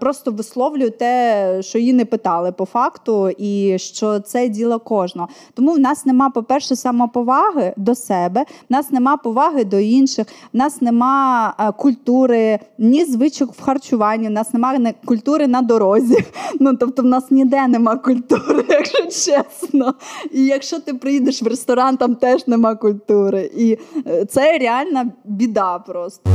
просто 0.00 0.30
висловлює 0.30 0.90
те 0.90 1.56
що 1.60 1.78
її 1.78 1.92
не 1.92 2.04
питали 2.04 2.52
по 2.52 2.64
факту, 2.64 3.30
і 3.38 3.78
що 3.78 4.20
це 4.20 4.48
діло 4.48 4.78
кожного. 4.78 5.28
Тому 5.54 5.72
в 5.72 5.78
нас 5.78 6.06
нема, 6.06 6.30
по-перше, 6.30 6.76
самоповаги 6.76 7.74
до 7.76 7.94
себе, 7.94 8.44
в 8.70 8.72
нас 8.72 8.90
нема 8.90 9.16
поваги 9.16 9.64
до 9.64 9.78
інших, 9.78 10.26
в 10.52 10.56
нас 10.56 10.82
нема 10.82 11.54
е, 11.58 11.72
культури, 11.72 12.58
ні 12.78 13.04
звичок 13.04 13.52
в 13.52 13.62
харчуванні, 13.62 14.28
в 14.28 14.30
нас 14.30 14.54
немає 14.54 14.94
культури 15.04 15.46
на 15.46 15.62
дорозі. 15.62 16.16
Ну 16.60 16.76
тобто, 16.76 17.02
в 17.02 17.04
нас 17.04 17.30
ніде 17.30 17.68
нема 17.68 17.96
культури, 17.96 18.64
якщо 18.68 19.04
чесно. 19.04 19.94
І 20.32 20.44
якщо 20.44 20.80
ти 20.80 20.94
приїдеш 20.94 21.42
в 21.42 21.46
ресторан, 21.46 21.96
там 21.96 22.14
теж 22.14 22.46
нема 22.46 22.74
культури. 22.74 23.50
І 23.56 23.78
е, 24.06 24.24
це 24.24 24.58
реальна 24.58 25.12
біда 25.24 25.78
просто. 25.78 26.30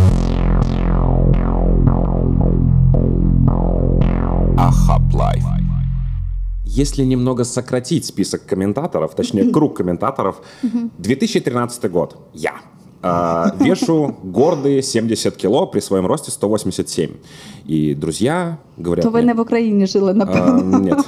Если 6.76 7.04
немного 7.04 7.44
сократить 7.44 8.06
список 8.06 8.46
комментаторов, 8.46 9.16
точнее 9.16 9.50
круг 9.54 9.78
комментаторов, 9.78 10.42
2013 10.98 11.92
год. 11.92 12.18
Я. 12.34 12.54
Uh, 13.02 13.64
вешу 13.64 14.16
гордые 14.24 14.82
70 14.82 15.36
кило 15.38 15.68
при 15.68 15.80
своем 15.80 16.08
росте 16.08 16.32
187. 16.32 17.12
И 17.66 17.94
друзья 17.94 18.58
говорят... 18.78 19.06
То 19.06 19.12
мне, 19.12 19.22
не 19.22 19.34
в 19.34 19.42
Украине 19.42 19.86
жили, 19.86 20.10
а, 20.10 20.14
Uh, 20.14 20.82
нет. 20.82 21.06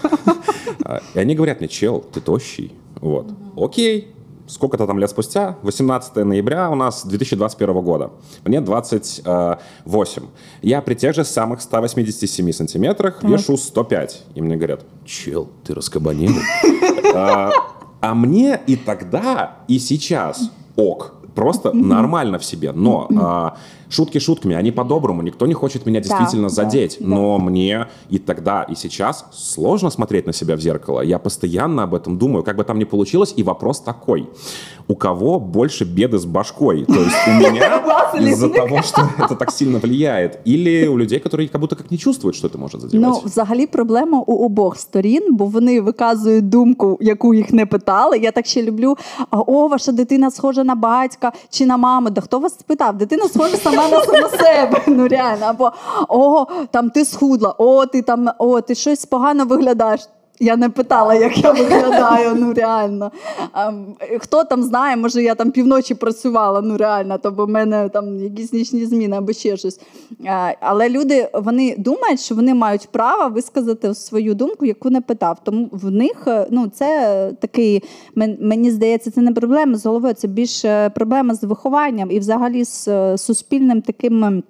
И 1.16 1.20
они 1.20 1.36
говорят 1.36 1.60
мне, 1.60 1.68
чел, 1.68 2.06
ты 2.14 2.22
тощий. 2.22 2.72
Вот. 3.02 3.28
Окей. 3.56 4.14
Сколько-то 4.48 4.88
там 4.88 4.98
лет 4.98 5.10
спустя, 5.10 5.58
18 5.64 6.16
ноября 6.18 6.70
у 6.70 6.76
нас 6.76 7.06
2021 7.06 7.82
года. 7.82 8.12
Мне 8.46 8.62
28. 8.62 10.24
Я 10.62 10.82
при 10.82 10.96
тех 10.96 11.14
же 11.14 11.26
самых 11.26 11.62
187 11.62 12.52
сантиметрах 12.52 13.24
вешу 13.24 13.58
105. 13.58 14.24
И 14.36 14.42
мне 14.42 14.56
говорят, 14.56 14.86
чел, 15.06 15.50
ты 15.64 15.74
раскабанил. 15.74 16.32
А, 17.16 17.52
А 18.00 18.14
мне 18.14 18.60
и 18.68 18.76
тогда, 18.76 19.58
и 19.68 19.80
сейчас 19.80 20.52
ок. 20.76 21.16
Просто 21.38 21.72
нормально 21.72 22.40
в 22.40 22.44
себе. 22.44 22.72
Но 22.72 23.08
а, 23.16 23.58
шутки 23.90 24.18
шутками, 24.18 24.56
они 24.56 24.72
по-доброму. 24.72 25.22
Никто 25.22 25.46
не 25.46 25.54
хочет 25.54 25.86
меня 25.86 26.00
действительно 26.00 26.48
да, 26.48 26.54
задеть. 26.54 26.98
да. 27.00 27.06
Но 27.06 27.38
мне 27.38 27.86
и 28.10 28.18
тогда, 28.18 28.64
и 28.64 28.74
сейчас 28.74 29.26
сложно 29.32 29.92
смотреть 29.92 30.26
на 30.26 30.34
себя 30.34 30.56
в 30.56 30.60
зеркало. 30.62 31.02
Я 31.02 31.20
постоянно 31.20 31.84
об 31.84 31.94
этом 31.94 32.18
думаю, 32.18 32.44
как 32.44 32.56
бы 32.56 32.64
там 32.64 32.80
ни 32.80 32.86
получилось. 32.86 33.36
И 33.38 33.44
вопрос 33.44 33.82
такой. 33.82 34.28
У 34.89 34.95
кого 34.95 35.41
больше 35.41 35.85
беды 35.85 36.19
с 36.19 36.25
башкой? 36.25 36.85
То 36.85 36.95
есть 36.95 37.17
у 37.29 37.31
меня 37.31 37.83
из-за 38.21 38.49
того, 38.49 38.83
что 38.83 39.03
это 39.19 39.35
так 39.37 39.51
сильно 39.53 39.79
влияет? 39.79 40.39
Или 40.45 40.87
у 40.89 40.97
людей, 40.99 41.19
которые 41.19 41.49
как 41.49 41.61
будто 41.61 41.77
как 41.77 41.91
не 41.91 41.99
чувствуют, 41.99 42.37
что 42.37 42.49
это 42.49 42.59
может 42.59 42.81
задевать? 42.81 43.09
Ну, 43.09 43.21
взагалі, 43.25 43.67
проблема 43.67 44.19
у 44.27 44.45
обох 44.45 44.79
сторін, 44.79 45.23
бо 45.31 45.45
вони 45.45 45.81
виказують 45.81 46.49
думку, 46.49 46.99
яку 47.01 47.35
їх 47.35 47.53
не 47.53 47.67
питали. 47.67 48.19
Я 48.19 48.31
так 48.33 48.47
ще 48.47 48.63
люблю. 48.63 48.97
а, 49.31 49.39
О, 49.41 49.69
ваша 49.69 49.93
дитина 49.93 50.31
схожа 50.31 50.65
на 50.65 50.75
батька 50.75 51.33
чи 51.51 51.67
на 51.67 51.77
маму. 51.77 52.11
Да 52.11 52.21
хто 52.21 52.39
вас 52.39 52.53
спитав? 52.61 52.99
Дитина 52.99 53.29
схожа 53.29 53.57
сама 53.57 53.89
на 53.89 54.05
саму 54.05 54.29
себе. 54.29 54.83
Ну 54.87 55.09
реально. 55.09 55.47
Або 55.47 55.73
о, 56.09 56.47
там 56.71 56.91
ти 56.91 57.05
схудла, 57.05 57.55
о, 57.59 57.87
ти 57.87 58.03
там, 58.03 58.29
о, 58.39 58.61
ти 58.61 58.75
щось 58.75 59.05
погано 59.07 59.45
виглядаєш. 59.45 60.01
Я 60.40 60.58
не 60.58 60.70
питала, 60.70 61.16
як 61.16 61.38
я 61.38 61.52
виглядаю, 61.52 62.36
ну 62.36 62.54
реально. 62.54 63.12
А, 63.54 63.72
хто 64.20 64.44
там 64.44 64.64
знає, 64.64 64.98
може 64.98 65.24
я 65.24 65.36
там 65.36 65.52
півночі 65.52 65.96
працювала, 65.96 66.62
ну 66.62 66.78
реально, 66.78 67.18
то 67.18 67.32
в 67.32 67.50
мене 67.50 67.90
там 67.90 68.20
якісь 68.20 68.54
нічні 68.54 68.86
зміни 68.86 69.18
або 69.18 69.34
ще 69.34 69.58
щось. 69.58 69.80
А, 70.28 70.52
але 70.60 70.90
люди 70.90 71.30
вони 71.34 71.76
думають, 71.78 72.20
що 72.20 72.36
вони 72.36 72.54
мають 72.54 72.88
право 72.92 73.34
висказати 73.34 73.94
свою 73.94 74.36
думку, 74.36 74.66
яку 74.66 74.90
не 74.90 75.02
питав. 75.02 75.38
Тому 75.44 75.70
в 75.72 75.92
них 75.92 76.24
е, 76.28 76.48
ну, 76.52 76.68
це 76.68 77.32
такий, 77.40 77.84
мені 78.16 78.72
здається, 78.72 79.12
це 79.12 79.22
не 79.22 79.32
проблема 79.32 79.78
з 79.78 79.86
головою, 79.86 80.14
це 80.14 80.28
більше 80.28 80.90
проблема 80.90 81.36
з 81.36 81.44
вихованням 81.44 82.12
і 82.12 82.20
взагалі 82.20 82.64
з 82.64 82.88
е, 82.88 83.18
суспільним 83.18 83.82
таким. 83.82 84.24
ем, 84.24 84.44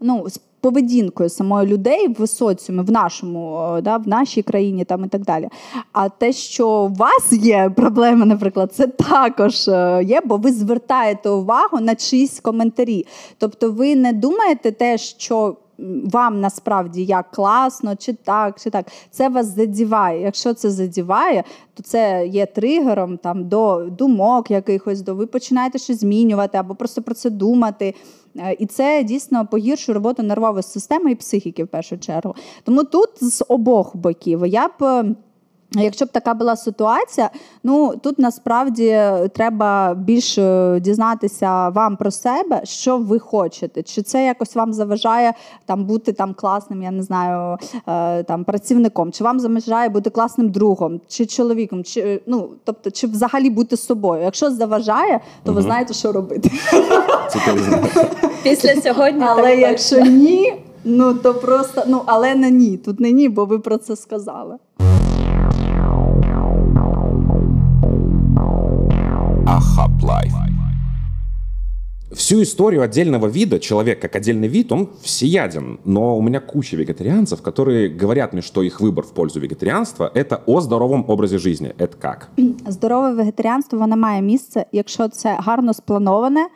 ну, 0.00 0.26
поведінкою 0.64 1.28
самої 1.28 1.68
людей 1.68 2.08
в 2.18 2.26
соціумі, 2.26 2.82
в 2.82 2.90
нашому, 2.90 3.78
да, 3.82 3.96
в 3.96 4.08
нашій 4.08 4.42
країні 4.42 4.84
там 4.84 5.04
і 5.04 5.08
так 5.08 5.22
далі. 5.22 5.48
А 5.92 6.08
те, 6.08 6.32
що 6.32 6.68
у 6.68 6.88
вас 6.88 7.32
є 7.32 7.72
проблеми, 7.76 8.26
наприклад, 8.26 8.72
це 8.72 8.86
також 8.86 9.68
е, 9.68 10.02
є, 10.04 10.20
бо 10.24 10.36
ви 10.36 10.52
звертаєте 10.52 11.30
увагу 11.30 11.80
на 11.80 11.94
чиїсь 11.94 12.40
коментарі. 12.40 13.06
Тобто 13.38 13.70
ви 13.70 13.96
не 13.96 14.12
думаєте 14.12 14.72
те, 14.72 14.98
що. 14.98 15.56
Вам 16.04 16.40
насправді 16.40 17.04
як 17.04 17.30
класно, 17.30 17.96
чи 17.96 18.12
так, 18.12 18.60
чи 18.60 18.70
так. 18.70 18.86
Це 19.10 19.28
вас 19.28 19.46
задіває. 19.46 20.22
Якщо 20.22 20.54
це 20.54 20.70
задіває, 20.70 21.44
то 21.74 21.82
це 21.82 22.26
є 22.26 22.46
тригером 22.46 23.18
там, 23.18 23.48
до 23.48 23.86
думок 23.90 24.50
якихось, 24.50 25.00
до 25.00 25.14
ви 25.14 25.26
починаєте 25.26 25.78
щось 25.78 26.00
змінювати 26.00 26.58
або 26.58 26.74
просто 26.74 27.02
про 27.02 27.14
це 27.14 27.30
думати. 27.30 27.94
Е, 28.36 28.56
І 28.58 28.66
це 28.66 29.02
дійсно 29.02 29.46
погіршує 29.46 29.94
роботу 29.94 30.22
нервової 30.22 30.62
системи 30.62 31.10
і 31.10 31.14
психіки 31.14 31.64
в 31.64 31.68
першу 31.68 31.98
чергу. 31.98 32.34
Тому 32.64 32.84
тут 32.84 33.10
з 33.20 33.44
обох 33.48 33.96
боків 33.96 34.46
я 34.46 34.68
б. 34.80 35.04
Е, 35.78 35.84
Якщо 35.84 36.04
б 36.04 36.08
така 36.08 36.34
була 36.34 36.56
ситуація, 36.56 37.30
ну 37.64 37.94
тут 38.02 38.18
насправді 38.18 39.00
треба 39.34 39.94
більше 39.94 40.78
дізнатися 40.80 41.68
вам 41.68 41.96
про 41.96 42.10
себе, 42.10 42.60
що 42.64 42.98
ви 42.98 43.18
хочете. 43.18 43.82
Чи 43.82 44.02
це 44.02 44.24
якось 44.24 44.54
вам 44.54 44.72
заважає 44.72 45.34
там 45.66 45.84
бути 45.84 46.12
там 46.12 46.34
класним, 46.34 46.82
я 46.82 46.90
не 46.90 47.02
знаю, 47.02 47.58
е, 47.88 48.22
там 48.22 48.44
працівником, 48.44 49.12
чи 49.12 49.24
вам 49.24 49.40
заважає 49.40 49.88
бути 49.88 50.10
класним 50.10 50.50
другом, 50.50 51.00
чи 51.08 51.26
чоловіком, 51.26 51.84
чи 51.84 52.20
ну 52.26 52.48
тобто, 52.64 52.90
чи 52.90 53.06
взагалі 53.06 53.50
бути 53.50 53.76
собою. 53.76 54.22
Якщо 54.22 54.50
заважає, 54.50 55.20
то 55.42 55.52
ви 55.52 55.62
знаєте, 55.62 55.94
що 55.94 56.12
робити. 56.12 56.50
Після 58.42 58.80
сьогодні 58.80 59.24
Але 59.28 59.56
якщо 59.56 60.00
ні, 60.00 60.54
ну 60.84 61.14
то 61.14 61.34
просто 61.34 61.82
ну 61.86 62.02
але 62.06 62.34
не 62.34 62.50
ні. 62.50 62.76
Тут 62.76 63.00
не 63.00 63.12
ні, 63.12 63.28
бо 63.28 63.44
ви 63.44 63.58
про 63.58 63.76
це 63.76 63.96
сказали. 63.96 64.56
Всю 72.23 72.41
историю 72.41 72.81
отдельного 72.81 73.27
вида, 73.27 73.59
человек 73.59 74.01
как 74.01 74.15
отдельный 74.15 74.47
вид, 74.47 74.71
он 74.71 74.89
всеяден. 75.01 75.79
Но 75.85 76.17
у 76.17 76.21
меня 76.21 76.39
куча 76.39 76.75
вегетарианцев, 76.75 77.41
которые 77.41 77.89
говорят 77.89 78.33
мне, 78.33 78.41
что 78.41 78.63
их 78.63 78.81
выбор 78.81 79.05
в 79.05 79.11
пользу 79.11 79.39
вегетарианства – 79.39 80.13
это 80.15 80.41
о 80.47 80.61
здоровом 80.61 81.05
образе 81.07 81.37
жизни. 81.37 81.73
Это 81.77 81.95
как? 81.97 82.29
Здорове 82.67 83.13
вегетаріанство 83.13 83.79
воно 83.79 83.97
має 83.97 84.21
місце, 84.21 84.65
якщо 84.71 85.07
це 85.07 85.37
гарно 85.39 85.73
сплановане, 85.73 86.39
здор... 86.39 86.47
е, 86.47 86.49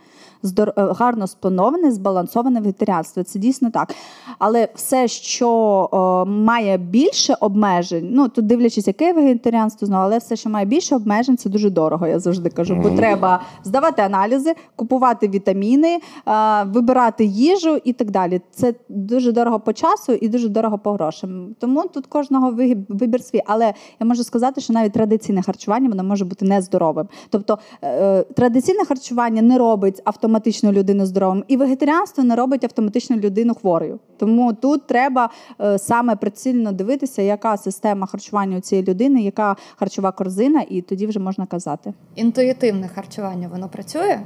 гарно 0.77 1.27
сплановане, 1.27 1.93
збалансоване 1.93 2.61
вегетаріанство. 2.61 3.23
Це 3.23 3.39
дійсно 3.39 3.71
так. 3.71 3.95
Але 4.39 4.69
все, 4.75 5.09
що 5.09 5.91
е, 5.93 6.31
має 6.31 6.79
більше 6.79 7.37
обмежень, 7.41 8.09
ну 8.13 8.29
тут 8.29 8.47
дивлячись, 8.47 8.87
яке 8.87 9.13
вегетаріанство 9.13 9.87
знову, 9.87 10.03
але 10.03 10.19
все, 10.19 10.37
що 10.37 10.51
має 10.51 10.67
більше 10.67 10.97
обмежень, 10.97 11.37
це 11.37 11.51
дуже 11.51 11.71
дорого. 11.71 12.07
Я 12.07 12.19
завжди 12.19 12.51
кажу. 12.51 12.75
Бо 12.75 12.91
треба 12.91 13.41
здавати 13.65 14.03
аналізи, 14.03 14.55
купувати 14.77 15.29
вітаміни, 15.29 15.99
е, 16.29 16.65
вибирати 16.65 17.25
їжу 17.25 17.79
і 17.85 17.93
так 17.93 18.11
далі. 18.11 18.41
Це 18.51 18.75
дуже 18.89 19.33
дорого 19.33 19.61
по 19.61 19.73
часу 19.73 20.13
і 20.13 20.29
дуже 20.29 20.49
дорого 20.49 20.79
по 20.79 20.93
грошам. 20.93 21.55
Тому 21.59 21.83
тут 21.83 22.07
кожного 22.07 22.51
вибір 22.89 23.23
свій. 23.23 23.43
Але 23.47 23.75
я 24.01 24.07
можу 24.07 24.25
сказати, 24.25 24.61
що 24.61 24.73
навіть 24.73 24.93
традиційне 24.93 25.43
харчування 25.43 25.89
воно 25.89 26.05
може 26.05 26.25
бути 26.25 26.45
нездоровим. 26.45 27.09
Тобто 27.31 27.59
е, 27.85 28.23
традиційне 28.23 28.85
харчування 28.85 29.43
не 29.43 29.59
робить 29.59 30.03
автоматично 30.05 30.28
людину 30.73 31.07
здоровим, 31.07 31.45
і 31.49 31.57
вегетаріанство 31.57 32.25
не 32.25 32.37
робить 32.37 32.65
автоматично 32.65 33.17
людину 33.17 33.55
хворою. 33.55 33.99
Тому 34.17 34.53
тут 34.53 34.87
треба 34.87 35.31
е, 35.61 35.79
саме 35.79 36.17
прицільно 36.17 36.73
дивитися, 36.73 37.23
яка 37.23 37.57
система 37.57 38.07
харчування 38.07 38.57
у 38.57 38.61
цієї 38.61 38.89
людини, 38.89 39.23
яка 39.23 39.57
харчова 39.77 40.13
корзина, 40.13 40.65
і 40.71 40.83
тоді 40.83 41.07
вже 41.07 41.19
можна 41.21 41.47
казати. 41.47 41.95
інтуїтивне 42.17 42.89
харчування 42.95 43.49
воно 43.53 43.69
працює. 43.69 44.21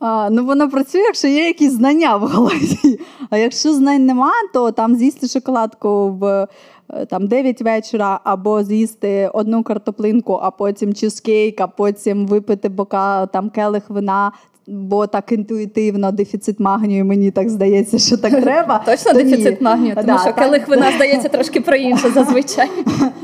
А, 0.00 0.30
ну 0.30 0.44
воно 0.44 0.70
працює, 0.70 1.00
якщо 1.00 1.28
є 1.28 1.46
якісь 1.46 1.72
знання 1.72 2.16
в 2.16 2.28
голові. 2.28 3.00
А 3.30 3.36
якщо 3.36 3.74
знань 3.74 4.06
нема, 4.06 4.32
то 4.52 4.72
там 4.72 4.94
з'їсти 4.96 5.28
шоколадку 5.28 6.10
в 6.10 6.48
е, 6.88 7.06
там 7.06 7.26
9 7.26 7.62
вечора, 7.62 8.20
або 8.24 8.62
з'їсти 8.62 9.30
одну 9.34 9.62
картоплинку, 9.62 10.38
а 10.42 10.50
потім 10.50 10.94
чизкейк, 10.94 11.60
а 11.60 11.66
потім 11.66 12.26
випити 12.26 12.68
бока 12.68 13.26
там 13.26 13.50
келих 13.50 13.90
вина. 13.90 14.32
Бо 14.66 15.06
так 15.06 15.32
інтуїтивно 15.32 16.12
дефіцит 16.12 16.60
магнію, 16.60 17.04
мені 17.04 17.30
так 17.30 17.48
здається, 17.48 17.98
що 17.98 18.16
так 18.16 18.42
треба. 18.42 18.78
Точно 18.86 19.12
то 19.12 19.20
ні. 19.20 19.24
дефіцит 19.24 19.60
магнію, 19.60 19.94
тому 19.94 20.06
Да, 20.06 20.16
що 20.18 20.24
так. 20.24 20.36
келих 20.36 20.68
вина 20.68 20.92
здається 20.96 21.28
трошки 21.28 21.60
про 21.60 21.76
інше 21.76 22.10
зазвичай. 22.14 22.70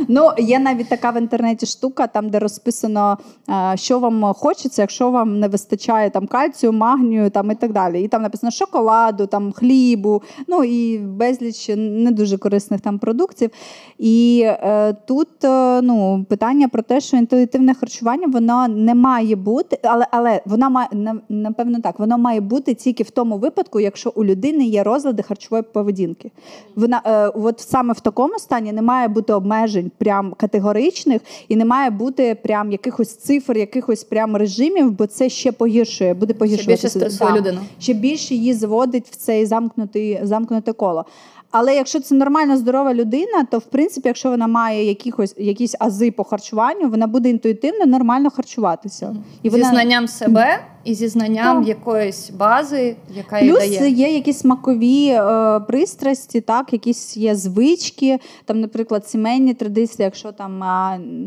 Ну, 0.08 0.30
є 0.38 0.58
навіть 0.58 0.88
така 0.88 1.10
в 1.10 1.16
інтернеті 1.16 1.66
штука, 1.66 2.06
там 2.06 2.30
де 2.30 2.38
розписано, 2.38 3.18
е, 3.48 3.76
що 3.76 3.98
вам 3.98 4.32
хочеться, 4.34 4.82
якщо 4.82 5.10
вам 5.10 5.40
не 5.40 5.48
вистачає 5.48 6.10
там 6.10 6.26
кальцію, 6.26 6.72
магнію 6.72 7.30
там 7.30 7.50
і 7.50 7.54
так 7.54 7.72
далі. 7.72 8.02
І 8.02 8.08
там 8.08 8.22
написано 8.22 8.50
шоколаду, 8.50 9.26
там 9.26 9.52
хлібу, 9.52 10.22
ну 10.48 10.64
і 10.64 10.98
безліч 10.98 11.70
не 11.76 12.10
дуже 12.10 12.38
корисних 12.38 12.80
там 12.80 12.98
продуктів. 12.98 13.50
І 13.98 14.42
е, 14.46 14.92
тут 15.06 15.44
е, 15.44 15.80
ну, 15.82 16.26
питання 16.28 16.68
про 16.68 16.82
те, 16.82 17.00
що 17.00 17.16
інтуїтивне 17.16 17.74
харчування 17.74 18.26
воно 18.26 18.68
не 18.68 18.94
має 18.94 19.36
бути, 19.36 19.78
але 19.82 20.06
але 20.10 20.42
воно 20.46 20.70
має 20.70 20.88
напевно 21.30 21.80
так, 21.80 21.98
воно 21.98 22.18
має 22.18 22.40
бути 22.40 22.74
тільки 22.74 23.02
в 23.02 23.10
тому 23.10 23.38
випадку, 23.38 23.80
якщо 23.80 24.12
у 24.14 24.24
людини 24.24 24.64
є 24.64 24.82
розлади 24.82 25.22
харчової 25.22 25.62
поведінки. 25.62 26.30
Вона 26.76 27.02
е, 27.06 27.28
от 27.28 27.60
саме 27.60 27.92
в 27.92 28.00
такому 28.00 28.38
стані 28.38 28.72
не 28.72 28.82
має 28.82 29.08
бути 29.08 29.32
обмежень 29.32 29.90
прям 29.98 30.34
категоричних, 30.36 31.22
і 31.48 31.56
не 31.56 31.64
має 31.64 31.90
бути 31.90 32.34
прям 32.34 32.72
якихось 32.72 33.16
цифр, 33.16 33.58
якихось 33.58 34.04
прям 34.04 34.36
режимів, 34.36 34.90
бо 34.90 35.06
це 35.06 35.28
ще 35.28 35.52
погіршує, 35.52 36.14
буде 36.14 36.34
погіршувати 36.34 36.72
більше 36.72 36.88
стресує 36.88 37.32
людину. 37.32 37.60
Ще 37.78 37.92
більше 37.92 38.34
її 38.34 38.54
заводить 38.54 39.08
в 39.10 39.16
цей 39.16 39.46
замкнутий 39.46 40.20
замкнуте 40.22 40.72
коло. 40.72 41.04
Але 41.50 41.74
якщо 41.74 42.00
це 42.00 42.14
нормально 42.14 42.56
здорова 42.56 42.94
людина, 42.94 43.44
то 43.50 43.58
в 43.58 43.64
принципі, 43.64 44.08
якщо 44.08 44.30
вона 44.30 44.46
має 44.46 44.84
якихось 44.84 45.34
якісь 45.38 45.74
ази 45.78 46.10
по 46.10 46.24
харчуванню, 46.24 46.88
вона 46.88 47.06
буде 47.06 47.30
інтуїтивно 47.30 47.86
нормально 47.86 48.30
харчуватися. 48.30 49.16
І 49.42 49.48
вона... 49.50 49.64
Зі 49.64 49.70
знанням 49.70 50.08
себе 50.08 50.60
і 50.84 50.94
зі 50.94 51.08
знанням 51.08 51.58
так. 51.58 51.68
якоїсь 51.68 52.30
бази, 52.30 52.96
яка 53.14 53.40
Плюс 53.40 53.58
дає. 53.58 53.90
є 53.90 54.14
якісь 54.14 54.38
смакові 54.38 55.06
е, 55.06 55.60
пристрасті, 55.60 56.40
так, 56.40 56.72
якісь 56.72 57.16
є 57.16 57.34
звички, 57.34 58.18
там, 58.44 58.60
наприклад, 58.60 59.08
сімейні 59.08 59.54
традиції, 59.54 60.04
якщо 60.04 60.32
там 60.32 60.58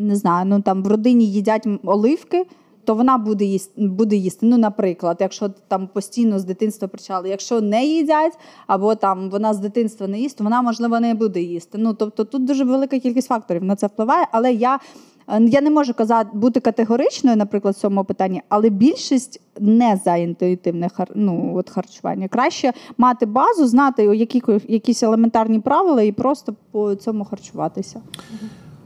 не 0.08 0.16
знаю, 0.16 0.46
ну 0.46 0.62
там 0.62 0.84
в 0.84 0.88
родині 0.88 1.32
їдять 1.32 1.68
оливки 1.84 2.46
то 2.86 2.96
вона 2.96 3.18
буде 3.18 3.46
їсти, 3.46 3.88
буде 3.88 4.16
їсти. 4.16 4.46
Ну, 4.46 4.58
наприклад, 4.58 5.18
якщо 5.20 5.50
там 5.68 5.88
постійно 5.88 6.40
з 6.40 6.44
дитинства 6.44 6.88
почали, 6.88 7.30
якщо 7.30 7.62
не 7.62 7.86
їдять, 7.86 8.38
або 8.68 8.96
там 8.96 9.30
вона 9.30 9.54
з 9.54 9.60
дитинства 9.60 10.08
не 10.08 10.20
їсть, 10.20 10.38
то 10.38 10.44
вона 10.44 10.62
можливо 10.62 11.00
не 11.00 11.14
буде 11.14 11.42
їсти. 11.42 11.78
Ну 11.78 11.94
тобто 11.94 12.24
тут 12.24 12.46
дуже 12.46 12.64
велика 12.64 13.00
кількість 13.00 13.28
факторів 13.28 13.64
на 13.64 13.76
це 13.76 13.88
впливає, 13.88 14.28
але 14.32 14.54
я. 14.54 14.80
Е, 15.28 15.44
я 15.44 15.62
не 15.62 15.70
можу 15.70 15.94
казати 15.94 16.30
бути 16.34 16.60
категоричною, 16.60 17.38
наприклад, 17.38 17.76
в 17.76 17.80
цьому 17.80 18.04
питанні, 18.04 18.42
але 18.50 18.70
більшість 18.70 19.42
не 19.60 20.00
за 20.06 20.16
інтуїтивне 20.16 20.90
ну, 21.16 21.54
от 21.56 21.70
харчування. 21.70 22.28
Краще 22.28 22.74
мати 22.98 23.26
базу, 23.26 23.68
знати 23.68 24.04
які, 24.04 24.44
якісь 24.68 25.04
елементарні 25.04 25.60
правила 25.60 26.02
і 26.02 26.12
просто 26.12 26.56
по 26.72 26.96
цьому 26.96 27.26
харчуватися. 27.26 28.02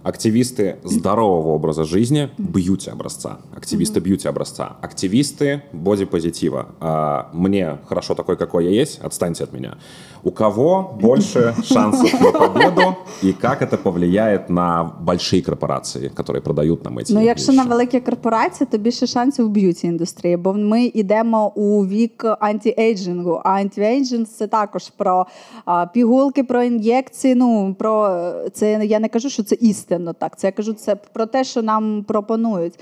Активисты 0.07 0.79
здорового 0.83 1.55
образа 1.55 1.85
жизни, 1.85 2.29
бьюти-образца. 2.37 3.39
Активисты 3.55 4.01
бьюти-образца. 4.01 4.77
Активисты 4.83 5.63
бодипозитива. 5.73 6.67
А, 6.81 7.31
мне 7.33 7.79
хорошо 7.87 8.15
такой, 8.15 8.37
какой 8.37 8.65
я 8.65 8.83
есть, 8.83 9.01
отстаньте 9.01 9.45
от 9.45 9.53
меня. 9.53 9.79
У 10.25 10.31
кого 10.31 10.97
больше 11.01 11.55
шансов 11.65 12.21
на 12.21 12.33
победу 12.33 12.97
и 13.23 13.33
как 13.33 13.63
это 13.63 13.77
повлияет 13.77 14.51
на 14.51 14.85
большие 14.85 15.43
корпорации, 15.43 16.09
которые 16.09 16.43
продают 16.43 16.85
нам 16.85 16.99
эти 16.99 17.13
Ну, 17.13 17.21
якщо 17.21 17.53
на 17.53 17.65
великі 17.65 18.01
корпорації, 18.01 18.69
то 18.71 18.79
більше 18.79 19.07
шансів 19.07 19.47
у 19.47 19.49
б'юті 19.49 19.87
індустрії, 19.87 20.37
бо 20.37 20.55
ми 20.55 20.85
йдемо 20.85 21.53
у 21.55 21.87
вік 21.87 22.25
антиейджингу. 22.41 23.41
А 23.45 23.51
антиейджинг 23.51 24.27
це 24.27 24.47
також 24.47 24.89
про 24.97 25.27
а, 25.65 25.87
пігулки, 25.87 26.45
про 26.45 26.63
ін'єкції. 26.63 27.35
Ну 27.35 27.77
про 27.79 28.33
це 28.53 28.85
я 28.85 28.99
не 29.01 29.09
кажу, 29.09 29.31
що 29.31 29.43
це 29.43 29.55
істинно 29.98 30.14
так. 30.14 30.38
Це 30.38 30.48
я 30.48 30.52
кажу 30.52 30.74
це 30.74 30.96
про 30.96 31.26
те, 31.26 31.44
що 31.44 31.62
нам 31.62 32.04
пропонують. 32.08 32.80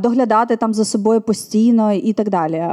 Доглядати 0.00 0.56
там 0.56 0.74
за 0.74 0.84
собою 0.84 1.20
постійно 1.20 1.92
і 1.92 2.12
так 2.12 2.28
далі, 2.30 2.66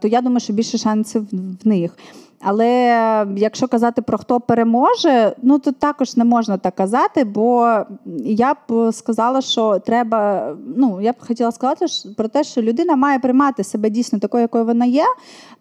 то 0.00 0.08
я 0.08 0.20
думаю, 0.20 0.40
що 0.40 0.52
більше 0.52 0.78
шансів 0.78 1.26
в 1.64 1.68
них. 1.68 1.96
Але 2.40 3.26
якщо 3.36 3.68
казати 3.68 4.02
про 4.02 4.18
хто 4.18 4.40
переможе, 4.40 5.36
ну 5.42 5.58
то 5.58 5.72
також 5.72 6.16
не 6.16 6.24
можна 6.24 6.58
так 6.58 6.74
казати, 6.74 7.24
бо 7.24 7.78
я 8.24 8.54
б 8.54 8.92
сказала, 8.92 9.40
що 9.40 9.78
треба. 9.78 10.52
Ну 10.76 11.00
я 11.00 11.12
б 11.12 11.16
хотіла 11.18 11.52
сказати 11.52 11.86
про 12.16 12.28
те, 12.28 12.44
що 12.44 12.62
людина 12.62 12.96
має 12.96 13.18
приймати 13.18 13.64
себе 13.64 13.90
дійсно 13.90 14.18
такою, 14.18 14.42
якою 14.42 14.64
вона 14.64 14.84
є. 14.84 15.04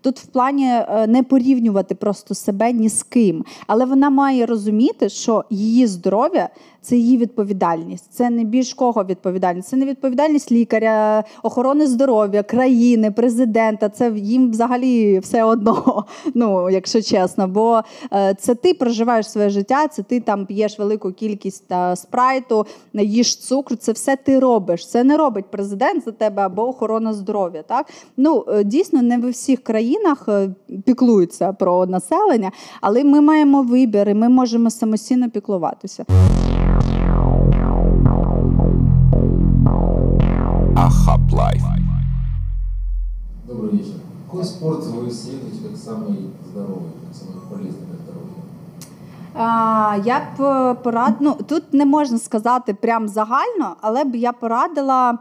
Тут 0.02 0.20
в 0.20 0.26
плані 0.26 0.68
е, 0.68 1.08
не 1.08 1.24
порівнювати 1.24 1.96
просто 1.96 2.36
себе 2.36 2.72
ні 2.72 2.90
з 2.90 3.04
ким, 3.04 3.46
але 3.68 3.86
вона 3.86 4.10
має 4.10 4.46
розуміти, 4.46 5.10
що 5.10 5.44
її 5.50 5.88
здоров'я 5.88 6.50
це 6.88 6.98
її 6.98 7.18
відповідальність. 7.18 8.06
Це 8.12 8.30
не 8.30 8.44
більш 8.44 8.74
кого 8.74 9.04
відповідальність. 9.04 9.68
Це 9.68 9.78
не 9.78 9.86
відповідальність 9.86 10.52
лікаря, 10.52 11.24
охорони 11.44 11.88
здоров'я, 11.88 12.44
країни, 12.44 13.12
президента. 13.12 13.90
Це 13.90 14.12
їм 14.16 14.52
взагалі 14.52 15.20
все 15.20 15.44
одно, 15.44 16.06
ну 16.34 16.70
якщо 16.70 17.02
чесно. 17.02 17.48
Бо 17.48 17.82
е, 18.14 18.36
це 18.40 18.56
ти 18.56 18.74
проживаєш 18.74 19.30
своє 19.30 19.50
життя, 19.50 19.88
це 19.88 20.04
ти 20.04 20.20
там 20.20 20.46
п'єш 20.46 20.80
велику 20.80 21.12
кількість 21.12 21.74
спрайту, 21.96 22.66
їж 22.94 23.36
цукру. 23.36 23.76
Це 23.76 23.92
все 23.92 24.16
ти 24.16 24.40
робиш. 24.40 24.88
Це 24.88 25.04
не 25.04 25.18
робить 25.18 25.46
президент 25.52 26.04
за 26.06 26.12
тебе 26.12 26.42
або 26.42 26.68
охорона 26.68 27.14
здоров'я. 27.14 27.64
Так 27.64 27.90
ну 28.18 28.46
е, 28.48 28.64
дійсно 28.64 29.02
не 29.02 29.18
в 29.18 29.30
всіх 29.30 29.64
країнах 29.64 30.26
е, 30.28 30.50
піклуються 30.86 31.54
про 31.54 31.86
населення, 31.86 32.52
але 32.82 33.04
ми 33.04 33.22
маємо 33.22 33.62
вибір, 33.62 34.10
і 34.10 34.14
ми 34.14 34.30
можемо 34.30 34.70
самостійно 34.70 35.30
піклуватися. 35.30 36.06
Ахап 40.87 41.21
Лайф. 41.33 41.63
Добрый 43.47 43.73
вечер. 43.73 43.95
Какой 44.27 44.45
спорт 44.45 44.85
вы 44.87 45.09
исследуете 45.09 45.69
как 45.69 45.77
самый 45.77 46.31
здоровый, 46.47 46.93
как 47.05 47.15
самый 47.15 47.41
полезный 47.51 47.87
Здоровья? 49.34 50.02
Я 50.06 50.20
б 50.20 50.42
е, 50.42 50.74
порад... 50.84 51.14
ну, 51.20 51.36
тут 51.48 51.74
не 51.74 51.86
можна 51.86 52.18
сказати 52.18 52.74
прям 52.74 53.08
загально, 53.08 53.76
але 53.82 54.04
б 54.04 54.16
я 54.16 54.32
порадила, 54.32 55.18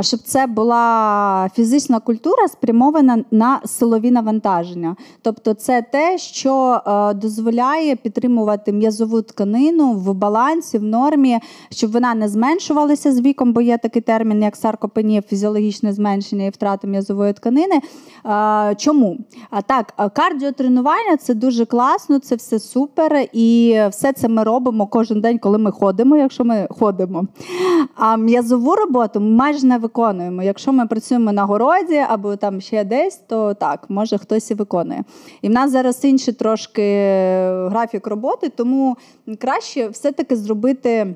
щоб 0.00 0.20
це 0.20 0.46
була 0.46 1.48
фізична 1.54 2.00
культура, 2.00 2.48
спрямована 2.48 3.24
на 3.30 3.60
силові 3.64 4.10
навантаження. 4.10 4.96
Тобто, 5.22 5.54
це 5.54 5.82
те, 5.82 6.18
що 6.18 6.80
е, 6.86 7.14
дозволяє 7.14 7.96
підтримувати 7.96 8.72
м'язову 8.72 9.22
тканину 9.22 9.92
в 9.92 10.14
балансі, 10.14 10.78
в 10.78 10.82
нормі, 10.82 11.38
щоб 11.70 11.92
вона 11.92 12.14
не 12.14 12.28
зменшувалася 12.28 13.12
з 13.12 13.20
віком, 13.20 13.52
бо 13.52 13.60
є 13.60 13.78
такий 13.78 14.02
термін, 14.02 14.42
як 14.42 14.56
саркопенія, 14.56 15.22
фізіологічне 15.22 15.92
зменшення 15.92 16.44
і 16.44 16.50
втрата 16.50 16.88
м'язової 16.88 17.32
тканини. 17.32 17.80
Чому? 18.76 19.18
А 19.50 19.62
так, 19.62 19.94
кардіотренування 20.14 21.16
це 21.16 21.34
дуже 21.34 21.64
класно, 21.66 22.18
це 22.18 22.34
все 22.34 22.58
супер. 22.58 23.28
І 23.32 23.43
і 23.44 23.80
все 23.90 24.12
це 24.12 24.28
ми 24.28 24.42
робимо 24.42 24.86
кожен 24.86 25.20
день, 25.20 25.38
коли 25.38 25.58
ми 25.58 25.70
ходимо, 25.70 26.16
якщо 26.16 26.44
ми 26.44 26.66
ходимо. 26.70 27.26
А 27.94 28.16
м'язову 28.16 28.74
роботу 28.74 29.20
ми 29.20 29.30
майже 29.30 29.66
не 29.66 29.78
виконуємо. 29.78 30.42
Якщо 30.42 30.72
ми 30.72 30.86
працюємо 30.86 31.32
на 31.32 31.44
городі 31.44 32.02
або 32.08 32.36
там 32.36 32.60
ще 32.60 32.84
десь, 32.84 33.16
то 33.16 33.54
так, 33.54 33.84
може 33.88 34.18
хтось 34.18 34.50
і 34.50 34.54
виконує. 34.54 35.04
І 35.42 35.48
в 35.48 35.50
нас 35.50 35.70
зараз 35.70 36.04
інший 36.04 36.34
трошки 36.34 36.82
графік 37.46 38.06
роботи, 38.06 38.48
тому 38.48 38.96
краще 39.38 39.88
все-таки 39.88 40.36
зробити 40.36 41.14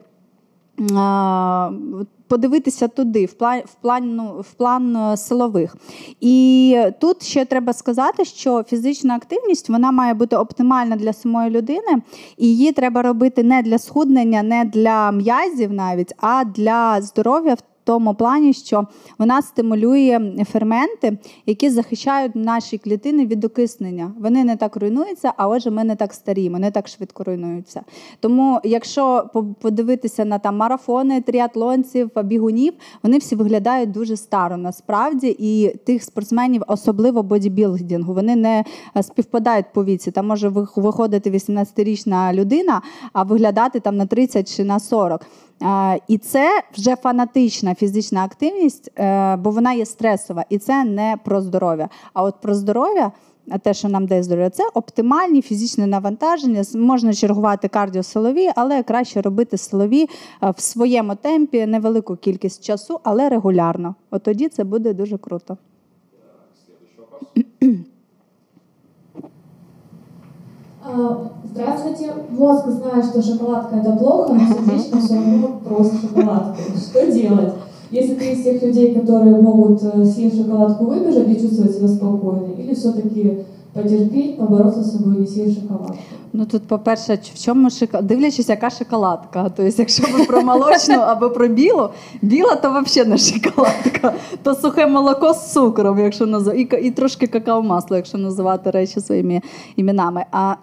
подивитися 2.28 2.88
туди, 2.88 3.24
в 3.24 3.32
план 3.32 3.62
в 3.64 3.74
план, 3.74 4.16
ну, 4.16 4.40
в 4.40 4.52
план 4.52 4.96
е, 4.96 5.16
силових. 5.16 5.76
І 6.20 6.76
тут 7.00 7.22
ще 7.22 7.44
треба 7.44 7.72
сказати, 7.72 8.24
що 8.24 8.62
фізична 8.62 9.16
активність 9.16 9.68
вона 9.68 9.92
має 9.92 10.14
бути 10.14 10.36
оптимальна 10.36 10.96
для 10.96 11.12
самої 11.12 11.50
людини, 11.50 12.02
і 12.36 12.46
її 12.46 12.72
треба 12.72 13.02
робити 13.02 13.42
не 13.42 13.62
для 13.62 13.78
схуднення, 13.78 14.42
не 14.42 14.64
для 14.64 15.12
м'язів 15.12 15.72
навіть, 15.72 16.12
а 16.16 16.44
для 16.44 17.00
здоров'я 17.02 17.54
в 17.54 17.60
тому 17.88 18.14
плані, 18.14 18.52
що 18.52 18.86
вона 19.18 19.42
стимулює 19.42 20.44
ферменти, 20.52 21.18
які 21.46 21.70
захищають 21.70 22.36
наші 22.36 22.78
клітини 22.78 23.26
від 23.26 23.44
окиснення. 23.44 24.12
Вони 24.20 24.44
не 24.44 24.56
так 24.56 24.76
руйнуються, 24.76 25.32
а 25.36 25.48
отже, 25.48 25.70
ми 25.70 25.84
не 25.84 25.96
так 25.96 26.14
старіємо, 26.14 26.58
не 26.58 26.70
так 26.70 26.88
швидко 26.88 27.24
руйнуються. 27.24 27.82
Тому, 28.20 28.60
якщо 28.64 29.30
подивитися 29.60 30.24
на 30.24 30.38
там 30.38 30.56
марафони, 30.56 31.20
тріатлонців, 31.20 32.10
бігунів, 32.24 32.72
вони 33.02 33.18
всі 33.18 33.36
виглядають 33.36 33.90
дуже 33.90 34.16
старо 34.16 34.56
насправді, 34.56 35.36
і 35.38 35.68
тих 35.68 36.02
спортсменів, 36.02 36.62
особливо 36.66 37.22
бодібілдингу, 37.22 38.14
вони 38.14 38.36
не 38.36 38.64
е, 38.96 39.02
співпадають 39.02 39.66
по 39.72 39.84
віці. 39.84 40.10
Там 40.10 40.26
може 40.26 40.48
виходити 40.76 41.30
18-річна 41.30 42.34
людина, 42.34 42.82
а 43.12 43.22
виглядати 43.22 43.80
там 43.80 43.96
на 43.96 44.06
30 44.06 44.56
чи 44.56 44.64
на 44.64 44.80
40. 44.80 45.26
І 46.08 46.18
це 46.18 46.62
вже 46.72 46.96
фанатична 46.96 47.74
фізична 47.74 48.24
активність, 48.24 48.90
е, 48.98 49.36
бо 49.36 49.50
вона 49.50 49.72
є 49.72 49.86
стресова, 49.86 50.44
і 50.48 50.58
це 50.58 50.84
не 50.84 51.16
про 51.24 51.40
здоров'я. 51.40 51.88
А 52.12 52.22
от 52.22 52.34
про 52.40 52.54
здоров'я. 52.54 53.12
А 53.50 53.58
те, 53.58 53.74
що 53.74 53.88
нам 53.88 54.06
дає 54.06 54.22
здоров'я, 54.22 54.50
це 54.50 54.62
оптимальні 54.74 55.42
фізичні 55.42 55.86
навантаження. 55.86 56.62
Можна 56.74 57.14
чергувати 57.14 57.68
кардіосилові, 57.68 58.50
але 58.56 58.82
краще 58.82 59.22
робити 59.22 59.58
силові 59.58 60.08
е, 60.42 60.50
в 60.50 60.60
своєму 60.60 61.14
темпі 61.14 61.66
невелику 61.66 62.16
кількість 62.16 62.64
часу, 62.64 63.00
але 63.02 63.28
регулярно. 63.28 63.94
От 64.10 64.22
тоді 64.22 64.48
це 64.48 64.64
буде 64.64 64.92
дуже 64.92 65.18
круто. 65.18 65.56
Здравствуйте. 71.44 72.12
Мозг 72.30 72.66
знает, 72.68 73.04
что 73.04 73.20
шоколадка 73.20 73.76
это 73.76 73.92
плохо, 73.92 74.32
но 74.32 74.40
сердечно 74.40 75.00
все 75.00 75.14
равно 75.16 75.60
просто 75.62 75.96
шоколадку. 75.96 76.62
Что 76.78 77.12
делать? 77.12 77.52
Если 77.90 78.14
ты 78.14 78.32
из 78.32 78.42
тех 78.42 78.62
людей, 78.62 78.94
которые 78.94 79.36
могут 79.40 79.82
э, 79.82 80.04
съев 80.04 80.34
шоколадку 80.34 80.86
выбежать 80.86 81.28
и 81.28 81.40
чувствовать 81.40 81.74
себя 81.74 81.88
спокойно, 81.88 82.52
или 82.56 82.74
все-таки 82.74 83.44
потерпеть, 83.74 84.36
побороться 84.38 84.82
с 84.82 84.92
собой, 84.92 85.18
не 85.18 85.54
шоколадку. 85.54 85.96
Ну 86.32 86.46
тут, 86.46 86.68
по-перше, 86.68 87.18
в 87.34 87.38
чому 87.38 87.70
шоколад? 87.70 88.06
Дивлячись, 88.06 88.48
яка 88.48 88.70
шоколадка. 88.70 89.42
Тобто, 89.56 89.82
якщо 89.82 90.02
ви 90.12 90.24
про 90.24 90.42
молочну 90.42 90.94
або 90.94 91.30
про 91.30 91.48
білу, 91.48 91.88
біла 92.22 92.56
то 92.56 92.82
взагалі 92.82 93.10
не 93.10 93.18
шоколадка, 93.18 94.14
то 94.42 94.54
сухе 94.54 94.86
молоко 94.86 95.32
з 95.32 95.52
цукром, 95.52 95.98
якщо 95.98 96.26
назив... 96.26 96.54
і, 96.56 96.86
і 96.86 96.90
трошки 96.90 97.26
какао-масло, 97.26 97.96
якщо 97.96 98.18
називати 98.18 98.70
речі 98.70 99.00
своїми 99.00 99.40
іменами. 99.76 100.24
А, 100.32 100.54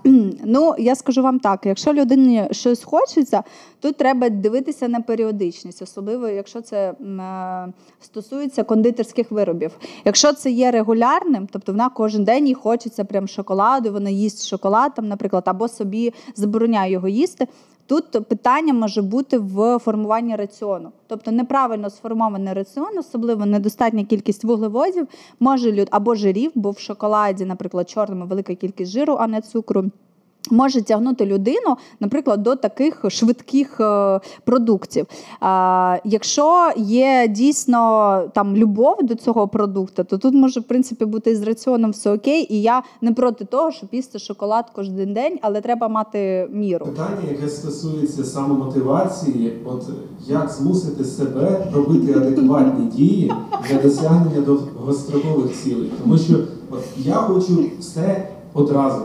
ну, 0.45 0.75
я 0.77 0.95
скажу 0.95 1.21
вам 1.21 1.39
так: 1.39 1.65
якщо 1.65 1.93
людині 1.93 2.47
щось 2.51 2.83
хочеться, 2.83 3.43
тут 3.79 3.97
треба 3.97 4.29
дивитися 4.29 4.87
на 4.87 5.01
періодичність, 5.01 5.81
особливо 5.81 6.27
якщо 6.27 6.61
це 6.61 6.91
е, 6.91 7.73
стосується 8.01 8.63
кондитерських 8.63 9.31
виробів. 9.31 9.71
Якщо 10.05 10.33
це 10.33 10.51
є 10.51 10.71
регулярним, 10.71 11.47
тобто 11.51 11.71
вона 11.71 11.89
кожен 11.89 12.23
день 12.23 12.47
їй 12.47 12.53
хочеться 12.53 12.94
прям 13.03 13.27
шоколаду, 13.27 13.91
вона 13.91 14.09
їсть 14.09 14.47
шоколад, 14.47 14.93
там, 14.93 15.07
наприклад, 15.07 15.43
або 15.45 15.67
собі 15.67 16.13
забороняє 16.35 16.91
його 16.91 17.07
їсти. 17.07 17.47
Тут 17.87 18.11
питання 18.11 18.73
може 18.73 19.01
бути 19.01 19.37
в 19.37 19.79
формуванні 19.79 20.35
раціону. 20.35 20.91
Тобто 21.07 21.31
неправильно 21.31 21.89
сформований 21.89 22.53
раціон, 22.53 22.97
особливо 22.97 23.45
недостатня 23.45 24.05
кількість 24.05 24.43
вуглеводів, 24.43 25.07
може 25.39 25.71
люд 25.71 25.87
або 25.91 26.15
жирів, 26.15 26.51
бо 26.55 26.71
в 26.71 26.79
шоколаді, 26.79 27.45
наприклад, 27.45 27.89
чорному 27.89 28.25
велика 28.25 28.55
кількість 28.55 28.91
жиру, 28.91 29.17
а 29.19 29.27
не 29.27 29.41
цукру. 29.41 29.91
Може 30.51 30.81
тягнути 30.81 31.25
людину, 31.25 31.77
наприклад, 31.99 32.43
до 32.43 32.55
таких 32.55 33.05
швидких 33.09 33.79
е, 33.79 34.19
продуктів. 34.43 35.05
А, 35.39 35.97
якщо 36.03 36.71
є 36.77 37.27
дійсно 37.29 38.21
там 38.33 38.55
любов 38.55 38.97
до 39.01 39.15
цього 39.15 39.47
продукту, 39.47 40.03
то 40.03 40.17
тут 40.17 40.33
може 40.33 40.59
в 40.59 40.63
принципі 40.63 41.05
бути 41.05 41.31
і 41.31 41.35
з 41.35 41.43
раціоном 41.43 41.91
все 41.91 42.13
окей. 42.13 42.53
І 42.53 42.61
я 42.61 42.83
не 43.01 43.13
проти 43.13 43.45
того, 43.45 43.71
щоб 43.71 43.89
їсти 43.91 44.19
шоколад 44.19 44.65
кожен 44.75 45.13
день, 45.13 45.39
але 45.41 45.61
треба 45.61 45.87
мати 45.87 46.47
міру. 46.51 46.85
Питання, 46.85 47.31
яке 47.31 47.49
стосується 47.49 48.23
самомотивації, 48.23 49.53
от 49.65 49.83
як 50.27 50.49
змусити 50.49 51.03
себе 51.03 51.67
робити 51.73 52.13
адекватні 52.13 52.85
дії 52.95 53.33
для 53.69 53.81
досягнення 53.81 54.41
довгострокових 54.41 55.63
цілей. 55.63 55.91
Тому 56.03 56.17
що 56.17 56.35
от 56.69 56.83
я 56.97 57.13
хочу 57.13 57.65
все 57.79 58.29
одразу. 58.53 59.01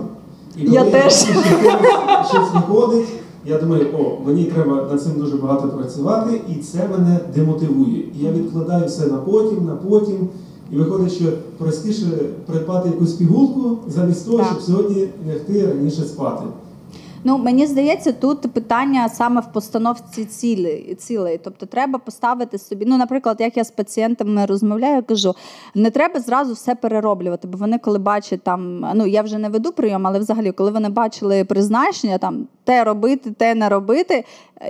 І 0.61 0.65
коли 0.65 0.75
Я 0.77 0.85
теж. 0.85 1.13
що 1.13 1.33
щось- 1.33 2.29
щось 2.29 2.55
виходить, 2.55 3.09
я 3.47 3.59
думаю, 3.59 3.87
о, 3.99 4.27
мені 4.27 4.45
треба 4.45 4.87
над 4.91 5.03
цим 5.03 5.13
дуже 5.19 5.37
багато 5.37 5.69
працювати, 5.69 6.41
і 6.49 6.55
це 6.63 6.89
мене 6.93 7.21
демотивує. 7.35 7.99
І 7.99 8.25
я 8.25 8.33
відкладаю 8.33 8.87
все 8.87 9.07
на 9.07 9.17
потім, 9.17 9.65
на 9.65 9.75
потім. 9.77 10.29
І 10.73 10.77
виходить, 10.77 11.13
що 11.13 11.25
простіше 11.59 12.07
придбати 12.47 12.89
якусь 12.89 13.13
пігулку 13.13 13.77
замість 13.89 14.27
того, 14.27 14.39
Так. 14.39 14.47
щоб 14.47 14.61
сьогодні 14.63 15.09
лягти 15.29 15.67
раніше 15.67 16.03
спати. 16.03 16.43
Ну 17.25 17.39
мені 17.39 17.67
здається, 17.67 18.13
тут 18.13 18.53
питання 18.53 19.09
саме 19.09 19.41
в 19.41 19.53
постановці 19.53 20.25
цілей. 20.25 20.95
цілей. 20.95 21.41
Тобто, 21.45 21.67
треба 21.67 21.99
поставити 21.99 22.59
собі. 22.59 22.85
Ну, 22.89 22.99
наприклад, 22.99 23.37
як 23.41 23.57
я 23.57 23.65
з 23.65 23.71
пацієнтами 23.71 24.47
розмовляю, 24.47 24.95
я 24.95 25.03
кажу, 25.03 25.35
не 25.75 25.91
треба 25.91 26.21
зразу 26.21 26.53
все 26.53 26.75
перероблювати, 26.75 27.49
бо 27.49 27.59
вони, 27.59 27.79
коли 27.79 27.99
бачать 27.99 28.43
там, 28.43 28.87
ну 28.95 29.07
я 29.07 29.23
вже 29.23 29.39
не 29.39 29.49
веду 29.49 29.73
прийом, 29.73 30.07
але 30.07 30.19
взагалі, 30.19 30.53
коли 30.53 30.71
вони 30.71 30.89
бачили 30.89 31.45
призначення, 31.45 32.19
там 32.19 32.47
те 32.65 32.85
робити, 32.85 33.31
те 33.39 33.55
не 33.55 33.69
робити, 33.69 34.25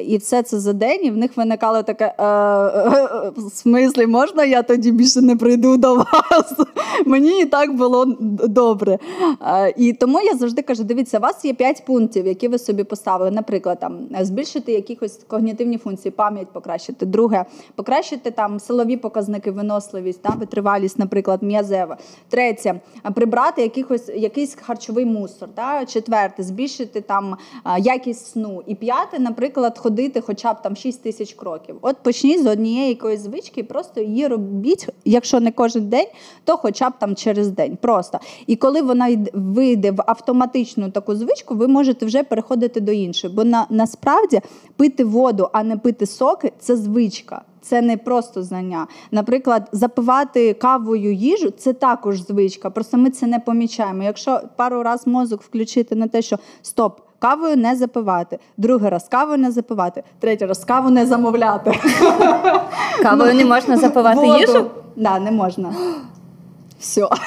і 0.07 0.16
все 0.16 0.42
це 0.42 0.61
за 0.61 0.72
день, 0.72 1.01
і 1.05 1.11
в 1.11 1.16
них 1.16 1.36
виникало 1.36 1.82
таке 1.82 2.14
е, 2.18 2.24
е, 2.24 3.32
в 3.36 3.51
смислі, 3.53 4.07
можна 4.07 4.44
я 4.44 4.62
тоді 4.62 4.92
більше 4.92 5.20
не 5.20 5.36
прийду 5.36 5.76
до 5.76 5.94
вас? 5.94 6.55
Мені 7.07 7.40
і 7.40 7.44
так 7.44 7.74
було 7.74 8.16
добре. 8.48 8.98
Е, 9.46 9.74
І 9.76 9.92
тому 9.92 10.20
я 10.20 10.34
завжди 10.34 10.62
кажу: 10.62 10.84
дивіться, 10.84 11.18
у 11.18 11.20
вас 11.20 11.44
є 11.44 11.55
5 11.55 11.84
пунктів, 11.86 12.26
які 12.41 12.49
ви 12.49 12.59
собі 12.59 12.84
поставили. 12.84 13.30
Наприклад, 13.30 13.78
там 13.80 13.99
е, 14.20 14.24
збільшити 14.24 14.72
якісь 14.72 15.20
когнітивні 15.26 15.78
функції, 15.78 16.12
пам'ять 16.12 16.49
покращити. 16.53 17.07
Друге, 17.07 17.45
покращити 17.74 18.30
там 18.30 18.61
силові 18.61 18.97
показники, 18.97 19.51
виносливість, 19.51 20.22
та, 20.22 20.30
витривалість, 20.30 20.99
наприклад, 20.99 21.43
м'язева. 21.43 21.97
Третє, 22.28 22.80
е, 23.07 23.11
прибрати 23.11 23.62
якихось, 23.62 24.09
якийсь 24.09 24.55
харчовий 24.62 25.05
мусор. 25.05 25.49
Та. 25.55 25.86
Четверте, 25.86 26.43
збільшити 26.43 27.01
там 27.01 27.36
е, 27.66 27.80
якість 27.80 28.26
сну. 28.26 28.62
І 28.66 28.74
п'яте, 28.74 29.18
наприклад, 29.18 29.78
ходити 29.78 30.20
хоча 30.20 30.53
б 30.53 30.62
там 30.62 30.76
6 30.76 31.03
тисяч 31.03 31.34
кроків. 31.34 31.76
От 31.82 31.97
почніть 31.97 32.43
з 32.43 32.47
однієї 32.47 32.88
якоїсь 32.88 33.20
звички, 33.20 33.64
просто 33.64 34.01
її 34.01 34.26
робіть, 34.26 34.88
якщо 35.05 35.41
не 35.41 35.53
кожен 35.53 35.88
день, 35.88 36.07
то 36.45 36.57
хоча 36.57 36.91
б 36.91 36.93
там 36.99 37.16
через 37.16 37.49
день. 37.49 37.78
Просто. 37.80 38.18
І 38.47 38.57
коли 38.57 38.82
вона 38.82 39.24
вийде 39.34 39.91
в 39.91 40.03
автоматичну 40.07 40.91
таку 40.91 41.14
звичку, 41.14 41.55
ви 41.55 41.68
можете 41.68 42.07
вже 42.07 42.22
переходити 42.31 42.81
до 42.81 42.93
іншої. 42.93 43.35
Бо 43.35 43.45
на, 43.45 43.66
насправді 43.70 44.41
пити 44.76 45.05
воду, 45.05 45.49
а 45.53 45.62
не 45.62 45.76
пити 45.76 46.07
соки 46.07 46.53
це 46.59 46.76
звичка. 46.76 47.43
Це 47.62 47.83
не 47.83 47.97
просто 47.97 48.43
знання. 48.43 48.87
Наприклад, 49.11 49.68
запивати 49.72 50.55
кавою 50.55 51.12
їжу 51.12 51.51
це 51.51 51.72
також 51.72 52.26
звичка. 52.26 52.70
Просто 52.70 52.99
ми 52.99 53.11
це 53.11 53.26
не 53.26 53.39
помічаємо. 53.39 54.03
Якщо 54.03 54.41
пару 54.57 54.83
раз 54.83 55.07
мозок 55.07 55.43
включити 55.43 55.95
на 55.95 56.09
те, 56.09 56.22
що 56.22 56.37
стоп, 56.62 57.01
кавою 57.18 57.57
не 57.57 57.76
запивати, 57.76 58.39
другий 58.57 58.91
раз 58.91 59.09
кавою 59.09 59.39
не 59.39 59.51
запивати, 59.51 60.03
третій 60.18 60.47
раз 60.47 60.64
каву 60.64 60.91
не 60.91 61.07
замовляти. 61.07 61.72
Кавою 63.03 63.35
не 63.35 63.45
можна 63.45 63.76
запивати 63.76 64.26
їжу? 64.26 64.70
Да, 64.97 65.18
не 65.18 65.31
можна. 65.31 65.74
Все. 66.81 67.09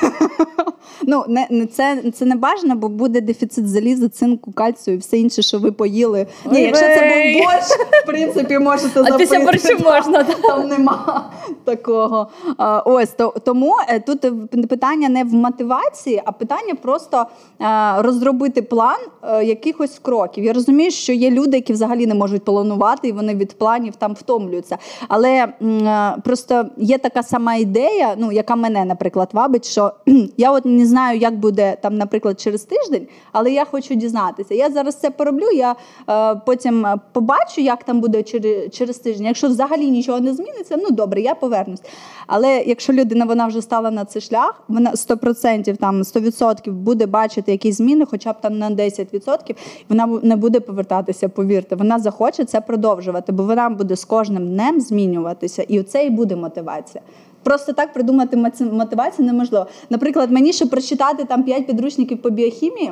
Ну, 1.08 1.24
не, 1.28 1.48
не, 1.50 1.66
це, 1.66 2.04
це 2.14 2.26
не 2.26 2.36
бажано, 2.36 2.76
бо 2.76 2.90
буде 2.90 3.22
дефіцит 3.22 3.70
заліза, 3.70 4.10
цинку, 4.10 4.52
кальцію 4.52 4.96
і 4.96 4.98
все 4.98 5.18
інше, 5.18 5.42
що 5.42 5.60
ви 5.60 5.72
поїли. 5.72 6.28
Ні, 6.52 6.62
якщо 6.62 6.86
це 6.86 7.00
був 7.00 7.44
борщ, 7.44 7.68
в 8.04 8.06
принципі, 8.06 8.60
можете 8.60 9.04
А 9.12 9.18
після 9.18 9.40
борщу 9.40 9.78
можна. 9.84 10.24
Там 10.24 10.68
нема 10.68 11.32
такого. 11.64 12.28
А, 12.58 12.80
ось 12.80 13.10
то, 13.10 13.36
тому 13.46 13.76
е, 13.90 14.00
тут 14.00 14.26
е, 14.26 14.32
питання 14.70 15.10
не 15.10 15.24
в 15.24 15.34
мотивації, 15.34 16.22
а 16.26 16.32
питання 16.32 16.76
просто 16.82 17.26
е, 17.62 17.66
розробити 17.98 18.62
план 18.62 19.00
е, 19.24 19.44
якихось 19.44 20.00
кроків. 20.02 20.44
Я 20.44 20.54
розумію, 20.54 20.92
що 20.92 21.14
є 21.14 21.32
люди, 21.32 21.58
які 21.58 21.74
взагалі 21.74 22.08
не 22.08 22.16
можуть 22.16 22.46
планувати, 22.46 23.08
і 23.08 23.12
вони 23.12 23.36
від 23.36 23.58
планів 23.58 23.96
там 23.96 24.14
втомлюються. 24.14 24.78
Але 25.08 25.30
е, 25.32 26.16
просто 26.24 26.66
є 26.78 26.98
така 26.98 27.24
сама 27.24 27.56
ідея, 27.56 28.16
ну 28.18 28.32
яка 28.32 28.56
мене, 28.56 28.86
наприклад, 28.86 29.30
вабить, 29.44 29.66
що 29.66 29.94
я 30.38 30.52
от 30.52 30.66
не 30.66 30.86
знаю, 30.86 31.20
як 31.20 31.40
буде 31.40 31.78
там, 31.82 31.98
наприклад, 31.98 32.40
через 32.40 32.64
тиждень, 32.64 33.08
але 33.32 33.52
я 33.52 33.66
хочу 33.66 33.96
дізнатися. 33.96 34.56
Я 34.56 34.70
зараз 34.70 34.96
це 34.96 35.10
пороблю. 35.10 35.46
Я 35.56 35.76
е, 36.10 36.42
потім 36.46 36.86
е, 36.86 37.00
побачу, 37.12 37.62
як 37.62 37.84
там 37.84 38.02
буде 38.02 38.24
через, 38.24 38.72
через 38.72 38.98
тиждень. 38.98 39.26
Якщо 39.26 39.48
взагалі 39.48 39.92
нічого 39.92 40.20
не 40.20 40.34
зміниться, 40.34 40.78
ну 40.78 40.92
добре, 40.92 41.22
я 41.22 41.36
повернусь. 41.36 41.82
Але 42.28 42.64
якщо 42.68 42.94
людина 42.94 43.26
вона 43.26 43.48
вже 43.48 43.62
стала 43.62 43.92
на 43.92 44.06
цей 44.06 44.22
шлях, 44.22 44.64
вона 44.68 44.92
100%, 44.92 45.78
там 45.78 46.02
100% 46.02 46.72
буде 46.72 47.06
бачити 47.06 47.52
якісь 47.52 47.78
зміни, 47.78 48.06
хоча 48.06 48.34
б 48.34 48.42
там 48.42 48.58
на 48.58 48.70
10%, 48.70 49.56
вона 49.90 50.08
не 50.24 50.36
буде 50.36 50.60
повертатися, 50.60 51.30
повірте. 51.30 51.76
Вона 51.76 52.00
захоче 52.00 52.46
це 52.46 52.62
продовжувати, 52.62 53.32
бо 53.32 53.44
вона 53.44 53.70
буде 53.70 53.96
з 53.96 54.06
кожним 54.06 54.48
днем 54.48 54.82
змінюватися, 54.82 55.64
і 55.64 55.84
це 55.84 56.06
і 56.06 56.10
буде 56.10 56.36
мотивація. 56.36 57.04
Просто 57.44 57.74
так 57.74 57.94
придумати 57.94 58.38
мотивацію 58.72 59.26
неможливо. 59.26 59.68
Наприклад, 59.90 60.32
мені 60.32 60.54
щоб 60.54 60.70
прочитати 60.70 61.24
там 61.24 61.44
5 61.44 61.68
підручників 61.68 62.22
по 62.22 62.30
біохімії. 62.30 62.92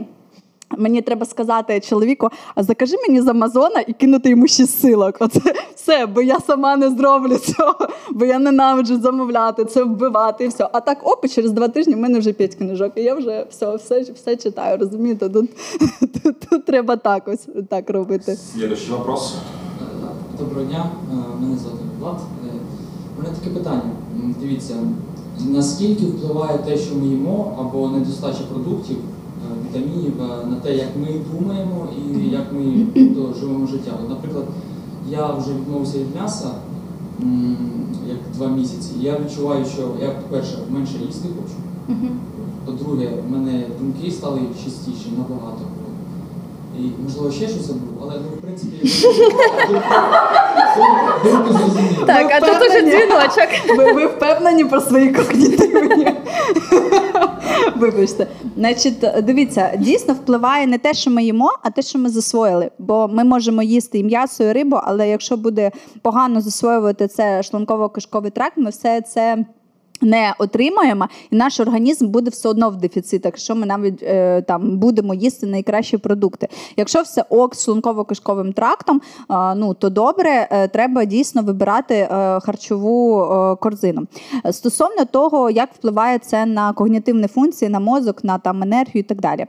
Мені 0.77 1.01
треба 1.01 1.25
сказати 1.25 1.79
чоловіку, 1.79 2.29
а 2.55 2.63
закажи 2.63 2.95
мені 3.07 3.21
з 3.21 3.27
Амазона 3.27 3.79
і 3.87 3.93
кинути 3.93 4.29
йому 4.29 4.47
шість 4.47 4.81
силок. 4.81 5.15
Оце 5.19 5.39
все, 5.75 6.05
бо 6.05 6.21
я 6.21 6.39
сама 6.39 6.75
не 6.75 6.89
зроблю 6.89 7.37
цього, 7.37 7.87
бо 8.11 8.25
я 8.25 8.39
ненавиджу 8.39 9.01
замовляти, 9.01 9.65
це 9.65 9.83
вбивати 9.83 10.45
і 10.45 10.47
все. 10.47 10.69
А 10.73 10.79
так, 10.79 10.97
оп, 11.03 11.27
через 11.27 11.51
два 11.51 11.67
тижні 11.67 11.95
в 11.95 11.97
мене 11.97 12.19
вже 12.19 12.33
п'ять 12.33 12.55
книжок, 12.55 12.91
і 12.95 13.01
я 13.01 13.15
вже 13.15 13.45
все, 13.49 13.75
все, 13.75 14.01
все 14.01 14.35
читаю. 14.35 14.77
Розумієте? 14.77 15.29
Тут, 15.29 15.49
тут, 16.23 16.39
тут 16.39 16.65
треба 16.65 16.95
так 16.95 17.27
ось 17.27 17.47
так 17.69 17.89
робити. 17.89 18.35
Следующий 18.35 18.91
вопрос. 18.91 19.35
Доброго 20.39 20.65
дня, 20.65 20.89
е, 21.11 21.15
мене 21.41 21.57
звати 21.57 21.77
Влад. 21.99 22.17
Е, 22.45 22.51
У 23.17 23.23
мене 23.23 23.35
таке 23.35 23.55
питання. 23.55 23.81
Дивіться, 24.39 24.75
наскільки 25.45 26.05
впливає 26.05 26.57
те, 26.57 26.77
що 26.77 26.95
ми 26.95 27.07
їмо, 27.07 27.57
або 27.59 27.89
недостача 27.89 28.43
продуктів, 28.51 28.97
е, 28.97 29.55
вітамінів 29.65 30.13
е, 30.21 30.45
на 30.45 30.55
те, 30.55 30.75
як 30.75 30.87
ми 31.01 31.07
думаємо 31.33 31.87
і 31.97 32.29
як 32.29 32.53
ми 32.53 32.87
тобто, 32.93 33.33
живемо 33.39 33.67
життя. 33.67 33.91
От, 34.03 34.09
наприклад, 34.09 34.45
я 35.09 35.33
вже 35.33 35.53
відмовився 35.53 35.97
від 35.97 36.15
м'яса 36.15 36.51
як 38.07 38.17
два 38.33 38.47
місяці. 38.47 38.89
І 39.01 39.03
я 39.03 39.19
відчуваю, 39.19 39.65
що 39.65 39.81
я, 40.01 40.09
по-перше, 40.09 40.57
менше 40.69 40.97
їсти 41.07 41.29
хочу. 41.29 41.55
По-друге, 42.65 43.09
в 43.27 43.31
мене 43.31 43.63
думки 43.79 44.11
стали 44.11 44.39
чистіші 44.63 45.09
набагато. 45.17 45.61
І 46.79 47.03
можливо 47.03 47.31
ще 47.31 47.47
щось 47.47 47.67
забув, 47.67 47.89
але 48.01 48.13
ну, 48.15 48.37
в 48.37 48.41
принципі. 48.41 48.77
Думку 51.23 51.53
зрозуміло. 51.53 52.05
Так, 52.05 52.31
а 52.31 52.39
тут 52.39 52.69
уже 52.69 52.81
дзвіночок. 52.81 53.77
Ви, 53.77 53.93
ви 53.93 54.05
впевнені 54.05 54.65
про 54.65 54.81
свої 54.81 55.13
когнітивні? 55.13 56.07
Вибачте. 57.75 58.27
Значить, 58.57 59.05
дивіться, 59.23 59.71
дійсно 59.77 60.13
впливає 60.13 60.67
не 60.67 60.77
те, 60.77 60.93
що 60.93 61.11
ми 61.11 61.23
їмо, 61.23 61.51
а 61.63 61.69
те, 61.69 61.81
що 61.81 61.99
ми 61.99 62.09
засвоїли. 62.09 62.71
Бо 62.79 63.07
ми 63.07 63.23
можемо 63.23 63.63
їсти 63.63 63.99
і 63.99 64.03
м'ясо, 64.03 64.43
і 64.43 64.51
рибу, 64.51 64.79
але 64.83 65.09
якщо 65.09 65.37
буде 65.37 65.71
погано 66.01 66.41
засвоювати 66.41 67.07
це 67.07 67.41
шлунково-кишковий 67.41 68.31
тракт, 68.31 68.57
ми 68.57 68.69
все 68.69 69.01
це. 69.01 69.45
Не 70.01 70.33
отримаємо, 70.37 71.07
і 71.31 71.35
наш 71.35 71.59
організм 71.59 72.07
буде 72.07 72.29
все 72.29 72.49
одно 72.49 72.69
в 72.69 72.75
дефіцитах, 72.75 73.31
якщо 73.31 73.55
ми 73.55 73.65
навіть 73.65 74.03
е, 74.03 74.41
там 74.41 74.77
будемо 74.77 75.13
їсти 75.13 75.45
найкращі 75.45 75.97
продукти. 75.97 76.47
Якщо 76.77 77.01
все 77.01 77.25
ок 77.29 77.55
з 77.55 77.69
шлунково-кишковим 77.69 78.53
трактом, 78.53 79.01
е, 79.31 79.55
ну 79.55 79.73
то 79.73 79.89
добре, 79.89 80.47
е, 80.51 80.67
треба 80.67 81.05
дійсно 81.05 81.41
вибирати 81.41 81.95
е, 81.95 82.07
харчову 82.39 83.23
е, 83.23 83.55
корзину. 83.55 84.07
Стосовно 84.51 85.05
того, 85.05 85.49
як 85.49 85.69
впливає 85.73 86.19
це 86.19 86.45
на 86.45 86.73
когнітивні 86.73 87.27
функції, 87.27 87.69
на 87.69 87.79
мозок, 87.79 88.23
на 88.23 88.37
там 88.37 88.63
енергію 88.63 88.99
і 88.99 89.03
так 89.03 89.21
далі. 89.21 89.45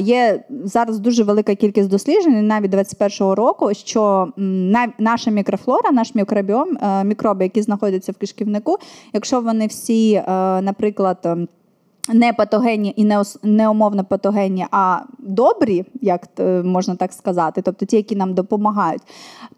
Є 0.00 0.44
зараз 0.64 0.98
дуже 0.98 1.22
велика 1.22 1.54
кількість 1.54 1.88
досліджень, 1.88 2.46
навіть 2.46 2.74
21-го 2.74 3.34
року, 3.34 3.74
що 3.74 4.28
м, 4.38 4.92
наша 4.98 5.30
мікрофлора, 5.30 5.90
наш 5.92 6.14
мікробіом, 6.14 6.78
е, 6.82 7.04
мікроби, 7.04 7.44
які 7.44 7.62
знаходяться 7.62 8.12
в 8.12 8.14
кишківнику, 8.14 8.76
якщо 9.12 9.40
вони 9.40 9.66
всі, 9.74 10.14
е, 10.14 10.22
наприклад, 10.62 11.48
не 12.08 12.32
патогенні 12.32 12.94
і 12.96 13.04
не, 13.42 13.68
умовно 13.68 14.04
патогенні, 14.04 14.66
а 14.70 14.98
добрі, 15.18 15.84
як 16.00 16.28
е, 16.40 16.62
можна 16.62 16.94
так 16.94 17.12
сказати, 17.12 17.62
тобто 17.62 17.86
ті, 17.86 17.96
які 17.96 18.16
нам 18.16 18.34
допомагають, 18.34 19.02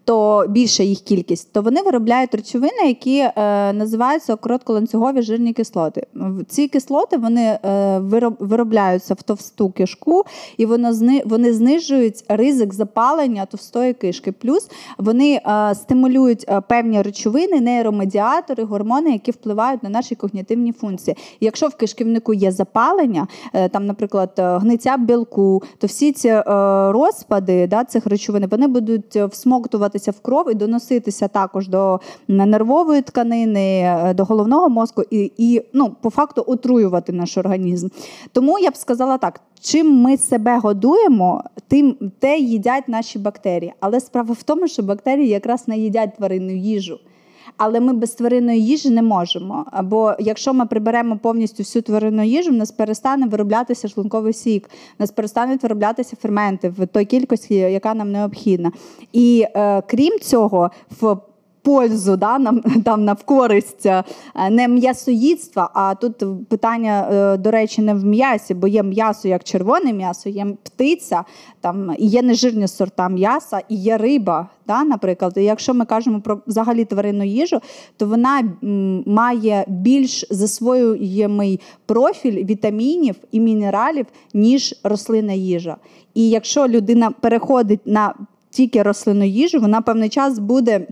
то 0.05 0.45
більша 0.49 0.83
їх 0.83 0.99
кількість, 0.99 1.53
то 1.53 1.61
вони 1.61 1.81
виробляють 1.81 2.35
речовини, 2.35 2.87
які 2.87 3.17
е, 3.17 3.31
називаються 3.73 4.35
коротколанцюгові 4.35 5.21
жирні 5.21 5.53
кислоти. 5.53 6.07
Ці 6.47 6.67
кислоти 6.67 7.17
вони 7.17 7.59
е, 7.65 7.99
виробляються 8.39 9.13
в 9.13 9.21
товсту 9.21 9.69
кишку, 9.69 10.23
і 10.57 10.65
воно 10.65 10.93
зни, 10.93 11.23
вони 11.25 11.53
знижують 11.53 12.23
ризик 12.29 12.73
запалення 12.73 13.45
товстої 13.45 13.93
кишки. 13.93 14.31
Плюс 14.31 14.69
вони 14.97 15.41
е, 15.45 15.75
стимулюють 15.75 16.45
е, 16.47 16.61
певні 16.61 17.01
речовини, 17.01 17.61
нейромедіатори, 17.61 18.63
гормони, 18.63 19.11
які 19.11 19.31
впливають 19.31 19.83
на 19.83 19.89
наші 19.89 20.15
когнітивні 20.15 20.71
функції. 20.71 21.17
Якщо 21.39 21.67
в 21.67 21.75
кишківнику 21.75 22.33
є 22.37 22.51
запалення, 22.51 23.27
е, 23.53 23.69
там, 23.69 23.85
наприклад, 23.85 24.31
е, 24.39 24.57
гниття 24.57 24.97
білку, 24.97 25.63
то 25.77 25.87
всі 25.87 26.11
ці 26.11 26.27
е, 26.27 26.43
розпади 26.91 27.67
да, 27.67 27.83
цих 27.83 28.05
речовин 28.05 28.47
вони 28.51 28.67
будуть 28.67 29.15
всмоктуватися 29.15 30.11
в 30.11 30.19
кров 30.19 30.51
і 30.51 30.53
доноситися 30.53 31.27
також 31.27 31.67
до 31.67 31.99
нервової 32.27 33.01
тканини, 33.01 33.95
до 34.15 34.23
головного 34.23 34.69
мозку 34.69 35.03
і, 35.11 35.31
і 35.37 35.61
ну, 35.73 35.95
по 36.01 36.09
факту 36.09 36.43
отруювати 36.47 37.11
наш 37.11 37.37
організм. 37.37 37.87
Тому 38.31 38.59
я 38.59 38.69
б 38.69 38.75
сказала 38.75 39.17
так. 39.17 39.41
Чим 39.61 40.01
ми 40.01 40.17
себе 40.17 40.59
годуємо, 40.59 41.43
тим 41.67 41.95
те 42.19 42.37
їдять 42.37 42.87
наші 42.87 43.19
бактерії. 43.19 43.73
Але 43.79 43.99
справа 43.99 44.33
в 44.39 44.43
тому, 44.43 44.67
що 44.67 44.83
бактерії 44.83 45.27
якраз 45.27 45.67
не 45.67 45.77
їдять 45.77 46.15
тваринну 46.15 46.51
їжу. 46.51 46.99
Але 47.57 47.79
ми 47.79 47.93
без 47.93 48.11
тваринної 48.11 48.65
їжі 48.65 48.89
не 48.89 49.01
можемо. 49.01 49.65
Або 49.71 50.13
якщо 50.19 50.53
ми 50.53 50.65
приберемо 50.65 51.17
повністю 51.17 51.63
всю 51.63 51.83
тваринну 51.83 52.23
їжу, 52.23 52.51
в 52.51 52.53
нас 52.53 52.71
перестане 52.71 53.27
вироблятися 53.27 53.87
шлунковий 53.87 54.33
сік, 54.33 54.69
в 54.69 55.01
нас 55.01 55.11
перестануть 55.11 55.63
вироблятися 55.63 56.15
ферменти 56.21 56.69
в 56.69 56.87
той 56.87 57.05
кількості, 57.05 57.55
яка 57.55 57.93
нам 57.93 58.11
необхідна. 58.11 58.71
І 59.13 59.45
е, 59.55 59.81
крім 59.81 60.19
цього, 60.19 60.71
в 61.01 61.17
пользу, 61.67 62.17
да, 62.17 62.39
нам 62.39 62.61
там 62.85 63.05
на 63.05 63.15
користь 63.15 63.85
е, 63.85 64.03
не 64.49 64.67
м'ясоїдства, 64.67 65.69
а 65.73 65.95
тут 65.95 66.47
питання, 66.49 67.09
е, 67.11 67.37
до 67.37 67.51
речі, 67.51 67.81
не 67.81 67.93
в 67.93 68.05
м'ясі, 68.05 68.53
бо 68.53 68.67
є 68.67 68.83
м'ясо 68.83 69.27
як 69.27 69.43
червоне 69.43 69.93
м'ясо, 69.93 70.29
є 70.29 70.47
птиця, 70.63 71.23
там 71.61 71.95
і 71.97 72.07
є 72.07 72.21
нежирні 72.21 72.67
сорта 72.67 73.09
м'яса, 73.09 73.61
і 73.69 73.75
є 73.75 73.97
риба. 73.97 74.49
Да, 74.67 74.83
наприклад, 74.83 75.33
І 75.37 75.43
якщо 75.43 75.73
ми 75.73 75.85
кажемо 75.85 76.21
про 76.21 76.41
взагалі 76.47 76.85
тваринну 76.85 77.23
їжу, 77.23 77.59
то 77.97 78.05
вона 78.05 78.43
має 79.05 79.65
більш 79.67 80.25
засвоюємий 80.29 81.59
профіль 81.85 82.45
вітамінів 82.45 83.15
і 83.31 83.39
мінералів, 83.39 84.05
ніж 84.33 84.75
рослинна 84.83 85.33
їжа. 85.33 85.77
І 86.13 86.29
якщо 86.29 86.67
людина 86.67 87.11
переходить 87.11 87.81
на 87.85 88.13
тільки 88.49 88.83
рослинну 88.83 89.25
їжу, 89.25 89.59
вона 89.59 89.81
певний 89.81 90.09
час 90.09 90.39
буде. 90.39 90.87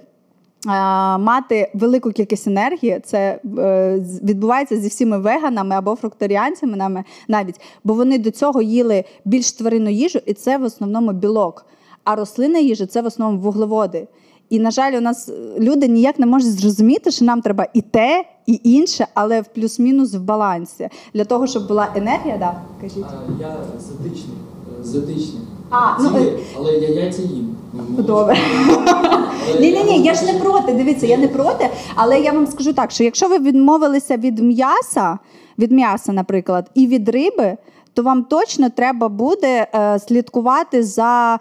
А, 0.65 1.17
Мати 1.17 1.71
велику 1.73 2.11
кількість 2.11 2.47
енергії, 2.47 3.01
це 3.05 3.39
е, 3.57 3.99
відбувається 4.23 4.77
зі 4.77 4.87
всіма 4.87 5.17
веганами 5.17 5.75
або 5.75 5.95
фрукторіанцями 5.95 6.77
нами 6.77 7.03
навіть, 7.27 7.61
бо 7.83 7.93
вони 7.93 8.17
до 8.17 8.31
цього 8.31 8.61
їли 8.61 9.03
більш 9.25 9.51
тваринну 9.51 9.89
їжу, 9.89 10.19
і 10.25 10.33
це 10.33 10.57
в 10.57 10.63
основному 10.63 11.11
білок. 11.11 11.65
А 12.03 12.15
рослинна 12.15 12.59
їжа 12.59 12.85
це 12.85 13.01
в 13.01 13.05
основному 13.05 13.41
вуглеводи. 13.41 14.07
І, 14.49 14.59
на 14.59 14.71
жаль, 14.71 14.93
у 14.93 15.01
нас 15.01 15.29
е, 15.29 15.33
люди 15.59 15.87
ніяк 15.87 16.19
не 16.19 16.25
можуть 16.25 16.51
зрозуміти, 16.59 17.11
що 17.11 17.25
нам 17.25 17.41
треба 17.41 17.67
і 17.73 17.81
те, 17.81 18.25
і 18.45 18.61
інше, 18.63 19.07
але 19.13 19.41
в 19.41 19.45
плюс-мінус 19.45 20.13
в 20.13 20.19
балансі. 20.19 20.89
Для 21.13 21.25
того, 21.25 21.47
щоб 21.47 21.67
була 21.67 21.87
енергія, 21.95 22.37
да, 22.37 22.61
кажіть. 22.81 23.05
А, 23.07 23.41
Я 23.41 23.57
з 23.79 23.91
етичних, 23.91 24.37
е, 24.79 24.83
з 24.83 24.95
етичних 24.95 25.41
А, 25.69 26.01
ну, 26.01 26.17
е- 26.17 26.39
але 26.57 26.71
я 26.73 26.89
яйця 26.89 27.21
їм. 27.21 27.54
Добре. 27.97 28.37
Ні, 29.59 29.71
ні, 29.71 29.83
ні, 29.83 30.01
я 30.03 30.13
ж 30.13 30.25
не 30.25 30.39
проти. 30.39 30.73
Дивіться, 30.73 31.07
я 31.07 31.17
не 31.17 31.27
проти. 31.27 31.69
Але 31.95 32.19
я 32.19 32.31
вам 32.31 32.47
скажу 32.47 32.73
так, 32.73 32.91
що 32.91 33.03
якщо 33.03 33.27
ви 33.27 33.39
відмовилися 33.39 34.17
від 34.17 34.39
м'яса, 34.39 35.17
від 35.59 35.71
м'яса, 35.71 36.13
наприклад, 36.13 36.71
і 36.73 36.87
від 36.87 37.09
риби. 37.09 37.57
То 37.93 38.03
вам 38.03 38.23
точно 38.23 38.69
треба 38.69 39.09
буде 39.09 39.67
е, 39.75 39.99
слідкувати 39.99 40.83
за 40.83 41.35
е, 41.35 41.37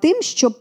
тим, 0.00 0.22
щоб 0.22 0.52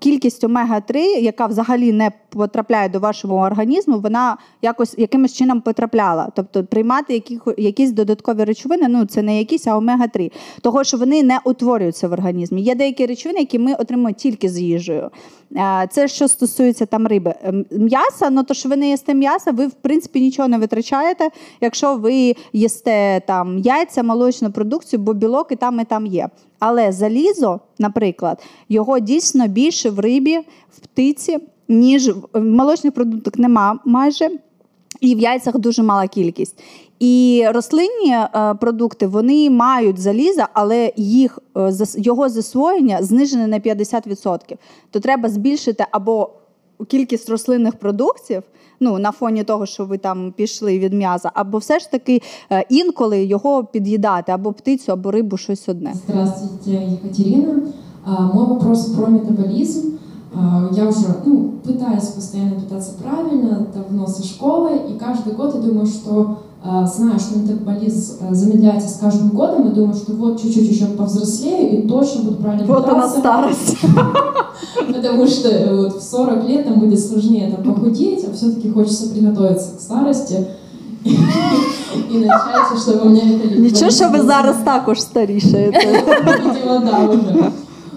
кількість 0.00 0.44
омега-3, 0.44 0.96
яка 0.98 1.46
взагалі 1.46 1.92
не 1.92 2.12
потрапляє 2.28 2.88
до 2.88 2.98
вашого 2.98 3.36
організму, 3.36 4.00
вона 4.00 4.36
якось 4.62 4.94
якимось 4.98 5.32
чином 5.32 5.60
потрапляла. 5.60 6.28
Тобто 6.34 6.64
приймати 6.64 7.14
яких, 7.14 7.48
якісь 7.58 7.92
додаткові 7.92 8.44
речовини, 8.44 8.88
ну 8.88 9.06
це 9.06 9.22
не 9.22 9.38
якісь, 9.38 9.66
а 9.66 9.76
омега-3, 9.76 10.32
того 10.60 10.84
що 10.84 10.96
вони 10.96 11.22
не 11.22 11.40
утворюються 11.44 12.08
в 12.08 12.12
організмі. 12.12 12.62
Є 12.62 12.74
деякі 12.74 13.06
речовини, 13.06 13.40
які 13.40 13.58
ми 13.58 13.74
отримуємо 13.74 14.12
тільки 14.12 14.48
з 14.48 14.58
їжею. 14.58 15.10
Е, 15.56 15.88
Це 15.90 16.08
що 16.08 16.28
стосується 16.28 16.86
там 16.86 17.06
риби. 17.06 17.34
М'яса, 17.70 18.30
ну 18.30 18.42
то 18.42 18.54
що 18.54 18.68
ви 18.68 18.76
не 18.76 18.88
їсте 18.88 19.14
м'яса, 19.14 19.50
ви 19.52 19.66
в 19.66 19.72
принципі 19.72 20.20
нічого 20.20 20.48
не 20.48 20.58
витрачаєте, 20.58 21.28
якщо 21.60 21.96
ви 21.96 22.34
їсте 22.52 23.22
там 23.26 23.58
яйця, 23.58 24.02
молочну 24.02 24.52
продукцію, 24.52 25.00
бо 25.00 25.14
білок 25.14 25.52
і 25.52 25.56
там, 25.56 25.80
і 25.80 25.84
там 25.84 26.06
є. 26.06 26.28
Але 26.58 26.92
залізо, 26.92 27.60
наприклад, 27.78 28.42
його 28.68 28.98
дійсно 28.98 29.48
більше 29.48 29.90
в 29.90 29.98
рибі, 29.98 30.38
в 30.70 30.80
птиці, 30.80 31.38
ніж 31.68 32.08
в 32.08 32.28
в 32.32 32.44
молочних 32.44 32.94
продуктах 32.94 33.38
нема 33.38 33.78
майже. 33.84 34.30
І 35.00 35.14
в 35.14 35.18
яйцях 35.18 35.58
дуже 35.58 35.82
мала 35.82 36.06
кількість. 36.06 36.58
І 36.98 37.44
рослинні 37.54 38.12
е, 38.12 38.54
продукти 38.60 39.06
вони 39.06 39.50
мають 39.50 39.98
заліза, 39.98 40.48
але 40.52 40.92
їх 40.96 41.38
е, 41.56 41.72
його 41.96 42.28
засвоєння 42.28 43.02
знижене 43.02 43.46
на 43.46 43.58
50%. 43.58 44.38
То 44.90 45.00
треба 45.00 45.28
збільшити 45.28 45.86
або 45.90 46.30
кількість 46.88 47.30
рослинних 47.30 47.76
продуктів, 47.76 48.42
ну 48.80 48.98
на 48.98 49.12
фоні 49.12 49.44
того, 49.44 49.66
що 49.66 49.84
ви 49.84 49.98
там 49.98 50.32
пішли 50.36 50.78
від 50.78 50.92
м'яса, 50.92 51.30
або 51.34 51.58
все 51.58 51.78
ж 51.78 51.90
таки 51.90 52.22
е, 52.50 52.64
інколи 52.68 53.24
його 53.24 53.64
під'їдати, 53.64 54.32
або 54.32 54.52
птицю, 54.52 54.92
або 54.92 55.10
рибу, 55.10 55.36
щось 55.36 55.68
одне. 55.68 55.94
Здравствуйте, 56.06 56.82
Екатерина. 57.04 57.62
Мой 58.34 58.46
вопрос 58.46 58.86
про 58.86 59.06
метаболизм. 59.06 59.98
А, 60.35 60.69
Я 60.71 60.87
уже 60.87 61.15
ну, 61.25 61.53
пытаюсь 61.63 62.05
постоянно 62.05 62.59
питаться 62.59 62.91
правильно, 63.03 63.67
давно 63.73 64.07
со 64.07 64.23
школы, 64.23 64.71
и 64.89 64.97
каждый 64.97 65.33
год 65.33 65.53
я 65.55 65.61
думаю, 65.61 65.85
что 65.85 66.39
а, 66.65 66.87
знаю, 66.87 67.19
что 67.19 67.37
метаболизм 67.39 68.13
а, 68.21 68.33
замедляется 68.33 68.89
с 68.89 68.97
каждым 68.97 69.29
годом, 69.29 69.67
и 69.67 69.75
думаю, 69.75 69.93
что 69.93 70.13
вот 70.13 70.41
чуть-чуть 70.41 70.69
еще 70.71 70.85
повзрослею 70.85 71.83
и 71.83 71.87
точно 71.87 72.23
буду 72.23 72.37
правильно 72.37 72.65
Вот 72.65 72.87
она 72.87 73.07
питаться. 73.07 73.19
старость. 73.19 73.77
Потому 74.87 75.27
что 75.27 75.49
э, 75.49 75.75
вот 75.75 75.97
в 75.97 76.03
40 76.03 76.47
лет 76.49 76.69
нам 76.69 76.79
будет 76.79 76.99
сложнее 76.99 77.51
там 77.51 77.73
похудеть, 77.73 78.25
а 78.27 78.33
все-таки 78.33 78.71
хочется 78.71 79.09
приготовиться 79.09 79.71
к 79.77 79.81
старости 79.81 80.47
и 81.05 82.17
начать, 82.17 82.79
чтобы 82.79 83.07
у 83.07 83.09
меня 83.09 83.21
это 83.23 83.59
Нічого, 83.59 83.91
що 83.91 84.09
ви 84.09 84.21
зараз 84.21 84.55
також 84.63 85.01
старішаєте. 85.01 86.03
Видимо, 86.25 86.79
да, 86.85 87.07
уже. 87.07 87.51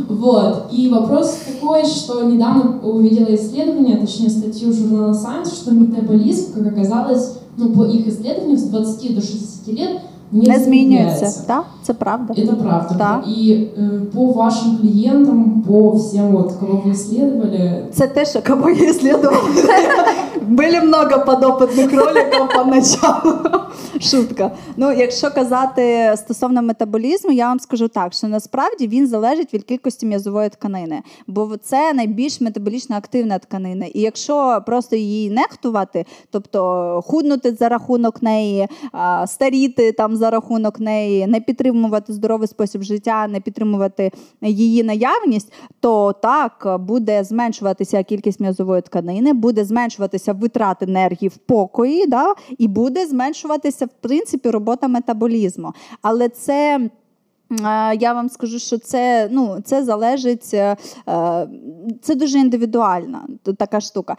Вот. 0.08 0.66
И 0.70 0.88
вопрос 0.88 1.38
такой, 1.46 1.84
что 1.84 2.22
недавно 2.24 2.78
увидела 2.82 3.34
исследование, 3.34 3.96
точнее 3.96 4.30
статью 4.30 4.72
журнала 4.72 5.12
Science, 5.12 5.54
что 5.54 5.72
метаболизм, 5.72 6.52
как 6.54 6.72
оказалось, 6.72 7.34
ну, 7.56 7.70
по 7.70 7.84
их 7.84 8.06
исследованию, 8.06 8.58
с 8.58 8.62
20 8.64 9.14
до 9.14 9.20
60 9.20 9.68
лет 9.68 10.00
не, 10.32 10.48
Не 10.48 10.58
змінюється. 10.58 11.16
замедляется. 11.16 11.44
Так, 11.46 11.64
це 11.82 11.94
правда. 11.94 12.34
Это 12.34 12.54
правда. 12.56 12.94
Да. 12.98 13.22
И 13.30 13.68
э, 13.78 14.00
по 14.14 14.26
вашим 14.32 14.76
клиентам, 14.78 15.62
по 15.68 15.90
всем, 15.96 16.28
вот, 16.32 16.52
кого 16.52 16.82
вы 16.86 16.92
исследовали, 16.92 17.84
Це 17.92 18.06
те, 18.06 18.24
що 18.26 18.42
кого 18.46 18.70
я 18.70 18.90
исследовала. 18.90 19.40
Были 20.50 20.80
много 20.80 21.24
подопытных 21.26 21.92
роликов 21.92 22.48
поначалу. 22.56 23.32
Шутка. 24.01 24.51
Ну, 24.77 24.91
якщо 24.91 25.31
казати 25.31 26.13
стосовно 26.17 26.61
метаболізму, 26.61 27.31
я 27.31 27.47
вам 27.47 27.59
скажу 27.59 27.87
так, 27.87 28.13
що 28.13 28.27
насправді 28.27 28.87
він 28.87 29.07
залежить 29.07 29.53
від 29.53 29.63
кількості 29.63 30.05
м'язової 30.05 30.49
тканини, 30.49 31.01
бо 31.27 31.57
це 31.57 31.93
найбільш 31.93 32.41
метаболічно 32.41 32.95
активна 32.95 33.39
тканина. 33.39 33.85
І 33.85 33.99
якщо 34.01 34.63
просто 34.65 34.95
її 34.95 35.29
нехтувати, 35.29 36.05
тобто 36.31 37.01
худнути 37.05 37.55
за 37.55 37.69
рахунок 37.69 38.21
неї, 38.21 38.67
старіти 39.25 39.91
там 39.91 40.15
за 40.15 40.29
рахунок 40.29 40.79
неї, 40.79 41.27
не 41.27 41.39
підтримувати 41.39 42.13
здоровий 42.13 42.47
спосіб 42.47 42.83
життя, 42.83 43.27
не 43.27 43.39
підтримувати 43.39 44.11
її 44.41 44.83
наявність, 44.83 45.53
то 45.79 46.13
так 46.13 46.77
буде 46.79 47.23
зменшуватися 47.23 48.03
кількість 48.03 48.39
м'язової 48.39 48.81
тканини, 48.81 49.33
буде 49.33 49.65
зменшуватися 49.65 50.33
витрат 50.33 50.83
енергії 50.83 51.29
в 51.29 51.37
покої, 51.37 52.07
да, 52.07 52.33
і 52.57 52.67
буде 52.67 53.05
зменшуватися 53.07 53.70
в 53.79 54.01
принципі 54.01 54.49
робота 54.49 54.87
метаболізму. 54.87 55.73
Але 56.01 56.29
це. 56.29 56.79
е, 57.51 57.95
Я 57.99 58.13
вам 58.13 58.29
скажу, 58.29 58.59
що 58.59 58.77
це 58.77 59.29
ну 59.31 59.57
це 59.65 59.83
залежить, 59.83 60.49
е, 60.53 60.75
е, 61.09 61.47
це 62.01 62.15
дуже 62.15 62.39
індивідуальна 62.39 63.27
така 63.57 63.81
штука. 63.81 64.17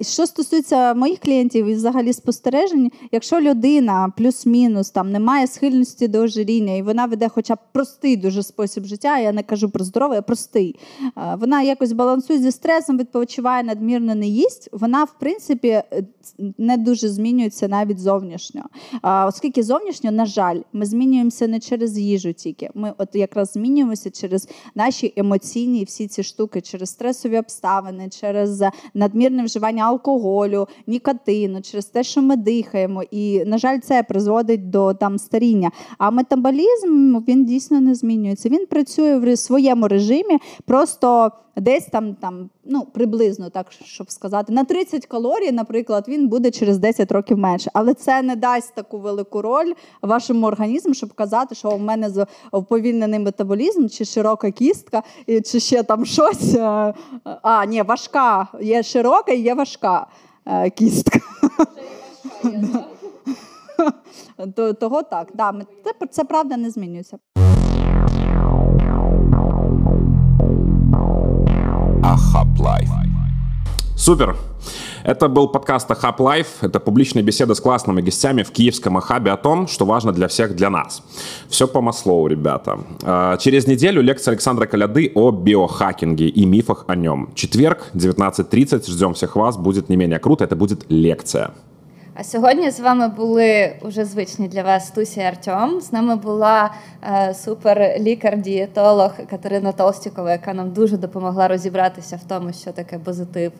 Що 0.00 0.26
стосується 0.26 0.94
моїх 0.94 1.18
клієнтів 1.18 1.66
і 1.66 1.74
взагалі 1.74 2.12
спостережень, 2.12 2.90
якщо 3.12 3.40
людина 3.40 4.12
плюс-мінус 4.16 4.90
там 4.90 5.12
не 5.12 5.20
має 5.20 5.46
схильності 5.46 6.08
до 6.08 6.20
ожиріння, 6.20 6.74
і 6.74 6.82
вона 6.82 7.06
веде 7.06 7.28
хоча 7.28 7.54
б 7.54 7.58
простий 7.72 8.16
дуже 8.16 8.42
спосіб 8.42 8.84
життя, 8.84 9.18
я 9.18 9.32
не 9.32 9.42
кажу 9.42 9.70
про 9.70 9.84
здоровий, 9.84 10.18
а 10.18 10.22
простий. 10.22 10.76
Вона 11.38 11.62
якось 11.62 11.92
балансує 11.92 12.38
зі 12.38 12.52
стресом, 12.52 12.98
відпочиває 12.98 13.62
надмірно 13.62 14.14
не 14.14 14.26
їсть. 14.26 14.68
Вона, 14.72 15.04
в 15.04 15.14
принципі, 15.18 15.82
не 16.58 16.76
дуже 16.76 17.08
змінюється 17.08 17.68
навіть 17.68 17.98
зовнішньо. 17.98 18.62
А, 19.02 19.26
Оскільки 19.26 19.62
зовнішньо, 19.62 20.10
на 20.10 20.26
жаль, 20.26 20.60
ми 20.72 20.86
змінюємося 20.86 21.48
не 21.48 21.60
через 21.60 21.98
їжу 21.98 22.32
тільки. 22.32 22.70
Ми 22.74 22.92
от 22.98 23.08
якраз 23.14 23.52
змінюємося 23.52 24.10
через 24.10 24.48
наші 24.74 25.12
емоційні 25.16 25.84
всі 25.84 26.06
ці 26.06 26.22
штуки, 26.22 26.60
через 26.60 26.90
стресові 26.90 27.38
обставини, 27.38 28.08
через 28.08 28.62
надмірне 28.94 29.44
вживання 29.44 29.84
алкоголю, 29.84 30.68
нікотину, 30.86 31.60
через 31.60 31.86
те, 31.86 32.02
що 32.02 32.22
ми 32.22 32.36
дихаємо. 32.36 33.02
І, 33.10 33.44
на 33.44 33.58
жаль, 33.58 33.78
це 33.78 34.02
призводить 34.02 34.70
до 34.70 34.94
там 34.94 35.18
старіння. 35.18 35.70
А 35.98 36.10
метаболізм 36.10 37.18
він 37.28 37.44
дійсно 37.44 37.80
не 37.80 37.94
змінюється. 37.94 38.48
Він 38.48 38.66
працює 38.66 39.18
в 39.18 39.36
своєму 39.36 39.88
режимі, 39.88 40.38
просто 40.64 41.30
десь 41.56 41.86
там, 41.86 42.14
там 42.14 42.50
ну 42.66 42.84
приблизно 42.92 43.50
так, 43.50 43.66
щоб 43.84 44.10
сказати, 44.10 44.52
на 44.52 44.64
30 44.64 45.06
калорій, 45.06 45.52
наприклад, 45.52 46.04
він 46.08 46.28
буде 46.28 46.50
через 46.50 46.78
10 46.78 47.12
років 47.12 47.38
менше. 47.38 47.70
Але 47.74 47.94
це 47.94 48.22
не 48.22 48.36
дасть 48.36 48.74
таку 48.74 48.98
велику 48.98 49.42
роль 49.42 49.72
вашому 50.02 50.46
організму, 50.46 50.94
щоб 50.94 51.12
казати, 51.12 51.54
що 51.54 51.70
у 51.70 51.78
мене 51.78 52.10
з- 52.10 52.26
уповільнений 52.52 53.18
метаболізм, 53.20 53.88
чи 53.88 54.04
широка 54.04 54.50
кістка, 54.50 55.02
чи 55.44 55.60
ще 55.60 55.82
там 55.82 56.04
щось. 56.06 56.54
Е, 56.54 56.94
А, 57.42 57.64
ні, 57.64 57.82
важка. 57.82 58.48
Є 58.60 58.82
широка 58.82 59.32
і 59.32 59.40
є 59.40 59.54
важка 59.54 60.06
е, 60.46 60.70
кістка. 60.70 61.18
То- 64.56 64.72
Того 64.72 65.02
так, 65.02 65.28
да, 65.34 65.52
це, 65.84 66.06
це 66.10 66.24
правда 66.24 66.56
не 66.56 66.70
змінюється. 66.70 67.18
Live. 72.64 72.88
Супер! 73.94 74.36
Это 75.02 75.28
был 75.28 75.48
подкаст 75.48 75.90
Ахаб 75.90 76.18
Live. 76.18 76.46
Это 76.62 76.80
публичная 76.80 77.22
беседа 77.22 77.52
с 77.52 77.60
классными 77.60 78.00
гостями 78.00 78.42
в 78.42 78.52
киевском 78.52 78.96
Ахабе 78.96 79.32
о 79.32 79.36
том, 79.36 79.68
что 79.68 79.84
важно 79.84 80.12
для 80.12 80.28
всех, 80.28 80.56
для 80.56 80.70
нас. 80.70 81.02
Все 81.50 81.68
по 81.68 81.82
маслоу, 81.82 82.26
ребята. 82.26 82.78
А, 83.02 83.36
Через 83.36 83.66
неделю 83.66 84.00
лекция 84.00 84.32
Александра 84.32 84.64
Коляды 84.64 85.12
о 85.14 85.30
биохакинге 85.30 86.28
и 86.28 86.46
мифах 86.46 86.86
о 86.88 86.96
нем. 86.96 87.28
Четверг, 87.34 87.90
19.30. 87.92 88.90
Ждем 88.90 89.12
всех 89.12 89.36
вас. 89.36 89.58
Будет 89.58 89.90
не 89.90 89.96
менее 89.96 90.18
круто. 90.18 90.44
Это 90.44 90.56
будет 90.56 90.86
лекция. 90.88 91.50
А 92.16 92.24
сьогодні 92.24 92.70
з 92.70 92.80
вами 92.80 93.08
були 93.08 93.76
уже 93.82 94.04
звичні 94.04 94.48
для 94.48 94.62
вас 94.62 94.90
Туся 94.90 95.22
і 95.22 95.24
Артем. 95.24 95.80
З 95.80 95.92
нами 95.92 96.16
була 96.16 96.74
е, 97.02 97.34
супер 97.34 97.96
лікар-дієтолог 97.98 99.12
Катерина 99.30 99.72
Толстікова, 99.72 100.32
яка 100.32 100.54
нам 100.54 100.72
дуже 100.72 100.96
допомогла 100.96 101.48
розібратися 101.48 102.16
в 102.16 102.28
тому, 102.28 102.52
що 102.52 102.72
таке 102.72 102.98
позитив. 102.98 103.52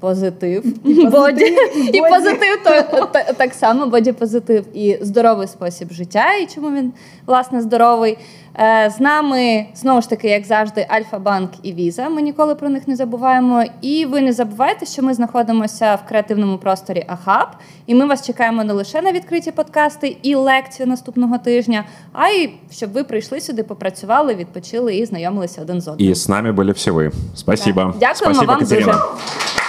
Позитив 0.00 0.64
і 0.88 1.06
боді, 1.06 1.56
і 1.92 2.00
позитив 2.10 2.60
то, 2.64 3.06
так 3.36 3.54
само 3.54 3.86
боді-позитив 3.86 4.64
і 4.74 4.98
здоровий 5.00 5.46
спосіб 5.48 5.92
життя, 5.92 6.34
і 6.34 6.46
чому 6.46 6.70
він 6.76 6.92
власне 7.26 7.60
здоровий. 7.60 8.18
Е, 8.58 8.92
З 8.96 9.00
нами 9.00 9.66
знову 9.74 10.00
ж 10.00 10.10
таки, 10.10 10.28
як 10.28 10.44
завжди, 10.44 10.86
Альфа-Банк 10.88 11.50
і 11.62 11.72
Віза. 11.72 12.08
Ми 12.08 12.22
ніколи 12.22 12.54
про 12.54 12.68
них 12.68 12.88
не 12.88 12.96
забуваємо. 12.96 13.64
І 13.82 14.06
ви 14.06 14.20
не 14.20 14.32
забувайте, 14.32 14.86
що 14.86 15.02
ми 15.02 15.14
знаходимося 15.14 15.94
в 15.94 16.08
креативному 16.08 16.58
просторі 16.58 17.04
Ахаб, 17.08 17.48
і 17.86 17.94
ми 17.94 18.06
вас 18.06 18.26
чекаємо 18.26 18.64
не 18.64 18.72
лише 18.72 19.02
на 19.02 19.12
відкриті 19.12 19.50
подкасти 19.56 20.16
і 20.22 20.34
лекцію 20.34 20.86
наступного 20.86 21.38
тижня, 21.38 21.84
а 22.12 22.28
й 22.28 22.50
щоб 22.72 22.92
ви 22.92 23.04
прийшли 23.04 23.40
сюди, 23.40 23.62
попрацювали, 23.62 24.34
відпочили 24.34 24.96
і 24.96 25.06
знайомилися 25.06 25.62
один 25.62 25.80
з 25.80 25.88
одним. 25.88 26.08
И 26.08 26.12
с 26.14 26.28
нами 26.28 26.52
были 26.52 26.72
все 26.72 26.90
вы. 26.90 27.10
Спасибо. 27.34 27.80
Дякуємо 28.00 28.14
Спасибо, 28.34 28.46
вам 28.52 28.60
Катерина. 28.60 28.92
дуже. 28.92 29.59